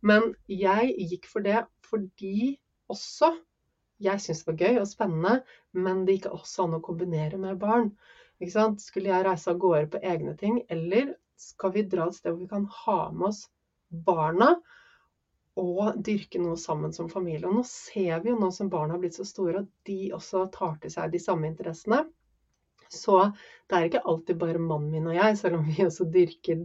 Men 0.02 0.32
jeg 0.50 0.94
gikk 1.10 1.28
for 1.30 1.44
det 1.46 1.64
fordi 1.88 2.56
også 2.92 3.32
jeg 4.02 4.22
syntes 4.22 4.42
det 4.42 4.50
var 4.50 4.58
gøy 4.62 4.80
og 4.82 4.88
spennende, 4.90 5.34
men 5.72 6.04
det 6.06 6.18
gikk 6.18 6.30
også 6.34 6.66
an 6.66 6.78
å 6.78 6.82
kombinere 6.84 7.38
med 7.40 7.60
barn. 7.62 7.90
Skulle 8.42 9.12
jeg 9.12 9.26
reise 9.26 9.52
av 9.52 9.60
gårde 9.62 9.90
på 9.92 10.00
egne 10.02 10.34
ting, 10.38 10.60
eller 10.72 11.14
skal 11.38 11.74
vi 11.74 11.84
dra 11.86 12.08
et 12.08 12.18
sted 12.18 12.32
hvor 12.32 12.42
vi 12.42 12.50
kan 12.50 12.66
ha 12.84 12.98
med 13.14 13.28
oss 13.30 13.44
barna 14.06 14.52
og 15.60 15.98
dyrke 16.00 16.40
noe 16.42 16.58
sammen 16.58 16.94
som 16.94 17.10
familie? 17.12 17.46
Og 17.46 17.60
nå 17.60 17.62
ser 17.68 18.22
vi 18.24 18.32
jo 18.32 18.38
nå 18.40 18.50
som 18.54 18.70
barna 18.72 18.96
har 18.96 19.02
blitt 19.02 19.18
så 19.18 19.26
store, 19.28 19.62
at 19.62 19.70
de 19.88 20.10
også 20.16 20.46
tar 20.54 20.78
til 20.82 20.94
seg 20.94 21.12
de 21.12 21.22
samme 21.22 21.50
interessene. 21.50 22.02
Så 22.92 23.18
det 23.68 23.78
er 23.78 23.86
ikke 23.88 24.02
alltid 24.08 24.38
bare 24.40 24.60
mannen 24.60 24.90
min 24.92 25.08
og 25.08 25.16
jeg, 25.16 25.36
selv 25.40 25.60
om 25.60 25.68
vi 25.68 25.84
også 25.86 26.06
dyrker, 26.12 26.64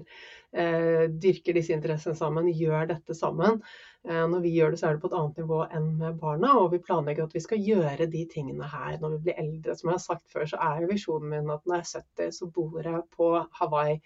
eh, 0.53 1.05
dyrker 1.23 1.55
disse 1.55 1.75
interessene 1.75 2.17
sammen, 2.19 2.49
gjør 2.51 2.89
dette 2.89 3.15
sammen. 3.15 3.61
Eh, 4.07 4.23
når 4.31 4.43
vi 4.43 4.53
gjør 4.55 4.73
det, 4.73 4.79
så 4.81 4.89
er 4.89 4.97
det 4.97 5.03
på 5.03 5.11
et 5.11 5.17
annet 5.19 5.39
nivå 5.41 5.61
enn 5.77 5.87
med 6.01 6.19
barna, 6.21 6.53
og 6.59 6.73
vi 6.73 6.81
planlegger 6.83 7.27
at 7.27 7.37
vi 7.37 7.43
skal 7.43 7.63
gjøre 7.63 8.09
de 8.11 8.25
tingene 8.31 8.71
her 8.71 8.97
når 9.01 9.15
vi 9.17 9.21
blir 9.27 9.39
eldre. 9.43 9.75
Som 9.75 9.91
jeg 9.91 9.99
har 9.99 10.03
sagt 10.07 10.27
før, 10.33 10.49
så 10.51 10.59
er 10.69 10.81
jo 10.83 10.91
visjonen 10.91 11.31
min 11.35 11.53
at 11.55 11.63
når 11.63 11.79
jeg 11.81 11.87
er 11.87 12.03
70, 12.27 12.35
så 12.39 12.49
bor 12.59 12.91
jeg 12.91 13.05
på 13.15 13.31
Hawaii 13.61 14.01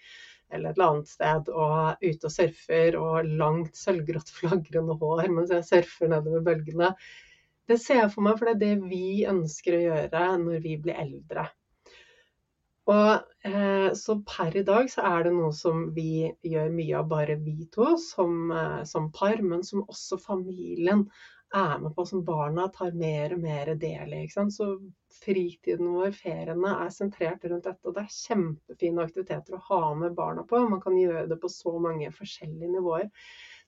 eller 0.52 0.70
et 0.70 0.76
eller 0.76 0.90
annet 0.90 1.08
sted 1.08 1.50
og 1.52 1.70
er 1.80 2.12
ute 2.12 2.28
og 2.28 2.32
surfer 2.34 2.96
og 3.00 3.28
langt 3.40 3.78
sølvgrått 3.78 4.32
flagrende 4.38 4.96
hår 5.00 5.30
mens 5.32 5.54
jeg 5.54 5.68
surfer 5.68 6.12
nedover 6.12 6.44
bølgene. 6.50 6.92
Det 7.70 7.78
ser 7.80 8.02
jeg 8.02 8.12
for 8.12 8.26
meg, 8.26 8.38
for 8.38 8.50
det 8.50 8.54
er 8.54 8.62
det 8.62 8.90
vi 8.90 9.24
ønsker 9.30 9.78
å 9.78 9.82
gjøre 9.86 10.22
når 10.42 10.64
vi 10.64 10.76
blir 10.82 10.98
eldre. 10.98 11.46
Og 12.90 13.46
eh, 13.46 13.92
Så 13.94 14.16
per 14.26 14.56
i 14.58 14.64
dag 14.66 14.88
så 14.90 15.04
er 15.06 15.26
det 15.26 15.34
noe 15.36 15.52
som 15.54 15.84
vi 15.94 16.32
gjør 16.42 16.72
mye 16.74 16.96
av 16.98 17.10
bare 17.12 17.36
vi 17.38 17.68
to 17.74 17.94
som, 18.00 18.50
eh, 18.50 18.82
som, 18.88 19.10
par, 19.14 19.38
men 19.42 19.62
som 19.66 19.84
også 19.86 20.18
familien 20.22 21.06
er 21.54 21.78
med 21.78 21.94
på, 21.94 22.06
som 22.08 22.24
barna 22.24 22.66
tar 22.72 22.94
mer 22.96 23.34
og 23.36 23.42
mer 23.44 23.74
del 23.78 24.14
i. 24.16 24.22
Så 24.32 24.68
fritiden 25.22 25.92
vår, 25.94 26.10
feriene, 26.16 26.74
er 26.84 26.92
sentrert 26.94 27.44
rundt 27.44 27.68
dette. 27.68 27.86
Og 27.86 27.94
det 27.94 28.06
er 28.06 28.16
kjempefine 28.16 29.04
aktiviteter 29.04 29.58
å 29.58 29.64
ha 29.68 29.94
med 30.00 30.16
barna 30.18 30.46
på. 30.48 30.62
Man 30.68 30.82
kan 30.82 30.96
gjøre 30.98 31.28
det 31.30 31.38
på 31.42 31.52
så 31.52 31.76
mange 31.78 32.10
forskjellige 32.16 32.72
nivåer. 32.72 33.10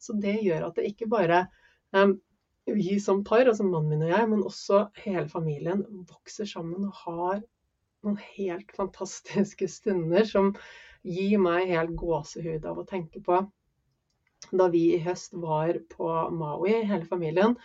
Så 0.01 0.17
det 0.21 0.39
gjør 0.43 0.71
at 0.71 0.81
det 0.81 0.89
ikke 0.91 1.11
bare 1.13 1.45
um, 1.93 2.17
vi 2.67 2.97
som 3.01 3.21
par, 3.25 3.45
altså 3.45 3.67
mannen 3.69 3.93
min 3.93 4.07
og 4.07 4.15
jeg, 4.15 4.29
men 4.33 4.47
også 4.49 4.87
hele 5.05 5.29
familien 5.29 5.85
vokser 6.09 6.49
sammen 6.49 6.89
og 6.89 7.03
har 7.05 7.43
noen 8.05 8.21
helt 8.37 8.73
fantastiske 8.77 9.69
stunder 9.71 10.27
som 10.29 10.53
gir 11.05 11.41
meg 11.43 11.73
helt 11.73 11.95
gåsehud 12.01 12.65
av 12.69 12.81
å 12.81 12.87
tenke 12.89 13.21
på. 13.25 13.43
Da 14.53 14.69
vi 14.73 14.87
i 14.95 15.03
høst 15.05 15.37
var 15.41 15.79
på 15.93 16.09
Maui, 16.37 16.73
hele 16.85 17.05
familien, 17.09 17.57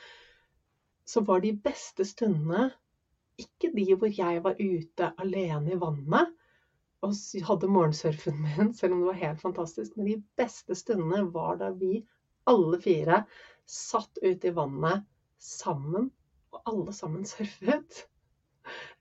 så 1.10 1.24
var 1.26 1.42
de 1.44 1.56
beste 1.64 2.06
stundene 2.08 2.70
ikke 3.40 3.72
de 3.74 3.86
hvor 3.96 4.12
jeg 4.12 4.44
var 4.44 4.60
ute 4.60 5.10
alene 5.24 5.74
i 5.74 5.80
vannet 5.80 6.36
og 7.06 7.16
hadde 7.48 7.72
morgensurfen 7.72 8.40
min, 8.46 8.74
selv 8.76 8.96
om 8.96 9.04
det 9.04 9.12
var 9.12 9.22
helt 9.24 9.44
fantastisk. 9.44 9.96
Men 9.96 10.10
de 10.12 10.18
beste 10.40 10.76
stundene 10.76 11.24
var 11.34 11.60
da 11.62 11.72
vi 11.76 12.02
alle 12.50 12.80
fire 12.82 13.24
satt 13.70 14.20
ute 14.24 14.50
i 14.50 14.56
vannet 14.56 15.06
sammen, 15.40 16.10
og 16.52 16.72
alle 16.72 16.96
sammen 16.96 17.28
surfet. 17.34 18.06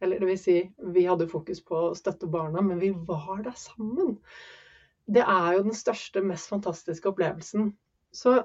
Eller 0.00 0.20
det 0.20 0.28
vil 0.30 0.40
si, 0.40 0.56
vi 0.94 1.06
hadde 1.08 1.28
fokus 1.30 1.60
på 1.64 1.88
å 1.88 1.96
støtte 1.98 2.30
barna, 2.30 2.62
men 2.64 2.80
vi 2.82 2.92
var 3.08 3.42
der 3.46 3.56
sammen. 3.58 4.16
Det 5.08 5.24
er 5.24 5.54
jo 5.56 5.64
den 5.68 5.76
største, 5.76 6.22
mest 6.24 6.50
fantastiske 6.52 7.08
opplevelsen. 7.10 7.72
Så 8.12 8.40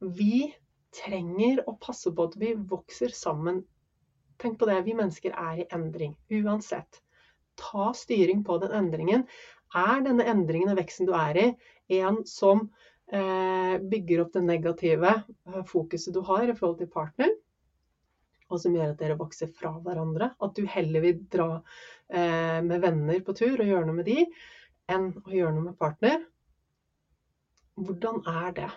vi 0.00 0.48
trenger 0.94 1.64
å 1.68 1.76
passe 1.80 2.12
på 2.14 2.28
at 2.30 2.36
vi 2.40 2.54
vokser 2.70 3.12
sammen. 3.14 3.62
Tenk 4.40 4.58
på 4.60 4.68
det, 4.70 4.80
vi 4.86 4.96
mennesker 4.96 5.34
er 5.36 5.62
i 5.62 5.68
endring. 5.74 6.14
Uansett. 6.32 7.02
Ta 7.58 7.90
styring 7.96 8.44
på 8.46 8.58
den 8.62 8.74
endringen. 8.78 9.26
Er 9.76 10.04
denne 10.04 10.24
endringen 10.30 10.72
og 10.72 10.78
veksten 10.80 11.08
du 11.08 11.12
er 11.18 11.40
i, 11.42 11.48
en 11.98 12.22
som 12.28 12.68
eh, 13.12 13.76
bygger 13.82 14.22
opp 14.22 14.32
det 14.36 14.44
negative 14.46 15.10
eh, 15.12 15.64
fokuset 15.68 16.14
du 16.14 16.22
har 16.28 16.48
i 16.48 16.56
forhold 16.56 16.78
til 16.80 16.90
partner? 16.92 17.34
Og 18.48 18.60
som 18.62 18.74
gjør 18.76 18.92
at 18.92 19.00
dere 19.00 19.18
vokser 19.18 19.50
fra 19.54 19.74
hverandre. 19.84 20.32
At 20.44 20.56
du 20.56 20.64
heller 20.68 21.04
vil 21.04 21.22
dra 21.30 21.48
eh, 21.58 22.58
med 22.64 22.82
venner 22.84 23.22
på 23.24 23.34
tur 23.36 23.58
og 23.58 23.68
gjøre 23.68 23.86
noe 23.88 24.00
med 24.00 24.08
de, 24.08 24.24
enn 24.88 25.10
å 25.24 25.32
gjøre 25.32 25.54
noe 25.56 25.70
med 25.70 25.78
partner. 25.80 26.22
Hvordan 27.78 28.22
er 28.26 28.54
det? 28.56 28.68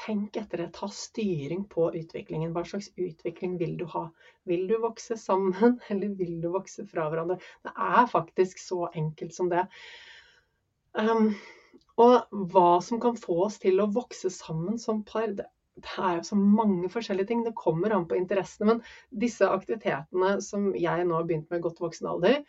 Tenk 0.00 0.36
etter 0.38 0.62
det. 0.62 0.68
Ta 0.76 0.88
styring 0.92 1.64
på 1.68 1.88
utviklingen. 1.98 2.52
Hva 2.54 2.62
slags 2.68 2.90
utvikling 2.96 3.56
vil 3.60 3.74
du 3.80 3.86
ha? 3.90 4.06
Vil 4.48 4.66
du 4.70 4.76
vokse 4.80 5.16
sammen, 5.20 5.78
eller 5.92 6.14
vil 6.20 6.38
du 6.42 6.50
vokse 6.54 6.86
fra 6.88 7.08
hverandre? 7.10 7.40
Det 7.66 7.72
er 7.74 8.04
faktisk 8.10 8.62
så 8.62 8.86
enkelt 8.94 9.34
som 9.36 9.50
det. 9.52 9.66
Um, 10.96 11.32
og 12.00 12.30
hva 12.52 12.80
som 12.82 13.00
kan 13.02 13.18
få 13.18 13.36
oss 13.46 13.58
til 13.62 13.82
å 13.82 13.90
vokse 13.92 14.30
sammen 14.32 14.78
som 14.80 15.02
par, 15.06 15.34
det 15.36 15.46
det 15.84 16.06
er 16.06 16.16
jo 16.18 16.24
så 16.30 16.38
mange 16.38 16.88
forskjellige 16.92 17.30
ting. 17.30 17.44
Det 17.46 17.56
kommer 17.58 17.94
an 17.96 18.06
på 18.08 18.18
interessene. 18.18 18.74
Men 18.74 19.20
disse 19.24 19.48
aktivitetene 19.48 20.36
som 20.44 20.70
jeg 20.76 21.06
nå 21.06 21.18
har 21.18 21.28
begynt 21.28 21.50
med 21.50 21.62
i 21.62 21.66
godt 21.68 21.82
voksen 21.82 22.10
alder, 22.10 22.40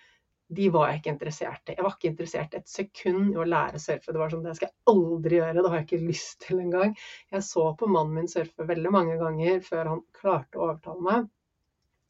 de 0.52 0.68
var 0.74 0.90
jeg 0.90 1.00
ikke 1.00 1.14
interessert 1.14 1.70
i. 1.72 1.76
Jeg 1.78 1.86
var 1.86 1.94
ikke 1.96 2.10
interessert 2.12 2.56
et 2.58 2.68
sekund 2.68 3.30
i 3.32 3.40
å 3.40 3.48
lære 3.48 3.80
å 3.80 3.84
surfe. 3.84 4.12
Det 4.12 4.20
var 4.20 4.34
sånn, 4.34 4.44
det 4.44 4.56
skal 4.58 4.68
jeg 4.68 4.92
aldri 4.92 5.38
gjøre, 5.40 5.62
det 5.62 5.70
har 5.72 5.78
jeg 5.80 5.88
ikke 5.88 6.08
lyst 6.10 6.42
til 6.44 6.60
engang. 6.60 6.96
Jeg 7.32 7.46
så 7.48 7.70
på 7.80 7.88
mannen 7.88 8.18
min 8.20 8.32
surfe 8.32 8.68
veldig 8.68 8.92
mange 8.92 9.16
ganger 9.22 9.62
før 9.64 9.94
han 9.94 10.02
klarte 10.18 10.60
å 10.60 10.66
overtale 10.68 11.08
meg. 11.08 11.30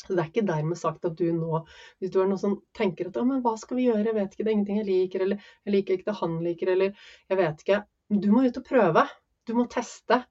Så 0.02 0.16
det 0.18 0.24
er 0.24 0.32
ikke 0.32 0.48
dermed 0.48 0.80
sagt 0.82 1.06
at 1.06 1.20
du 1.20 1.28
nå, 1.36 1.62
hvis 2.02 2.10
du 2.14 2.18
er 2.24 2.30
noen 2.32 2.42
som 2.42 2.58
tenker 2.78 3.12
at 3.12 3.20
men 3.22 3.44
hva 3.46 3.54
skal 3.62 3.78
vi 3.78 3.86
gjøre, 3.86 4.08
jeg 4.10 4.18
vet 4.18 4.34
ikke, 4.34 4.46
det 4.48 4.50
er 4.50 4.56
ingenting 4.58 4.80
jeg 4.82 4.90
liker, 4.90 5.26
eller 5.28 5.52
jeg 5.68 5.76
liker 5.76 5.98
ikke 5.98 6.10
det 6.10 6.20
han 6.24 6.38
liker, 6.48 6.72
eller 6.74 7.04
jeg 7.30 7.42
vet 7.44 7.62
ikke. 7.66 7.82
Du 8.26 8.32
må 8.34 8.42
ut 8.48 8.58
og 8.58 8.66
prøve. 8.66 9.06
Du 9.46 9.54
må 9.58 9.68
teste 9.70 10.24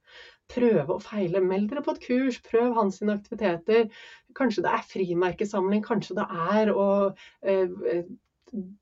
prøve 0.51 0.97
og 0.97 1.05
feile. 1.05 1.43
Meld 1.45 1.69
dere 1.71 1.85
på 1.87 1.95
et 1.95 2.03
kurs, 2.05 2.41
prøv 2.47 2.75
hans 2.79 3.03
aktiviteter. 3.03 3.87
Kanskje 4.39 4.65
det 4.67 4.73
er 4.73 4.89
frimerkesamling, 4.89 5.85
kanskje 5.87 6.19
det 6.19 6.27
er 6.55 6.73
å 6.75 6.89
eh, 7.47 8.03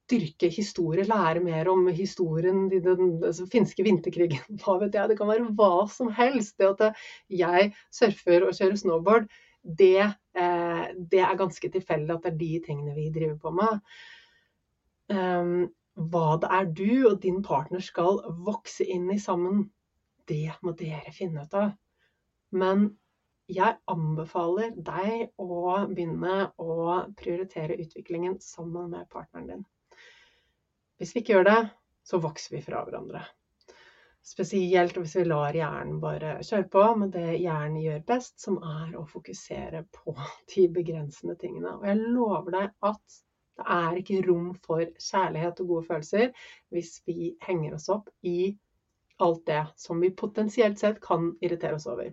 dyrke 0.08 0.48
historie, 0.52 1.04
lære 1.08 1.42
mer 1.44 1.68
om 1.68 1.86
historien, 1.92 2.66
den, 2.72 2.84
den 2.84 3.10
altså, 3.24 3.46
finske 3.52 3.84
vinterkrigen, 3.84 4.44
hva 4.62 4.78
vet 4.82 4.96
jeg. 4.96 5.12
Det 5.12 5.18
kan 5.20 5.30
være 5.30 5.50
hva 5.58 5.88
som 5.92 6.12
helst. 6.14 6.56
Det 6.60 6.72
at 6.74 7.02
jeg 7.32 7.72
surfer 7.94 8.48
og 8.48 8.56
kjører 8.56 8.80
snowboard, 8.80 9.28
det, 9.78 10.12
eh, 10.38 10.84
det 11.10 11.24
er 11.24 11.40
ganske 11.40 11.72
tilfeldig 11.74 12.14
at 12.14 12.24
det 12.24 12.32
er 12.32 12.38
de 12.40 12.52
tingene 12.64 12.94
vi 12.96 13.10
driver 13.14 13.36
på 13.42 13.52
med. 13.58 13.82
Um, 15.08 15.68
hva 16.12 16.36
det 16.40 16.48
er 16.52 16.66
du 16.78 16.90
og 17.08 17.20
din 17.22 17.40
partner 17.42 17.82
skal 17.82 18.20
vokse 18.46 18.84
inn 18.86 19.08
i 19.10 19.18
sammen, 19.20 19.66
det 20.28 20.52
må 20.62 20.74
dere 20.78 21.12
finne 21.14 21.44
ut 21.44 21.56
av. 21.58 21.72
Men 22.56 22.88
jeg 23.48 23.78
anbefaler 23.88 24.74
deg 24.76 25.30
å 25.40 25.62
begynne 25.88 26.50
å 26.60 26.74
prioritere 27.16 27.78
utviklingen 27.80 28.36
sammen 28.44 28.90
med 28.92 29.08
partneren 29.12 29.48
din. 29.48 29.66
Hvis 30.98 31.14
vi 31.14 31.22
ikke 31.22 31.38
gjør 31.38 31.48
det, 31.48 31.60
så 32.04 32.20
vokser 32.20 32.56
vi 32.56 32.64
fra 32.64 32.82
hverandre. 32.84 33.22
Spesielt 34.28 34.96
hvis 34.98 35.14
vi 35.16 35.24
lar 35.24 35.56
hjernen 35.56 36.00
bare 36.02 36.34
kjøre 36.44 36.68
på 36.72 36.84
med 37.00 37.14
det 37.14 37.38
hjernen 37.38 37.78
gjør 37.80 38.04
best, 38.10 38.34
som 38.42 38.58
er 38.60 38.92
å 38.98 39.06
fokusere 39.08 39.84
på 39.94 40.12
de 40.52 40.66
begrensende 40.74 41.38
tingene. 41.40 41.78
Og 41.78 41.88
jeg 41.88 42.02
lover 42.02 42.56
deg 42.58 42.90
at 42.90 43.18
det 43.58 43.66
er 43.74 43.96
ikke 43.98 44.22
rom 44.28 44.50
for 44.62 44.84
kjærlighet 45.02 45.62
og 45.64 45.70
gode 45.72 45.86
følelser 45.88 46.28
hvis 46.74 46.98
vi 47.08 47.32
henger 47.42 47.74
oss 47.78 47.88
opp 47.90 48.12
i 48.28 48.52
alt 49.18 49.42
det 49.46 49.62
som 49.76 50.00
vi 50.00 50.10
potensielt 50.10 50.78
sett 50.78 51.00
kan 51.04 51.32
irritere 51.44 51.78
oss 51.78 51.86
over. 51.90 52.12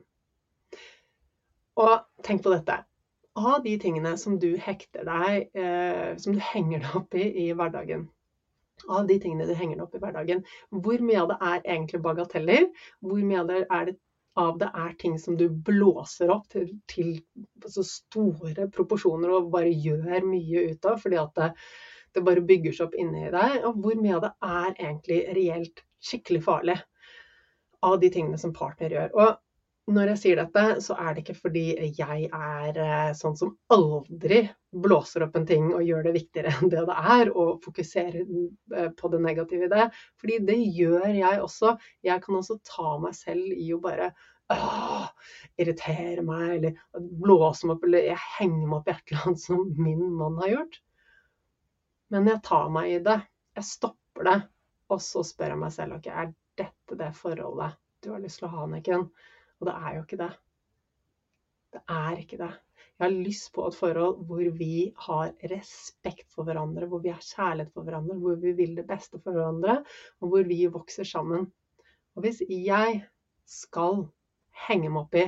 Og 1.81 1.95
tenk 2.23 2.43
på 2.43 2.53
dette. 2.55 2.81
av 3.35 3.63
de 3.63 3.73
tingene 3.77 4.13
som 4.17 4.37
du 4.39 4.53
hekter 4.55 5.03
deg, 5.03 5.49
eh, 5.59 6.15
som 6.17 6.31
du 6.33 6.39
henger 6.39 6.79
deg 6.79 6.93
opp 6.95 7.17
i 7.19 7.25
i 7.43 7.49
hverdagen, 7.51 8.05
av 8.87 9.07
de 9.09 9.17
tingene 9.19 9.47
du 9.47 9.53
henger 9.53 9.75
deg 9.75 9.83
opp 9.83 9.95
i 9.97 9.99
hverdagen, 10.03 10.41
hvor 10.71 11.03
mye 11.03 11.19
av 11.21 11.27
det 11.33 11.37
er 11.41 11.59
egentlig 11.65 11.99
bagateller? 12.05 12.69
Hvor 13.03 13.23
mye 13.27 13.41
av 13.41 13.49
det 13.49 13.57
er, 13.65 13.89
det, 13.89 13.95
av 14.39 14.59
det 14.61 14.69
er 14.73 14.95
ting 15.03 15.17
som 15.19 15.35
du 15.39 15.49
blåser 15.49 16.31
opp 16.31 16.47
til, 16.53 16.71
til 16.87 17.11
så 17.67 17.83
store 17.83 18.69
proporsjoner 18.71 19.35
og 19.35 19.51
bare 19.51 19.71
gjør 19.73 20.23
mye 20.27 20.69
ut 20.71 20.85
av 20.87 20.99
fordi 21.03 21.19
at 21.19 21.35
det, 21.41 21.51
det 22.15 22.23
bare 22.23 22.47
bygger 22.47 22.71
seg 22.77 22.87
opp 22.87 22.95
inni 22.99 23.27
deg? 23.35 23.61
Og 23.67 23.83
hvor 23.83 23.99
mye 23.99 24.15
av 24.15 24.27
det 24.29 24.33
er 24.47 24.71
egentlig 24.77 25.21
reelt 25.35 25.83
skikkelig 26.05 26.43
farlig 26.47 26.79
av 27.81 27.99
de 27.99 28.11
tingene 28.13 28.39
som 28.39 28.53
partner 28.55 28.93
gjør? 28.93 29.11
Og 29.15 29.33
når 29.95 30.09
jeg 30.11 30.19
sier 30.21 30.39
dette, 30.39 30.61
så 30.81 30.95
er 30.97 31.13
det 31.13 31.21
ikke 31.21 31.37
fordi 31.37 31.63
jeg 31.93 32.29
er 32.33 32.77
eh, 32.81 33.09
sånn 33.17 33.35
som 33.37 33.51
aldri 33.73 34.39
blåser 34.73 35.27
opp 35.27 35.35
en 35.37 35.45
ting 35.45 35.67
og 35.75 35.83
gjør 35.85 36.07
det 36.07 36.13
viktigere 36.15 36.53
enn 36.55 36.71
det 36.73 36.85
det 36.87 36.95
er, 37.15 37.29
og 37.29 37.59
fokuserer 37.63 38.23
eh, 38.23 38.87
på 38.97 39.11
det 39.13 39.19
negative 39.21 39.67
i 39.67 39.73
det. 39.75 39.89
Fordi 40.21 40.39
det 40.47 40.57
gjør 40.79 41.05
jeg 41.13 41.43
også. 41.43 41.75
Jeg 42.05 42.23
kan 42.23 42.39
også 42.39 42.57
ta 42.65 42.95
meg 43.03 43.13
selv 43.17 43.51
i 43.53 43.67
å 43.75 43.81
bare 43.83 44.09
åh, 44.55 45.05
irritere 45.61 46.25
meg, 46.25 46.47
eller 46.57 47.05
blåse 47.21 47.67
meg 47.67 47.77
opp, 47.77 47.85
eller 47.85 48.09
jeg 48.09 48.25
henger 48.39 48.65
meg 48.65 48.79
opp 48.79 48.89
i 48.89 48.95
et 48.95 49.13
eller 49.13 49.29
annet 49.29 49.43
som 49.45 49.61
min 49.77 50.01
mann 50.17 50.41
har 50.41 50.53
gjort. 50.55 50.81
Men 52.13 52.29
jeg 52.29 52.41
tar 52.45 52.73
meg 52.73 52.89
i 52.89 52.99
det. 53.05 53.19
Jeg 53.57 53.69
stopper 53.69 54.29
det. 54.31 54.39
Og 54.93 55.01
så 55.01 55.21
spør 55.25 55.53
jeg 55.53 55.61
meg 55.61 55.73
selv 55.73 55.97
ok, 55.97 56.09
er 56.09 56.33
dette 56.59 56.97
det 56.99 57.11
forholdet 57.17 57.75
du 58.05 58.11
har 58.13 58.21
lyst 58.21 58.41
til 58.41 58.47
å 58.47 58.53
ha, 58.53 58.65
Anniken. 58.67 59.07
Og 59.59 59.67
det 59.69 59.73
er 59.75 59.95
jo 59.95 60.03
ikke 60.05 60.19
det. 60.21 60.31
Det 61.75 61.81
er 61.91 62.21
ikke 62.21 62.39
det. 62.39 62.51
Jeg 62.95 63.03
har 63.03 63.15
lyst 63.27 63.49
på 63.55 63.65
et 63.67 63.75
forhold 63.75 64.21
hvor 64.29 64.43
vi 64.55 64.75
har 65.07 65.33
respekt 65.51 66.29
for 66.31 66.47
hverandre, 66.47 66.87
hvor 66.87 67.01
vi 67.03 67.11
har 67.11 67.23
kjærlighet 67.23 67.73
for 67.75 67.87
hverandre, 67.87 68.15
hvor 68.21 68.37
vi 68.39 68.53
vil 68.55 68.75
det 68.77 68.85
beste 68.87 69.19
for 69.19 69.35
hverandre, 69.35 69.81
og 70.21 70.31
hvor 70.31 70.45
vi 70.47 70.61
vokser 70.71 71.07
sammen. 71.07 71.49
Og 72.15 72.23
hvis 72.23 72.39
jeg 72.47 73.01
skal 73.49 74.05
henge 74.67 74.91
meg 74.93 75.01
opp 75.01 75.19
i 75.19 75.25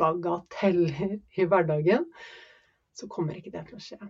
bagateller 0.00 1.18
i 1.36 1.48
hverdagen, 1.50 2.08
så 2.94 3.10
kommer 3.10 3.36
ikke 3.36 3.52
det 3.52 3.66
til 3.68 3.80
å 3.80 3.84
skje. 3.84 4.00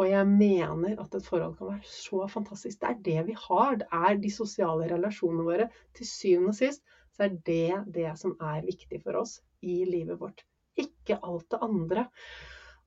Og 0.00 0.08
jeg 0.08 0.24
mener 0.28 0.96
at 1.02 1.14
et 1.18 1.26
forhold 1.28 1.58
kan 1.58 1.74
være 1.74 1.90
så 1.92 2.24
fantastisk. 2.32 2.78
Det 2.80 2.88
er 2.88 3.02
det 3.04 3.26
vi 3.28 3.34
har. 3.36 3.74
Det 3.82 3.88
er 3.92 4.16
de 4.22 4.30
sosiale 4.32 4.88
relasjonene 4.88 5.44
våre. 5.44 5.66
Til 5.96 6.08
syvende 6.08 6.54
og 6.54 6.56
sist 6.56 6.80
så 7.12 7.26
er 7.26 7.34
det 7.44 7.82
det 7.92 8.14
som 8.16 8.32
er 8.40 8.64
viktig 8.64 9.02
for 9.02 9.20
oss 9.20 9.36
i 9.60 9.82
livet 9.84 10.16
vårt. 10.22 10.40
Ikke 10.80 11.18
alt 11.20 11.50
det 11.52 11.60
andre. 11.66 12.06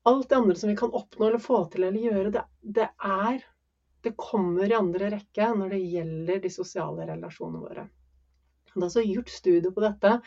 Alt 0.10 0.30
det 0.32 0.40
andre 0.40 0.58
som 0.58 0.72
vi 0.72 0.78
kan 0.80 0.96
oppnå 0.96 1.28
eller 1.28 1.44
få 1.44 1.62
til 1.72 1.86
eller 1.86 2.02
gjøre, 2.02 2.32
det, 2.34 2.46
det 2.62 2.90
er 2.98 3.44
Det 4.04 4.18
kommer 4.20 4.68
i 4.68 4.76
andre 4.76 5.14
rekke 5.14 5.46
når 5.56 5.70
det 5.72 5.78
gjelder 5.80 6.40
de 6.44 6.50
sosiale 6.52 7.06
relasjonene 7.08 7.62
våre. 7.62 7.86
Det 8.74 8.76
er 8.76 8.84
altså 8.90 9.04
gjort 9.06 9.30
studier 9.32 9.72
på 9.72 9.80
dette. 9.80 10.18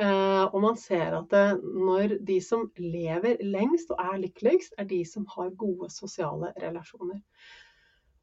Eh, 0.00 0.44
og 0.48 0.60
man 0.64 0.76
ser 0.80 1.12
at 1.18 1.28
det, 1.32 1.48
når 1.60 2.16
de 2.24 2.38
som 2.40 2.64
lever 2.80 3.42
lengst 3.44 3.92
og 3.92 4.00
er 4.00 4.22
lykkeligst, 4.22 4.78
er 4.80 4.88
de 4.88 5.02
som 5.04 5.26
har 5.34 5.52
gode 5.60 5.90
sosiale 5.92 6.52
relasjoner. 6.62 7.20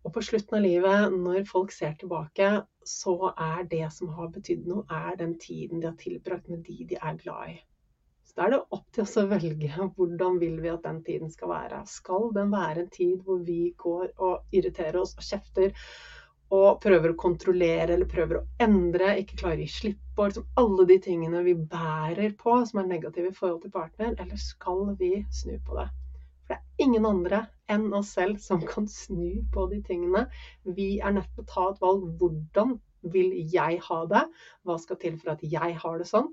Og 0.07 0.13
på 0.15 0.23
slutten 0.23 0.57
av 0.57 0.63
livet, 0.63 1.13
når 1.13 1.45
folk 1.49 1.73
ser 1.75 1.93
tilbake, 1.99 2.49
så 2.87 3.33
er 3.35 3.67
det 3.69 3.85
som 3.93 4.09
har 4.15 4.31
betydd 4.33 4.65
noe, 4.69 4.85
er 4.89 5.19
den 5.19 5.35
tiden 5.41 5.83
de 5.83 5.91
har 5.91 5.97
tilbrakt 5.99 6.47
med 6.49 6.63
de 6.65 6.87
de 6.89 6.97
er 6.97 7.19
glad 7.19 7.53
i. 7.53 7.57
Så 8.25 8.37
da 8.37 8.45
er 8.45 8.53
det 8.53 8.61
opp 8.77 8.85
til 8.93 9.03
oss 9.03 9.17
å 9.19 9.27
velge 9.29 9.69
hvordan 9.97 10.39
vil 10.41 10.57
vi 10.63 10.71
at 10.73 10.85
den 10.87 11.03
tiden 11.05 11.29
skal 11.33 11.53
være. 11.53 11.83
Skal 11.89 12.31
den 12.33 12.53
være 12.55 12.85
en 12.85 12.93
tid 12.93 13.19
hvor 13.25 13.43
vi 13.45 13.75
går 13.77 14.15
og 14.17 14.55
irriterer 14.55 15.03
oss 15.03 15.13
og 15.19 15.27
kjefter 15.27 15.75
og 16.49 16.79
prøver 16.81 17.13
å 17.13 17.19
kontrollere 17.19 17.93
eller 17.93 18.09
prøver 18.09 18.39
å 18.39 18.45
endre, 18.63 19.19
ikke 19.21 19.37
klarer 19.43 19.59
å 19.61 19.67
gi 19.67 19.73
slipp 19.73 20.08
på 20.19 20.25
liksom 20.27 20.47
alle 20.59 20.83
de 20.85 20.97
tingene 20.99 21.41
vi 21.45 21.53
bærer 21.55 22.33
på 22.35 22.57
som 22.67 22.81
er 22.81 22.87
negative 22.89 23.29
i 23.31 23.35
forhold 23.35 23.61
til 23.63 23.71
partner, 23.71 24.17
eller 24.19 24.41
skal 24.41 24.89
vi 24.99 25.13
snu 25.31 25.53
på 25.63 25.77
det? 25.77 25.85
For 26.43 26.51
det 26.51 26.57
er 26.57 26.83
ingen 26.83 27.07
andre 27.07 27.39
enn 27.71 27.85
oss 27.95 28.11
selv 28.17 28.41
som 28.43 28.59
kan 28.67 28.89
snu 28.91 29.45
på 29.53 29.69
de 29.71 29.79
tingene. 29.87 30.25
Vi 30.65 30.89
er 30.99 31.15
nødt 31.15 31.31
til 31.37 31.45
å 31.45 31.49
ta 31.53 31.69
et 31.69 31.79
valg. 31.85 32.03
Hvordan 32.19 32.75
vil 33.15 33.31
jeg 33.53 33.79
ha 33.87 34.01
det? 34.11 34.25
Hva 34.67 34.79
skal 34.83 34.99
til 34.99 35.15
for 35.21 35.37
at 35.37 35.45
jeg 35.55 35.79
har 35.85 36.03
det 36.03 36.11
sånn? 36.11 36.27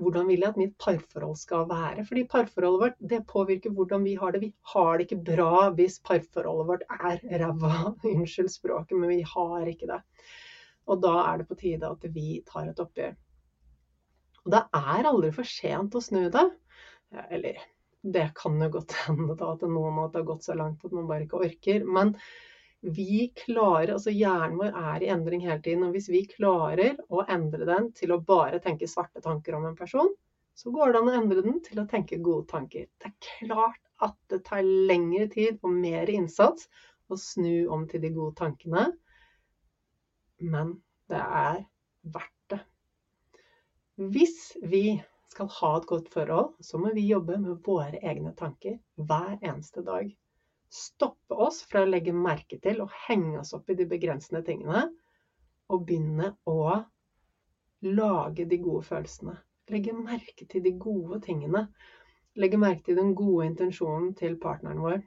Hvordan 0.00 0.30
vil 0.30 0.40
jeg 0.40 0.54
at 0.54 0.60
mitt 0.62 0.76
parforhold 0.80 1.36
skal 1.36 1.68
være? 1.68 2.06
Fordi 2.08 2.24
parforholdet 2.32 2.86
vårt 2.86 3.08
det 3.12 3.24
påvirker 3.28 3.76
hvordan 3.76 4.06
vi 4.08 4.16
har 4.22 4.32
det. 4.32 4.46
Vi 4.46 4.54
har 4.72 4.94
det 4.96 5.10
ikke 5.10 5.24
bra 5.34 5.66
hvis 5.76 6.00
parforholdet 6.08 6.72
vårt 6.72 6.88
er 6.96 7.20
ræva. 7.42 7.90
Unnskyld 8.14 8.48
språket, 8.48 8.96
men 8.96 9.12
vi 9.12 9.20
har 9.34 9.68
ikke 9.68 9.92
det. 9.92 10.00
Og 10.90 11.02
da 11.02 11.16
er 11.24 11.40
det 11.40 11.48
på 11.48 11.58
tide 11.58 11.90
at 11.90 12.06
vi 12.14 12.40
tar 12.46 12.70
et 12.70 12.82
oppgjør. 12.82 13.14
Og 14.44 14.54
det 14.54 14.62
er 14.76 15.08
aldri 15.10 15.30
for 15.36 15.48
sent 15.48 15.96
å 15.96 16.02
snu 16.02 16.24
det. 16.32 16.46
Eller 17.30 17.60
det 18.00 18.30
kan 18.38 18.56
jo 18.62 18.70
godt 18.78 18.96
hende 19.06 19.36
at 19.36 19.66
noen 19.66 20.00
at 20.04 20.16
har 20.18 20.28
gått 20.28 20.46
så 20.48 20.56
langt 20.58 20.84
at 20.84 20.96
man 20.96 21.08
bare 21.10 21.26
ikke 21.26 21.42
orker. 21.44 21.84
Men 21.84 22.14
vi 22.80 23.28
klarer, 23.36 23.92
altså 23.94 24.12
hjernen 24.14 24.56
vår 24.60 24.76
er 24.80 25.04
i 25.04 25.12
endring 25.12 25.44
hele 25.44 25.60
tiden. 25.62 25.84
Og 25.86 25.96
hvis 25.96 26.08
vi 26.12 26.24
klarer 26.30 26.98
å 27.12 27.26
endre 27.28 27.68
den 27.68 27.90
til 27.96 28.14
å 28.14 28.22
bare 28.24 28.62
tenke 28.64 28.88
svarte 28.88 29.22
tanker 29.24 29.58
om 29.58 29.68
en 29.68 29.78
person, 29.78 30.10
så 30.56 30.72
går 30.74 30.92
det 30.92 31.00
an 31.00 31.10
å 31.10 31.18
endre 31.20 31.44
den 31.44 31.60
til 31.64 31.80
å 31.80 31.88
tenke 31.88 32.18
gode 32.24 32.48
tanker. 32.50 32.88
Det 33.00 33.12
er 33.12 33.28
klart 33.46 33.80
at 34.00 34.16
det 34.32 34.42
tar 34.48 34.64
lengre 34.64 35.28
tid 35.32 35.60
og 35.60 35.76
mer 35.76 36.10
innsats 36.10 36.66
å 37.10 37.18
snu 37.20 37.68
om 37.72 37.86
til 37.90 38.02
de 38.04 38.10
gode 38.14 38.36
tankene, 38.38 38.90
men 40.40 40.74
det 41.10 41.20
er 41.20 41.62
verdt 42.14 42.52
det. 42.52 42.60
Hvis 44.10 44.56
vi 44.62 44.84
skal 45.30 45.50
ha 45.60 45.70
et 45.78 45.86
godt 45.90 46.08
forhold, 46.12 46.54
så 46.64 46.78
må 46.80 46.94
vi 46.96 47.06
jobbe 47.06 47.38
med 47.38 47.60
våre 47.66 48.00
egne 48.00 48.32
tanker 48.38 48.78
hver 48.96 49.36
eneste 49.38 49.84
dag. 49.86 50.08
Stoppe 50.70 51.34
oss 51.34 51.60
fra 51.66 51.84
å 51.84 51.90
legge 51.90 52.14
merke 52.14 52.58
til 52.62 52.82
og 52.84 52.94
henge 53.06 53.40
oss 53.42 53.54
opp 53.56 53.70
i 53.70 53.76
de 53.78 53.86
begrensende 53.90 54.42
tingene, 54.46 54.86
og 55.70 55.86
begynne 55.86 56.32
å 56.50 56.80
lage 57.86 58.46
de 58.50 58.58
gode 58.62 58.84
følelsene. 58.88 59.36
Legge 59.70 59.94
merke 59.94 60.46
til 60.50 60.64
de 60.64 60.72
gode 60.82 61.20
tingene. 61.26 61.66
Legge 62.38 62.58
merke 62.58 62.88
til 62.88 62.98
den 62.98 63.14
gode 63.18 63.46
intensjonen 63.46 64.12
til 64.18 64.36
partneren 64.42 64.82
vår. 64.82 65.02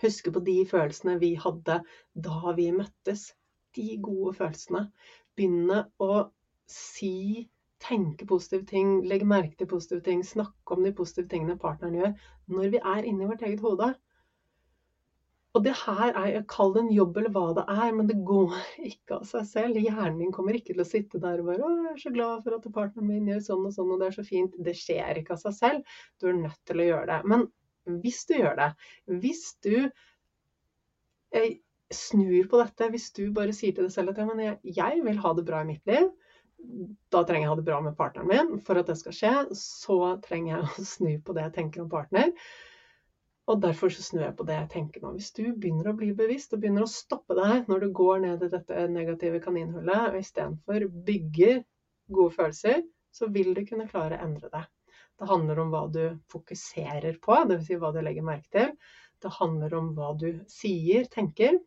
Huske 0.00 0.32
på 0.34 0.42
de 0.46 0.56
følelsene 0.70 1.16
vi 1.22 1.34
hadde 1.38 1.80
da 2.14 2.54
vi 2.56 2.70
møttes. 2.74 3.30
De 3.76 3.88
gode 4.02 4.34
følelsene. 4.38 4.84
Begynne 5.38 5.84
å 6.02 6.12
si 6.70 7.48
tenke 7.80 8.26
positive 8.28 8.66
ting, 8.68 9.00
legge 9.08 9.26
merke 9.28 9.56
til 9.56 9.70
positive 9.70 10.04
ting, 10.04 10.22
snakke 10.26 10.76
om 10.76 10.84
de 10.84 10.92
positive 10.96 11.30
tingene 11.30 11.58
partneren 11.60 11.96
gjør, 11.96 12.14
når 12.52 12.72
vi 12.74 12.80
er 12.92 13.08
inni 13.08 13.28
vårt 13.28 13.44
eget 13.46 13.62
hode. 13.64 13.94
Og 15.56 15.64
det 15.64 15.72
her 15.80 16.12
er, 16.14 16.36
Kall 16.50 16.74
det 16.76 16.82
en 16.84 16.92
jobb 16.94 17.16
eller 17.18 17.32
hva 17.34 17.46
det 17.56 17.64
er, 17.72 17.88
men 17.96 18.06
det 18.06 18.20
går 18.26 18.52
ikke 18.92 19.16
av 19.18 19.24
seg 19.26 19.48
selv. 19.48 19.80
Hjernen 19.82 20.20
din 20.22 20.34
kommer 20.34 20.54
ikke 20.54 20.76
til 20.76 20.84
å 20.84 20.86
sitte 20.86 21.22
der 21.22 21.42
og 21.42 21.48
bare 21.50 21.64
'Å, 21.64 21.70
jeg 21.86 21.94
er 21.96 22.02
så 22.04 22.12
glad 22.14 22.44
for 22.44 22.54
at 22.54 22.68
partneren 22.76 23.08
min 23.08 23.32
gjør 23.32 23.42
sånn 23.48 23.66
og 23.66 23.74
sånn, 23.74 23.90
og 23.90 23.98
det 23.98 24.10
er 24.10 24.16
så 24.18 24.26
fint'. 24.28 24.60
Det 24.68 24.76
skjer 24.78 25.18
ikke 25.18 25.34
av 25.34 25.42
seg 25.42 25.56
selv. 25.56 25.96
Du 26.20 26.28
er 26.28 26.38
nødt 26.38 26.60
til 26.70 26.84
å 26.84 26.86
gjøre 26.90 27.08
det. 27.10 27.18
Men 27.32 27.48
hvis 28.04 28.22
du 28.28 28.34
gjør 28.36 28.56
det, 28.60 28.70
hvis 29.24 29.42
du 29.66 29.74
eh, 31.34 31.58
snur 31.94 32.48
på 32.50 32.60
dette, 32.60 32.88
hvis 32.92 33.10
du 33.16 33.24
bare 33.34 33.54
sier 33.56 33.74
til 33.74 33.86
deg 33.86 33.94
selv 33.94 34.12
at 34.12 34.20
ja, 34.22 34.26
men 34.28 34.42
jeg, 34.44 34.58
jeg 34.76 35.04
vil 35.06 35.20
ha 35.24 35.32
det 35.36 35.46
bra 35.46 35.62
i 35.64 35.70
mitt 35.72 35.90
liv, 35.90 36.10
da 37.10 37.22
trenger 37.24 37.46
jeg 37.46 37.50
å 37.50 37.54
ha 37.54 37.60
det 37.60 37.66
bra 37.66 37.78
med 37.84 37.96
partneren 37.98 38.28
min. 38.30 38.58
For 38.64 38.78
at 38.80 38.90
det 38.90 38.98
skal 39.00 39.16
skje, 39.16 39.32
så 39.56 40.00
trenger 40.24 40.52
jeg 40.52 40.66
å 40.66 40.88
snu 40.94 41.12
på 41.24 41.36
det 41.36 41.46
jeg 41.46 41.56
tenker 41.56 41.84
om 41.84 41.90
partner. 41.92 42.34
Og 43.50 43.58
derfor 43.62 43.90
så 43.90 44.04
snur 44.04 44.26
jeg 44.26 44.36
på 44.38 44.46
det 44.46 44.58
jeg 44.58 44.70
tenker 44.74 45.02
nå. 45.02 45.14
Hvis 45.16 45.32
du 45.34 45.42
begynner 45.50 45.90
å 45.90 45.96
bli 45.98 46.12
bevisst 46.14 46.52
og 46.54 46.60
begynner 46.62 46.84
å 46.86 46.90
stoppe 46.90 47.34
deg 47.38 47.70
når 47.70 47.86
du 47.86 47.94
går 47.96 48.20
ned 48.26 48.44
i 48.46 48.50
dette 48.52 48.84
negative 48.92 49.40
kaninhullet, 49.42 50.12
og 50.12 50.20
istedenfor 50.20 50.86
bygger 51.08 51.62
gode 52.14 52.36
følelser, 52.36 52.84
så 53.10 53.26
vil 53.34 53.50
du 53.56 53.64
kunne 53.66 53.88
klare 53.90 54.20
å 54.20 54.28
endre 54.28 54.52
det. 54.52 54.62
Det 55.18 55.28
handler 55.28 55.58
om 55.60 55.72
hva 55.72 55.82
du 55.92 56.02
fokuserer 56.32 57.18
på, 57.22 57.34
dvs. 57.48 57.66
Si 57.66 57.80
hva 57.80 57.90
du 57.92 57.98
legger 58.04 58.24
merke 58.24 58.52
til. 58.54 58.70
Det 59.20 59.32
handler 59.40 59.74
om 59.76 59.90
hva 59.96 60.14
du 60.16 60.28
sier, 60.48 61.08
tenker. 61.12 61.58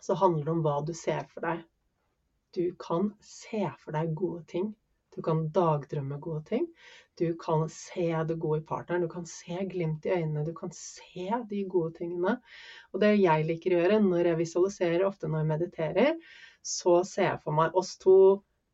Så 0.00 0.16
handler 0.18 0.44
det 0.46 0.54
om 0.56 0.62
hva 0.64 0.80
du 0.86 0.92
ser 0.96 1.26
for 1.30 1.44
deg. 1.46 1.64
Du 2.56 2.64
kan 2.80 3.12
se 3.22 3.66
for 3.78 3.94
deg 3.94 4.14
gode 4.18 4.44
ting. 4.50 4.72
Du 5.14 5.22
kan 5.26 5.48
dagdrømme 5.54 6.18
gode 6.22 6.44
ting. 6.48 6.66
Du 7.18 7.34
kan 7.38 7.68
se 7.68 8.08
det 8.26 8.38
gode 8.42 8.60
i 8.60 8.66
partneren. 8.66 9.02
Du 9.04 9.10
kan 9.10 9.26
se 9.26 9.58
glimt 9.70 10.06
i 10.06 10.14
øynene. 10.14 10.44
Du 10.46 10.52
kan 10.54 10.70
se 10.74 11.26
de 11.50 11.64
gode 11.68 11.98
tingene. 11.98 12.36
Og 12.92 13.02
det 13.02 13.16
jeg 13.18 13.46
liker 13.48 13.74
å 13.74 13.82
gjøre 13.82 13.98
når 14.04 14.30
jeg 14.30 14.40
visualiserer, 14.44 15.06
ofte 15.06 15.28
når 15.28 15.42
jeg 15.42 15.50
mediterer, 15.50 16.14
så 16.62 17.00
ser 17.08 17.32
jeg 17.32 17.42
for 17.44 17.56
meg 17.56 17.76
oss 17.76 17.96
to 18.00 18.16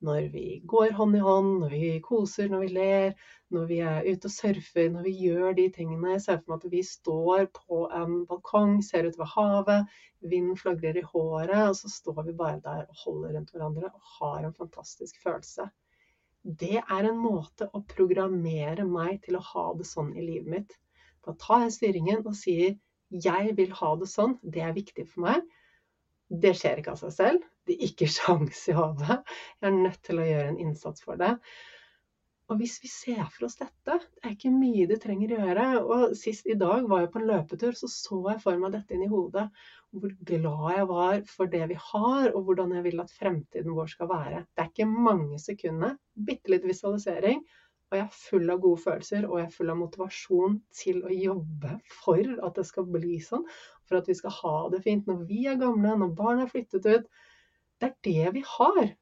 når 0.04 0.26
vi 0.32 0.60
går 0.68 0.90
hånd 0.96 1.16
i 1.16 1.20
hånd, 1.24 1.52
når 1.62 1.72
vi 1.72 1.90
koser, 2.04 2.50
når 2.52 2.64
vi 2.66 2.68
ler, 2.74 3.14
når 3.54 3.64
vi 3.70 3.78
er 3.80 4.04
ute 4.04 4.28
og 4.28 4.34
surfer, 4.34 4.90
når 4.92 5.06
vi 5.06 5.14
gjør 5.24 5.54
de 5.56 5.66
tingene. 5.72 6.12
Jeg 6.12 6.24
ser 6.24 6.40
for 6.42 6.52
meg 6.52 6.60
at 6.66 6.74
vi 6.74 6.82
står 6.84 7.46
på 7.56 7.80
en 7.96 8.18
balkong, 8.28 8.76
ser 8.84 9.08
utover 9.08 9.32
havet, 9.32 9.96
vinden 10.20 10.58
flagrer 10.60 11.00
i 11.00 11.06
håret, 11.06 11.70
og 11.70 11.76
så 11.80 11.90
står 11.92 12.22
vi 12.28 12.36
bare 12.36 12.60
der 12.64 12.84
og 12.84 13.02
holder 13.06 13.38
rundt 13.38 13.52
hverandre 13.54 13.90
og 13.92 14.14
har 14.18 14.44
en 14.44 14.56
fantastisk 14.60 15.20
følelse. 15.24 15.68
Det 16.46 16.76
er 16.78 17.08
en 17.08 17.18
måte 17.18 17.66
å 17.74 17.82
programmere 17.90 18.84
meg 18.86 19.22
til 19.24 19.38
å 19.38 19.46
ha 19.48 19.70
det 19.78 19.88
sånn 19.88 20.12
i 20.14 20.22
livet 20.22 20.52
mitt. 20.52 20.76
Da 21.26 21.34
tar 21.40 21.64
jeg 21.64 21.78
styringen 21.80 22.22
og 22.22 22.36
sier 22.38 22.76
'jeg 23.10 23.56
vil 23.56 23.72
ha 23.72 23.96
det 23.96 24.06
sånn', 24.06 24.38
det 24.42 24.62
er 24.62 24.72
viktig 24.76 25.06
for 25.08 25.20
meg. 25.26 25.42
Det 26.30 26.54
skjer 26.54 26.78
ikke 26.78 26.92
av 26.92 26.98
seg 27.02 27.12
selv. 27.12 27.42
Det 27.66 27.76
er 27.76 27.88
ikke 27.88 28.10
sjans 28.10 28.66
i 28.70 28.76
havet. 28.76 29.24
Jeg 29.60 29.70
er 29.70 29.80
nødt 29.80 30.02
til 30.06 30.20
å 30.22 30.26
gjøre 30.26 30.52
en 30.52 30.60
innsats 30.62 31.02
for 31.06 31.18
det. 31.20 31.32
Og 32.46 32.60
hvis 32.60 32.76
vi 32.78 32.86
ser 32.86 33.24
for 33.34 33.48
oss 33.48 33.56
dette, 33.58 33.96
det 33.98 34.22
er 34.22 34.34
ikke 34.36 34.52
mye 34.54 34.84
du 34.86 34.94
trenger 35.02 35.32
å 35.34 35.38
gjøre. 35.40 35.64
Og 35.82 36.14
sist 36.18 36.46
i 36.46 36.54
dag 36.58 36.86
var 36.86 37.02
jeg 37.02 37.10
på 37.14 37.18
en 37.18 37.26
løpetur, 37.32 37.74
så 37.74 37.90
så 37.90 38.20
jeg 38.28 38.42
for 38.44 38.60
meg 38.62 38.76
dette 38.76 38.94
inn 38.94 39.02
i 39.02 39.10
hodet. 39.10 39.48
Hvor 39.96 40.14
glad 40.28 40.76
jeg 40.76 40.86
var 40.92 41.20
for 41.32 41.50
det 41.50 41.64
vi 41.72 41.78
har, 41.88 42.30
og 42.30 42.46
hvordan 42.46 42.76
jeg 42.76 42.86
vil 42.86 43.02
at 43.02 43.14
fremtiden 43.18 43.74
vår 43.74 43.90
skal 43.96 44.10
være. 44.12 44.44
Det 44.54 44.62
er 44.62 44.70
ikke 44.70 44.88
mange 44.92 45.40
sekundene, 45.42 45.96
bitte 46.28 46.54
litt 46.54 46.66
visualisering, 46.70 47.42
og 47.86 47.98
jeg 47.98 48.02
er 48.02 48.14
full 48.18 48.50
av 48.50 48.62
gode 48.62 48.82
følelser, 48.82 49.26
og 49.26 49.38
jeg 49.38 49.46
er 49.46 49.54
full 49.54 49.70
av 49.70 49.78
motivasjon 49.78 50.56
til 50.74 51.02
å 51.06 51.14
jobbe 51.14 51.76
for 52.02 52.32
at 52.46 52.58
det 52.58 52.64
skal 52.66 52.86
bli 52.90 53.18
sånn 53.22 53.46
for 53.86 54.00
at 54.00 54.10
vi 54.10 54.16
skal 54.18 54.34
ha 54.40 54.56
det 54.72 54.82
fint 54.86 55.06
når 55.06 55.22
vi 55.28 55.44
er 55.50 55.58
gamle, 55.60 55.94
når 55.98 56.14
barn 56.18 56.42
har 56.42 56.50
flyttet 56.50 56.86
ut. 56.86 57.06
Det 57.80 57.90
er 57.90 57.98
det 58.08 58.34
vi 58.38 58.42
har. 58.56 58.94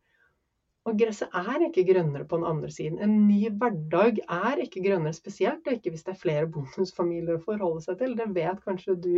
Og 0.84 0.98
gresset 1.00 1.36
er 1.40 1.62
ikke 1.64 1.86
grønnere 1.88 2.26
på 2.28 2.36
den 2.36 2.46
andre 2.48 2.70
siden. 2.70 2.98
En 3.00 3.14
ny 3.28 3.48
hverdag 3.48 4.18
er 4.28 4.60
ikke 4.64 4.82
grønnere, 4.84 5.16
spesielt 5.16 5.68
ikke 5.72 5.94
hvis 5.94 6.04
det 6.04 6.12
er 6.12 6.20
flere 6.20 6.50
bonusfamilier 6.56 7.38
å 7.38 7.44
forholde 7.44 7.84
seg 7.86 8.02
til. 8.02 8.16
Det 8.18 8.26
vet 8.36 8.60
kanskje 8.66 8.98
du 9.06 9.14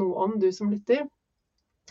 noe 0.00 0.24
om, 0.24 0.34
du 0.42 0.48
som 0.52 0.72
lytter. 0.74 1.04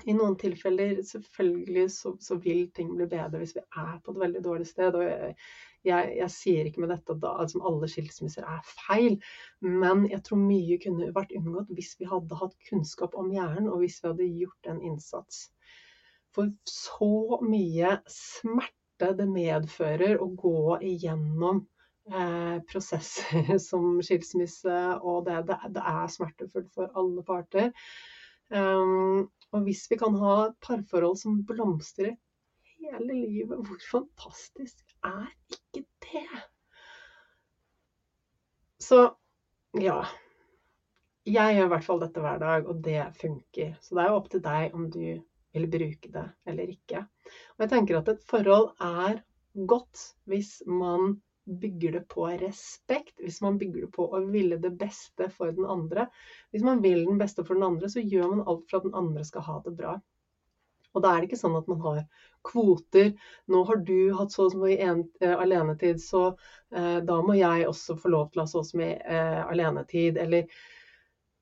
I 0.10 0.16
noen 0.18 0.36
tilfeller 0.42 0.98
selvfølgelig 1.06 1.86
så, 1.94 2.12
så, 2.20 2.36
vil 2.42 2.66
ting 2.76 2.90
bli 2.98 3.06
bedre 3.08 3.40
hvis 3.40 3.54
vi 3.56 3.62
er 3.62 4.00
på 4.04 4.12
et 4.12 4.22
veldig 4.26 4.42
dårlig 4.44 4.68
sted. 4.68 4.98
Og 4.98 5.06
jeg, 5.06 5.36
jeg, 5.88 6.12
jeg 6.18 6.34
sier 6.34 6.68
ikke 6.68 6.84
med 6.84 6.92
dette 6.92 7.16
at 7.16 7.28
altså, 7.30 7.62
alle 7.70 7.90
skilsmisser 7.92 8.48
er 8.50 8.72
feil, 8.74 9.20
men 9.62 10.08
jeg 10.12 10.24
tror 10.28 10.42
mye 10.42 10.80
kunne 10.84 11.12
vært 11.16 11.36
unngått 11.38 11.72
hvis 11.78 11.94
vi 12.02 12.10
hadde 12.10 12.40
hatt 12.42 12.58
kunnskap 12.68 13.16
om 13.16 13.32
hjernen, 13.32 13.70
og 13.70 13.86
hvis 13.86 14.02
vi 14.02 14.10
hadde 14.10 14.32
gjort 14.42 14.74
en 14.74 14.82
innsats. 14.84 15.46
For 16.34 16.50
så 16.70 17.40
mye 17.46 17.98
smerte 18.10 19.12
det 19.20 19.28
medfører 19.30 20.22
å 20.22 20.30
gå 20.40 20.80
igjennom 20.82 21.62
eh, 22.10 22.58
prosesser 22.70 23.58
som 23.70 24.02
skilsmisse, 24.06 24.80
og 25.02 25.28
det, 25.28 25.44
det, 25.50 25.60
det 25.78 25.86
er 25.94 26.12
smertefullt 26.12 26.74
for 26.74 26.92
alle 27.00 27.26
parter. 27.28 27.72
Um, 28.54 29.30
og 29.54 29.66
hvis 29.66 29.86
vi 29.90 29.98
kan 30.02 30.18
ha 30.20 30.34
et 30.48 30.58
parforhold 30.66 31.16
som 31.22 31.40
blomstrer 31.48 32.16
hele 32.84 33.14
livet, 33.14 33.62
hvor 33.66 33.80
fantastisk 33.92 34.96
er 35.06 35.30
ikke 35.54 35.86
det? 36.06 36.28
Så 38.84 39.06
ja. 39.80 40.04
Jeg 41.26 41.56
gjør 41.56 41.70
i 41.70 41.72
hvert 41.72 41.86
fall 41.86 42.02
dette 42.02 42.20
hver 42.20 42.40
dag, 42.42 42.66
og 42.68 42.82
det 42.84 43.04
funker. 43.22 43.78
Så 43.82 43.96
det 43.96 44.04
er 44.04 44.10
jo 44.12 44.18
opp 44.20 44.28
til 44.34 44.42
deg 44.44 44.74
om 44.76 44.90
du 44.92 45.06
vil 45.54 45.68
bruke 45.70 46.12
det 46.14 46.26
eller 46.50 46.72
ikke. 46.74 47.04
Og 47.56 47.66
jeg 47.66 47.72
tenker 47.74 48.00
at 48.00 48.10
et 48.14 48.26
forhold 48.30 48.72
er 48.82 49.22
godt 49.70 50.08
hvis 50.30 50.62
man 50.66 51.16
bygger 51.44 51.98
det 51.98 52.04
på 52.08 52.26
respekt, 52.40 53.18
hvis 53.20 53.42
man 53.44 53.58
bygger 53.60 53.86
det 53.86 53.92
på 53.96 54.08
å 54.08 54.22
ville 54.32 54.58
det 54.64 54.72
beste 54.80 55.28
for 55.30 55.52
den 55.52 55.68
andre. 55.70 56.08
Hvis 56.52 56.64
man 56.64 56.82
vil 56.84 57.04
den 57.06 57.20
beste 57.20 57.44
for 57.44 57.60
den 57.60 57.68
andre, 57.68 57.90
så 57.92 58.00
gjør 58.00 58.30
man 58.32 58.46
alt 58.48 58.70
for 58.70 58.80
at 58.80 58.88
den 58.88 58.96
andre 58.96 59.26
skal 59.28 59.46
ha 59.50 59.60
det 59.66 59.74
bra. 59.78 59.98
Og 60.94 61.02
da 61.04 61.10
er 61.10 61.22
det 61.22 61.32
ikke 61.32 61.42
sånn 61.42 61.58
at 61.58 61.68
man 61.68 61.82
har 61.84 62.04
kvoter. 62.46 63.12
Nå 63.50 63.64
har 63.68 63.82
du 63.84 64.14
hatt 64.16 64.32
så 64.32 64.46
mye 64.54 64.92
uh, 64.94 65.36
alenetid, 65.42 66.00
så 66.00 66.28
eh, 66.76 67.00
da 67.02 67.18
må 67.26 67.34
jeg 67.34 67.66
også 67.66 67.98
få 67.98 68.12
lov 68.14 68.30
til 68.30 68.44
å 68.44 68.46
ha 68.46 68.52
så 68.54 68.78
mye 68.78 69.00
eh, 69.02 69.40
alenetid. 69.42 70.20
Eller 70.22 70.46
Eh, 70.46 70.83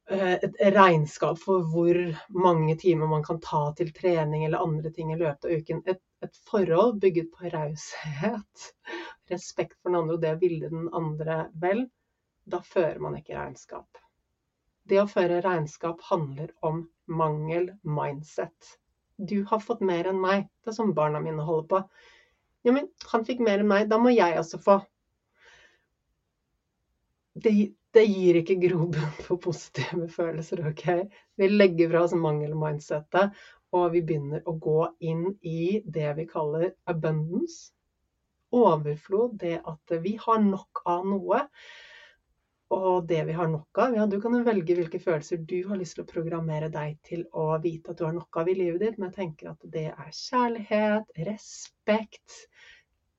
et 0.09 0.57
regnskap 0.75 1.39
for 1.39 1.63
hvor 1.71 1.97
mange 2.35 2.75
timer 2.79 3.07
man 3.07 3.23
kan 3.23 3.39
ta 3.43 3.61
til 3.77 3.91
trening 3.95 4.45
eller 4.45 4.63
andre 4.63 4.91
ting 4.91 5.13
i 5.13 5.19
løpet 5.19 5.45
av 5.45 5.51
uken. 5.61 5.81
Et, 5.85 6.01
et 6.25 6.39
forhold 6.49 6.99
bygget 7.01 7.31
på 7.31 7.51
raushet, 7.53 8.67
respekt 9.31 9.77
for 9.79 9.91
den 9.91 10.01
andre 10.01 10.17
og 10.17 10.23
det 10.25 10.35
å 10.35 10.41
ville 10.41 10.71
den 10.71 10.89
andre 10.93 11.45
vel, 11.63 11.85
da 12.43 12.61
fører 12.65 12.99
man 12.99 13.15
ikke 13.19 13.37
regnskap. 13.37 14.01
Det 14.83 14.99
å 14.99 15.07
føre 15.09 15.41
regnskap 15.45 16.01
handler 16.09 16.51
om 16.65 16.83
mangel-mindset. 17.07 18.75
Du 19.21 19.43
har 19.47 19.61
fått 19.61 19.83
mer 19.85 20.09
enn 20.09 20.19
meg. 20.21 20.47
Det 20.63 20.73
er 20.73 20.79
som 20.79 20.95
barna 20.97 21.21
mine 21.21 21.45
holder 21.45 21.67
på. 21.69 21.81
Ja, 22.65 22.73
men 22.73 22.89
han 23.11 23.25
fikk 23.25 23.41
mer 23.45 23.61
enn 23.61 23.69
meg, 23.69 23.87
da 23.89 23.99
må 24.01 24.11
jeg 24.13 24.37
også 24.39 24.59
få. 24.61 24.79
Det, 27.41 27.53
det 27.95 28.05
gir 28.07 28.39
ikke 28.39 28.59
grobunn 28.61 29.17
for 29.25 29.39
positive 29.43 30.07
følelser, 30.11 30.63
OK? 30.69 30.85
Vi 31.39 31.49
legger 31.51 31.91
fra 31.91 32.05
oss 32.05 32.15
mangel-mindsetet, 32.15 33.35
og 33.75 33.91
vi 33.93 34.01
begynner 34.03 34.43
å 34.47 34.55
gå 34.59 34.79
inn 35.07 35.27
i 35.47 35.81
det 35.83 36.11
vi 36.17 36.27
kaller 36.29 36.71
abundance. 36.91 37.71
Overflod, 38.51 39.37
det 39.39 39.61
at 39.63 39.95
vi 40.03 40.17
har 40.19 40.41
nok 40.43 40.83
av 40.91 41.05
noe. 41.07 41.45
Og 42.71 43.07
det 43.07 43.21
vi 43.27 43.35
har 43.35 43.47
nok 43.51 43.79
av 43.83 43.95
Ja, 43.95 44.05
du 44.07 44.17
kan 44.23 44.35
jo 44.35 44.43
velge 44.47 44.75
hvilke 44.75 44.99
følelser 45.03 45.39
du 45.47 45.57
har 45.67 45.79
lyst 45.79 45.97
til 45.97 46.05
å 46.05 46.11
programmere 46.11 46.69
deg 46.71 46.97
til 47.07 47.25
å 47.35 47.49
vite 47.63 47.91
at 47.91 47.99
du 47.99 48.05
har 48.07 48.15
nok 48.15 48.39
av 48.39 48.51
i 48.51 48.55
livet 48.55 48.83
ditt, 48.83 48.99
men 48.99 49.11
jeg 49.11 49.17
tenker 49.17 49.51
at 49.51 49.71
det 49.73 49.89
er 49.91 50.13
kjærlighet, 50.15 51.11
respekt, 51.27 52.45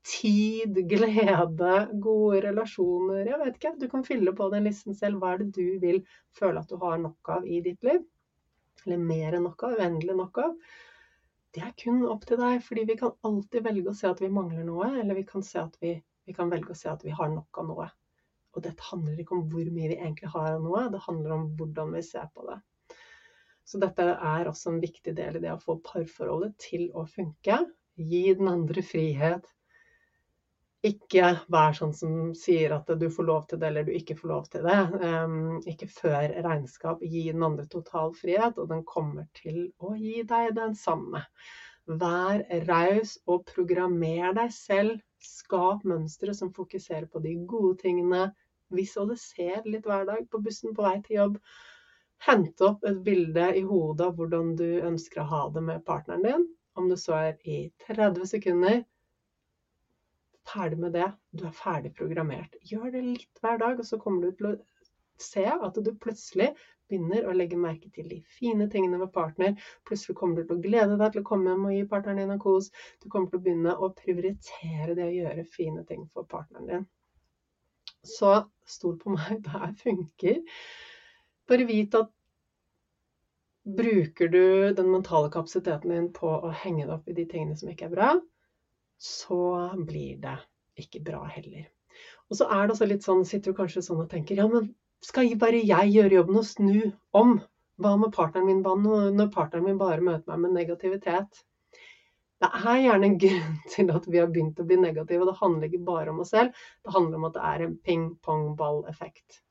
tid, 0.06 0.78
glede, 0.90 1.74
gode 2.02 2.40
relasjoner 2.46 3.28
Jeg 3.28 3.38
vet 3.40 3.58
ikke. 3.58 3.74
Du 3.78 3.88
kan 3.90 4.06
fylle 4.06 4.34
på 4.36 4.48
den 4.52 4.66
listen 4.66 4.96
selv. 4.98 5.20
Hva 5.22 5.34
er 5.34 5.42
det 5.42 5.52
du 5.56 5.78
vil 5.82 6.02
føle 6.38 6.62
at 6.62 6.70
du 6.70 6.78
har 6.82 6.98
nok 7.02 7.34
av 7.36 7.46
i 7.46 7.60
ditt 7.64 7.82
liv? 7.86 8.02
Eller 8.86 8.98
mer 8.98 9.36
enn 9.38 9.46
nok 9.46 9.62
av, 9.68 9.76
uendelig 9.78 10.16
nok 10.18 10.42
av. 10.42 10.56
Det 11.52 11.62
er 11.62 11.74
kun 11.78 12.06
opp 12.08 12.24
til 12.26 12.40
deg, 12.40 12.62
fordi 12.64 12.86
vi 12.88 12.96
kan 12.98 13.12
alltid 13.28 13.66
velge 13.66 13.92
å 13.92 13.96
se 13.96 14.08
at 14.08 14.22
vi 14.24 14.30
mangler 14.32 14.64
noe, 14.66 14.88
eller 15.02 15.18
vi 15.18 15.26
kan, 15.28 15.44
vi, 15.82 15.92
vi 16.26 16.34
kan 16.34 16.50
velge 16.50 16.72
å 16.72 16.78
se 16.78 16.88
at 16.90 17.04
vi 17.04 17.12
har 17.14 17.28
nok 17.30 17.60
av 17.60 17.68
noe. 17.68 17.88
Og 18.56 18.64
dette 18.64 18.88
handler 18.88 19.20
ikke 19.20 19.36
om 19.36 19.46
hvor 19.52 19.68
mye 19.68 19.90
vi 19.92 19.98
egentlig 19.98 20.32
har 20.32 20.56
av 20.56 20.64
noe, 20.64 20.86
det 20.92 21.04
handler 21.06 21.36
om 21.36 21.46
hvordan 21.58 21.92
vi 21.96 22.02
ser 22.06 22.28
på 22.32 22.46
det. 22.48 22.58
Så 23.68 23.78
dette 23.80 24.04
er 24.16 24.48
også 24.48 24.72
en 24.72 24.82
viktig 24.82 25.14
del 25.16 25.38
i 25.38 25.42
det 25.44 25.52
å 25.52 25.60
få 25.60 25.78
parforholdet 25.84 26.56
til 26.60 26.88
å 26.98 27.04
funke. 27.08 27.60
Gi 28.00 28.24
den 28.36 28.48
andre 28.50 28.82
frihet, 28.84 29.46
ikke 30.82 31.28
vær 31.54 31.76
sånn 31.78 31.92
som 31.94 32.14
sier 32.34 32.72
at 32.74 32.88
du 32.98 33.04
får 33.14 33.26
lov 33.28 33.42
til 33.50 33.60
det 33.62 33.68
eller 33.68 33.84
du 33.86 33.92
ikke 33.94 34.16
får 34.18 34.30
lov 34.32 34.46
til 34.50 34.64
det. 34.66 34.78
Um, 34.98 35.60
ikke 35.70 35.86
før 35.86 36.32
regnskap. 36.42 37.04
Gi 37.06 37.28
den 37.28 37.44
andre 37.46 37.68
total 37.70 38.10
frihet, 38.18 38.58
og 38.58 38.70
den 38.72 38.82
kommer 38.88 39.28
til 39.38 39.68
å 39.78 39.94
gi 39.94 40.24
deg 40.26 40.56
den 40.58 40.74
samme. 40.78 41.22
Vær 41.86 42.42
raus 42.66 43.16
og 43.30 43.44
programmer 43.46 44.34
deg 44.34 44.50
selv. 44.54 44.98
Skap 45.22 45.84
mønstre 45.86 46.34
som 46.34 46.50
fokuserer 46.54 47.06
på 47.06 47.22
de 47.22 47.36
gode 47.46 47.76
tingene. 47.84 48.32
Visualiser 48.74 49.62
litt 49.68 49.86
hver 49.86 50.08
dag 50.08 50.26
på 50.30 50.42
bussen 50.42 50.74
på 50.74 50.82
vei 50.82 50.96
til 51.06 51.20
jobb. 51.20 51.36
Hente 52.26 52.66
opp 52.66 52.82
et 52.86 52.98
bilde 53.06 53.52
i 53.58 53.62
hodet 53.66 54.08
av 54.08 54.18
hvordan 54.18 54.56
du 54.58 54.66
ønsker 54.82 55.22
å 55.22 55.30
ha 55.30 55.44
det 55.54 55.62
med 55.68 55.86
partneren 55.86 56.26
din. 56.26 56.48
Om 56.74 56.90
det 56.90 56.98
så 56.98 57.18
er 57.18 57.38
i 57.46 57.68
30 57.86 58.26
sekunder 58.30 58.82
ferdig 60.48 60.78
med 60.82 60.94
det. 60.96 61.08
Du 61.32 61.44
er 61.46 61.54
ferdig 61.54 61.92
programmert. 61.96 62.56
Gjør 62.68 62.92
det 62.94 63.02
litt 63.06 63.42
hver 63.42 63.60
dag, 63.62 63.78
og 63.78 63.86
så 63.86 63.98
kommer 64.00 64.26
du 64.26 64.36
til 64.36 64.52
å 64.52 64.54
se 65.22 65.44
at 65.46 65.76
du 65.78 65.90
plutselig 66.02 66.50
begynner 66.90 67.26
å 67.26 67.34
legge 67.36 67.58
merke 67.60 67.88
til 67.94 68.08
de 68.10 68.18
fine 68.36 68.66
tingene 68.70 68.98
ved 69.00 69.12
partner. 69.14 69.52
Plutselig 69.88 70.16
kommer 70.18 70.40
du 70.40 70.48
til 70.48 70.58
å 70.58 70.64
glede 70.64 70.96
deg 71.00 71.14
til 71.14 71.22
å 71.22 71.26
komme 71.26 71.52
hjem 71.52 71.68
og 71.68 71.76
gi 71.76 71.84
partneren 71.88 72.22
din 72.22 72.34
en 72.34 72.42
kos. 72.42 72.70
Du 73.02 73.08
kommer 73.08 73.30
til 73.30 73.40
å 73.40 73.44
begynne 73.46 73.76
å 73.76 73.90
prioritere 73.96 74.96
det 74.98 75.06
å 75.08 75.14
gjøre 75.14 75.46
fine 75.48 75.84
ting 75.88 76.04
for 76.12 76.26
partneren 76.28 76.68
din. 76.68 76.88
Så 78.02 78.40
stol 78.66 78.96
på 78.98 79.14
meg, 79.14 79.38
det 79.44 79.54
her 79.54 79.72
funker. 79.78 80.42
Bare 81.48 81.66
vit 81.68 81.94
at 81.98 82.10
bruker 83.62 84.26
du 84.26 84.72
den 84.74 84.90
mentale 84.90 85.30
kapasiteten 85.30 85.92
din 85.94 86.08
på 86.14 86.26
å 86.26 86.50
henge 86.62 86.86
deg 86.86 86.96
opp 86.96 87.08
i 87.10 87.14
de 87.14 87.24
tingene 87.30 87.54
som 87.58 87.70
ikke 87.70 87.86
er 87.86 87.92
bra, 87.94 88.08
så 89.02 89.42
blir 89.86 90.18
det 90.22 90.38
ikke 90.78 91.02
bra 91.04 91.24
heller. 91.26 91.66
Og 92.30 92.38
så 92.38 92.46
er 92.48 92.66
det 92.66 92.74
også 92.76 92.88
litt 92.88 93.06
sånn, 93.06 93.24
sitter 93.28 93.52
du 93.52 93.58
kanskje 93.58 93.82
sånn 93.84 94.02
og 94.04 94.10
tenker 94.10 94.38
ja, 94.38 94.46
men 94.48 94.70
skal 95.02 95.32
bare 95.40 95.60
jeg 95.60 95.90
gjøre 95.96 96.20
jobben 96.20 96.38
og 96.38 96.46
snu 96.46 96.76
om? 97.18 97.40
Hva 97.82 97.96
med 97.98 98.12
partneren 98.14 98.46
min? 98.46 98.60
Når 98.62 99.32
partneren 99.34 99.66
min 99.66 99.80
bare 99.80 100.04
møter 100.04 100.30
meg 100.30 100.44
med 100.44 100.54
negativitet? 100.60 101.42
Det 102.42 102.50
er 102.58 102.82
gjerne 102.84 103.08
en 103.08 103.18
grunn 103.24 103.56
til 103.74 103.90
at 103.94 104.06
vi 104.10 104.20
har 104.22 104.30
begynt 104.30 104.60
å 104.62 104.66
bli 104.68 104.78
negative, 104.78 105.24
og 105.24 105.32
det 105.32 105.40
handler 105.40 105.68
ikke 105.68 105.86
bare 105.88 106.14
om 106.14 106.22
oss 106.22 106.32
selv. 106.34 106.62
Det 106.82 106.94
handler 106.94 107.18
om 107.18 107.26
at 107.28 107.36
det 107.36 107.48
er 107.50 107.64
en 107.66 107.74
ping-pong-ball-effekt. 107.88 109.42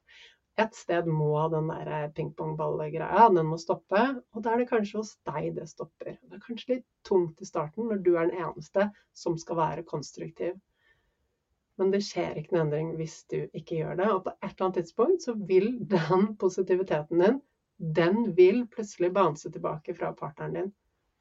Et 0.59 0.75
sted 0.75 1.07
må 1.07 1.31
den 1.53 1.69
der 1.71 2.09
ping-pong-ball-greia 2.15 3.29
den 3.31 3.47
må 3.47 3.57
stoppe, 3.61 4.01
og 4.35 4.43
da 4.43 4.51
er 4.51 4.61
det 4.61 4.69
kanskje 4.71 4.99
hos 4.99 5.13
deg 5.29 5.53
det 5.55 5.69
stopper. 5.69 6.17
Det 6.19 6.37
er 6.37 6.43
kanskje 6.43 6.73
litt 6.73 6.87
tungt 7.07 7.39
i 7.41 7.47
starten 7.47 7.87
når 7.87 8.01
du 8.03 8.11
er 8.15 8.27
den 8.27 8.43
eneste 8.43 8.89
som 9.15 9.37
skal 9.39 9.59
være 9.61 9.85
konstruktiv. 9.87 10.57
Men 11.79 11.93
det 11.93 12.03
skjer 12.05 12.35
ikke 12.37 12.53
noen 12.53 12.67
endring 12.67 12.91
hvis 12.99 13.21
du 13.31 13.37
ikke 13.57 13.79
gjør 13.79 13.95
det. 14.01 14.09
Og 14.11 14.25
på 14.25 14.33
et 14.35 14.51
eller 14.51 14.67
annet 14.67 14.81
tidspunkt 14.81 15.25
så 15.25 15.37
vil 15.49 15.71
den 15.93 16.27
positiviteten 16.41 17.23
din, 17.23 17.39
den 17.81 18.35
vil 18.37 18.67
plutselig 18.69 19.09
bounce 19.15 19.49
tilbake 19.49 19.95
fra 19.97 20.11
partneren 20.19 20.59
din. 20.59 20.69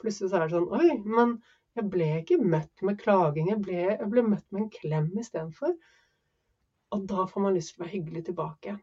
Plutselig 0.02 0.32
så 0.32 0.40
er 0.40 0.46
det 0.48 0.56
sånn 0.58 0.68
Oi, 0.76 0.98
men 1.06 1.38
jeg 1.78 1.86
ble 1.94 2.10
ikke 2.18 2.42
møtt 2.42 2.84
med 2.84 2.98
klaging, 3.00 3.48
jeg 3.54 3.62
ble, 3.64 3.80
jeg 3.94 4.10
ble 4.12 4.26
møtt 4.26 4.46
med 4.50 4.66
en 4.66 4.70
klem 4.74 5.08
istedenfor. 5.22 5.78
Og 6.90 7.08
da 7.08 7.24
får 7.30 7.46
man 7.46 7.56
lyst 7.56 7.72
til 7.72 7.80
å 7.80 7.86
være 7.86 7.94
hyggelig 7.94 8.24
tilbake. 8.28 8.76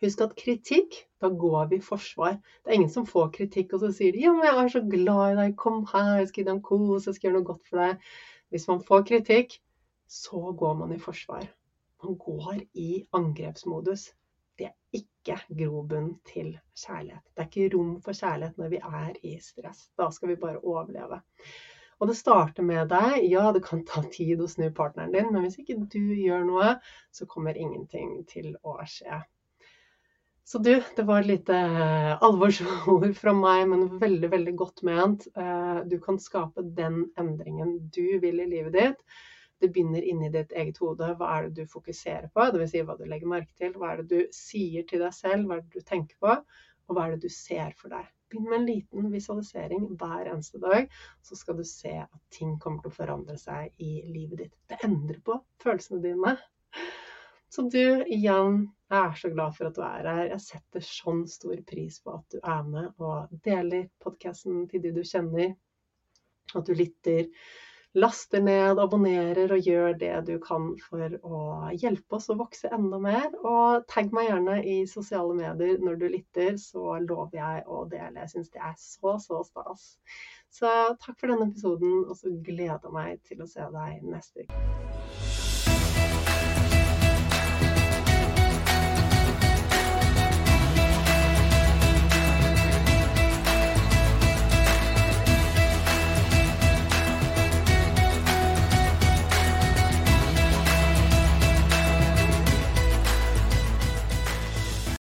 Husk 0.00 0.20
at 0.24 0.36
kritikk, 0.36 0.94
da 1.20 1.28
går 1.28 1.66
vi 1.70 1.76
i 1.76 1.84
forsvar. 1.84 2.38
Det 2.64 2.70
er 2.70 2.78
ingen 2.78 2.92
som 2.92 3.04
får 3.08 3.32
kritikk, 3.34 3.74
og 3.76 3.82
så 3.82 3.90
sier 3.92 4.12
de 4.12 4.22
'ja, 4.24 4.32
men 4.32 4.46
jeg 4.46 4.58
er 4.64 4.68
så 4.74 4.80
glad 4.94 5.32
i 5.32 5.40
deg, 5.40 5.56
kom 5.56 5.82
her, 5.92 6.12
jeg 6.18 6.28
skal 6.28 6.40
gi 6.40 6.46
deg 6.46 6.54
en 6.54 6.62
kos, 6.68 7.06
jeg 7.06 7.14
skal 7.14 7.28
gjøre 7.28 7.38
noe 7.38 7.48
godt 7.50 7.66
for 7.68 7.82
deg'. 7.82 8.06
Hvis 8.50 8.68
man 8.68 8.80
får 8.86 9.02
kritikk, 9.10 9.58
så 10.08 10.52
går 10.62 10.78
man 10.78 10.92
i 10.92 10.98
forsvar. 10.98 11.44
Man 12.02 12.16
går 12.16 12.62
i 12.74 13.04
angrepsmodus. 13.12 14.06
Det 14.58 14.66
er 14.66 14.72
ikke 14.96 15.36
grobunn 15.58 16.14
til 16.24 16.58
kjærlighet. 16.74 17.22
Det 17.36 17.44
er 17.44 17.50
ikke 17.50 17.76
rom 17.76 17.92
for 18.00 18.16
kjærlighet 18.16 18.56
når 18.58 18.72
vi 18.72 18.80
er 18.80 19.12
i 19.22 19.34
stress. 19.38 19.90
Da 19.98 20.08
skal 20.10 20.32
vi 20.32 20.36
bare 20.40 20.64
overleve. 20.64 21.20
Og 22.00 22.08
det 22.08 22.16
starter 22.16 22.64
med 22.64 22.88
deg. 22.88 23.18
Ja, 23.28 23.52
det 23.52 23.62
kan 23.66 23.84
ta 23.84 24.00
tid 24.12 24.40
å 24.40 24.48
snu 24.48 24.70
partneren 24.72 25.12
din, 25.12 25.28
men 25.32 25.44
hvis 25.44 25.60
ikke 25.60 25.76
du 25.92 26.00
gjør 26.16 26.48
noe, 26.48 26.72
så 27.12 27.28
kommer 27.28 27.60
ingenting 27.60 28.24
til 28.32 28.54
å 28.64 28.78
skje. 28.88 29.20
Så 30.50 30.58
du, 30.58 30.82
det 30.96 31.02
var 31.06 31.20
et 31.20 31.28
lite 31.28 31.54
eh, 31.54 32.22
alvorsord 32.26 33.12
fra 33.22 33.32
meg, 33.38 33.68
men 33.70 33.84
veldig, 34.00 34.30
veldig 34.32 34.54
godt 34.58 34.80
ment. 34.88 35.28
Eh, 35.38 35.76
du 35.86 35.94
kan 36.02 36.18
skape 36.18 36.64
den 36.74 37.04
endringen 37.22 37.76
du 37.94 38.18
vil 38.18 38.42
i 38.42 38.48
livet 38.50 38.74
ditt. 38.74 39.04
Det 39.62 39.68
begynner 39.70 40.02
inni 40.02 40.32
ditt 40.34 40.50
eget 40.58 40.80
hode. 40.82 41.12
Hva 41.20 41.28
er 41.36 41.46
det 41.46 41.62
du 41.62 41.70
fokuserer 41.70 42.26
på? 42.34 42.48
Dvs. 42.50 42.72
Si 42.72 42.82
hva 42.82 42.96
du 42.98 43.04
legger 43.06 43.30
merke 43.30 43.54
til. 43.60 43.76
Hva 43.78 43.92
er 43.92 44.02
det 44.02 44.08
du 44.10 44.34
sier 44.34 44.88
til 44.90 45.04
deg 45.04 45.14
selv? 45.14 45.46
Hva 45.46 45.60
er 45.60 45.62
det 45.68 45.84
du 45.84 45.86
tenker 45.86 46.18
på? 46.18 46.34
Og 46.88 46.98
hva 46.98 47.06
er 47.06 47.14
det 47.14 47.28
du 47.28 47.36
ser 47.36 47.70
for 47.78 47.94
deg? 47.94 48.08
Begynn 48.34 48.50
med 48.50 48.58
en 48.58 48.68
liten 48.72 49.10
visualisering 49.14 49.86
hver 50.00 50.32
eneste 50.32 50.58
dag, 50.62 50.90
så 51.22 51.38
skal 51.38 51.62
du 51.62 51.66
se 51.66 51.94
at 52.02 52.22
ting 52.34 52.56
kommer 52.58 52.82
til 52.82 52.90
å 52.90 52.98
forandre 52.98 53.38
seg 53.38 53.70
i 53.78 54.00
livet 54.10 54.42
ditt. 54.42 54.58
Det 54.66 54.82
endrer 54.86 55.22
på 55.22 55.38
følelsene 55.62 56.02
dine. 56.02 56.34
Så 57.50 57.66
du, 57.66 58.04
igjen, 58.06 58.60
jeg 58.90 59.00
er 59.00 59.16
så 59.18 59.30
glad 59.32 59.56
for 59.56 59.70
at 59.70 59.78
du 59.78 59.82
er 59.86 60.06
her. 60.06 60.26
Jeg 60.34 60.44
setter 60.44 60.84
sånn 60.86 61.24
stor 61.30 61.58
pris 61.66 61.98
på 62.04 62.14
at 62.18 62.36
du 62.36 62.38
er 62.42 62.62
med 62.66 63.02
og 63.02 63.32
deler 63.46 63.88
podkasten 64.02 64.68
til 64.70 64.84
de 64.84 64.94
du 65.00 65.02
kjenner. 65.06 65.56
At 66.54 66.66
du 66.66 66.74
lytter 66.78 67.26
laster 67.98 68.42
ned, 68.42 68.78
abonnerer 68.78 69.50
og 69.54 69.66
gjør 69.66 69.96
det 69.98 70.12
du 70.28 70.34
kan 70.42 70.70
for 70.84 71.16
å 71.26 71.40
hjelpe 71.74 72.18
oss 72.18 72.30
å 72.30 72.38
vokse 72.38 72.70
enda 72.74 73.00
mer. 73.02 73.28
Og 73.42 73.86
tagg 73.90 74.14
meg 74.14 74.28
gjerne 74.30 74.60
i 74.62 74.76
sosiale 74.90 75.34
medier 75.38 75.82
når 75.82 75.98
du 76.00 76.06
lytter, 76.14 76.54
så 76.60 77.00
lover 77.02 77.40
jeg 77.40 77.66
å 77.66 77.84
dele. 77.90 78.22
Jeg 78.22 78.34
syns 78.34 78.54
det 78.54 78.62
er 78.62 78.76
så, 78.78 79.16
så 79.22 79.42
stas. 79.48 79.88
Så 80.50 80.70
takk 81.02 81.16
for 81.16 81.30
denne 81.30 81.50
episoden, 81.50 82.04
og 82.06 82.16
så 82.18 82.34
gleder 82.46 82.78
jeg 82.86 82.96
meg 82.96 83.22
til 83.26 83.42
å 83.42 83.50
se 83.50 83.70
deg 83.74 84.02
neste 84.06 84.46
uke. 84.46 84.99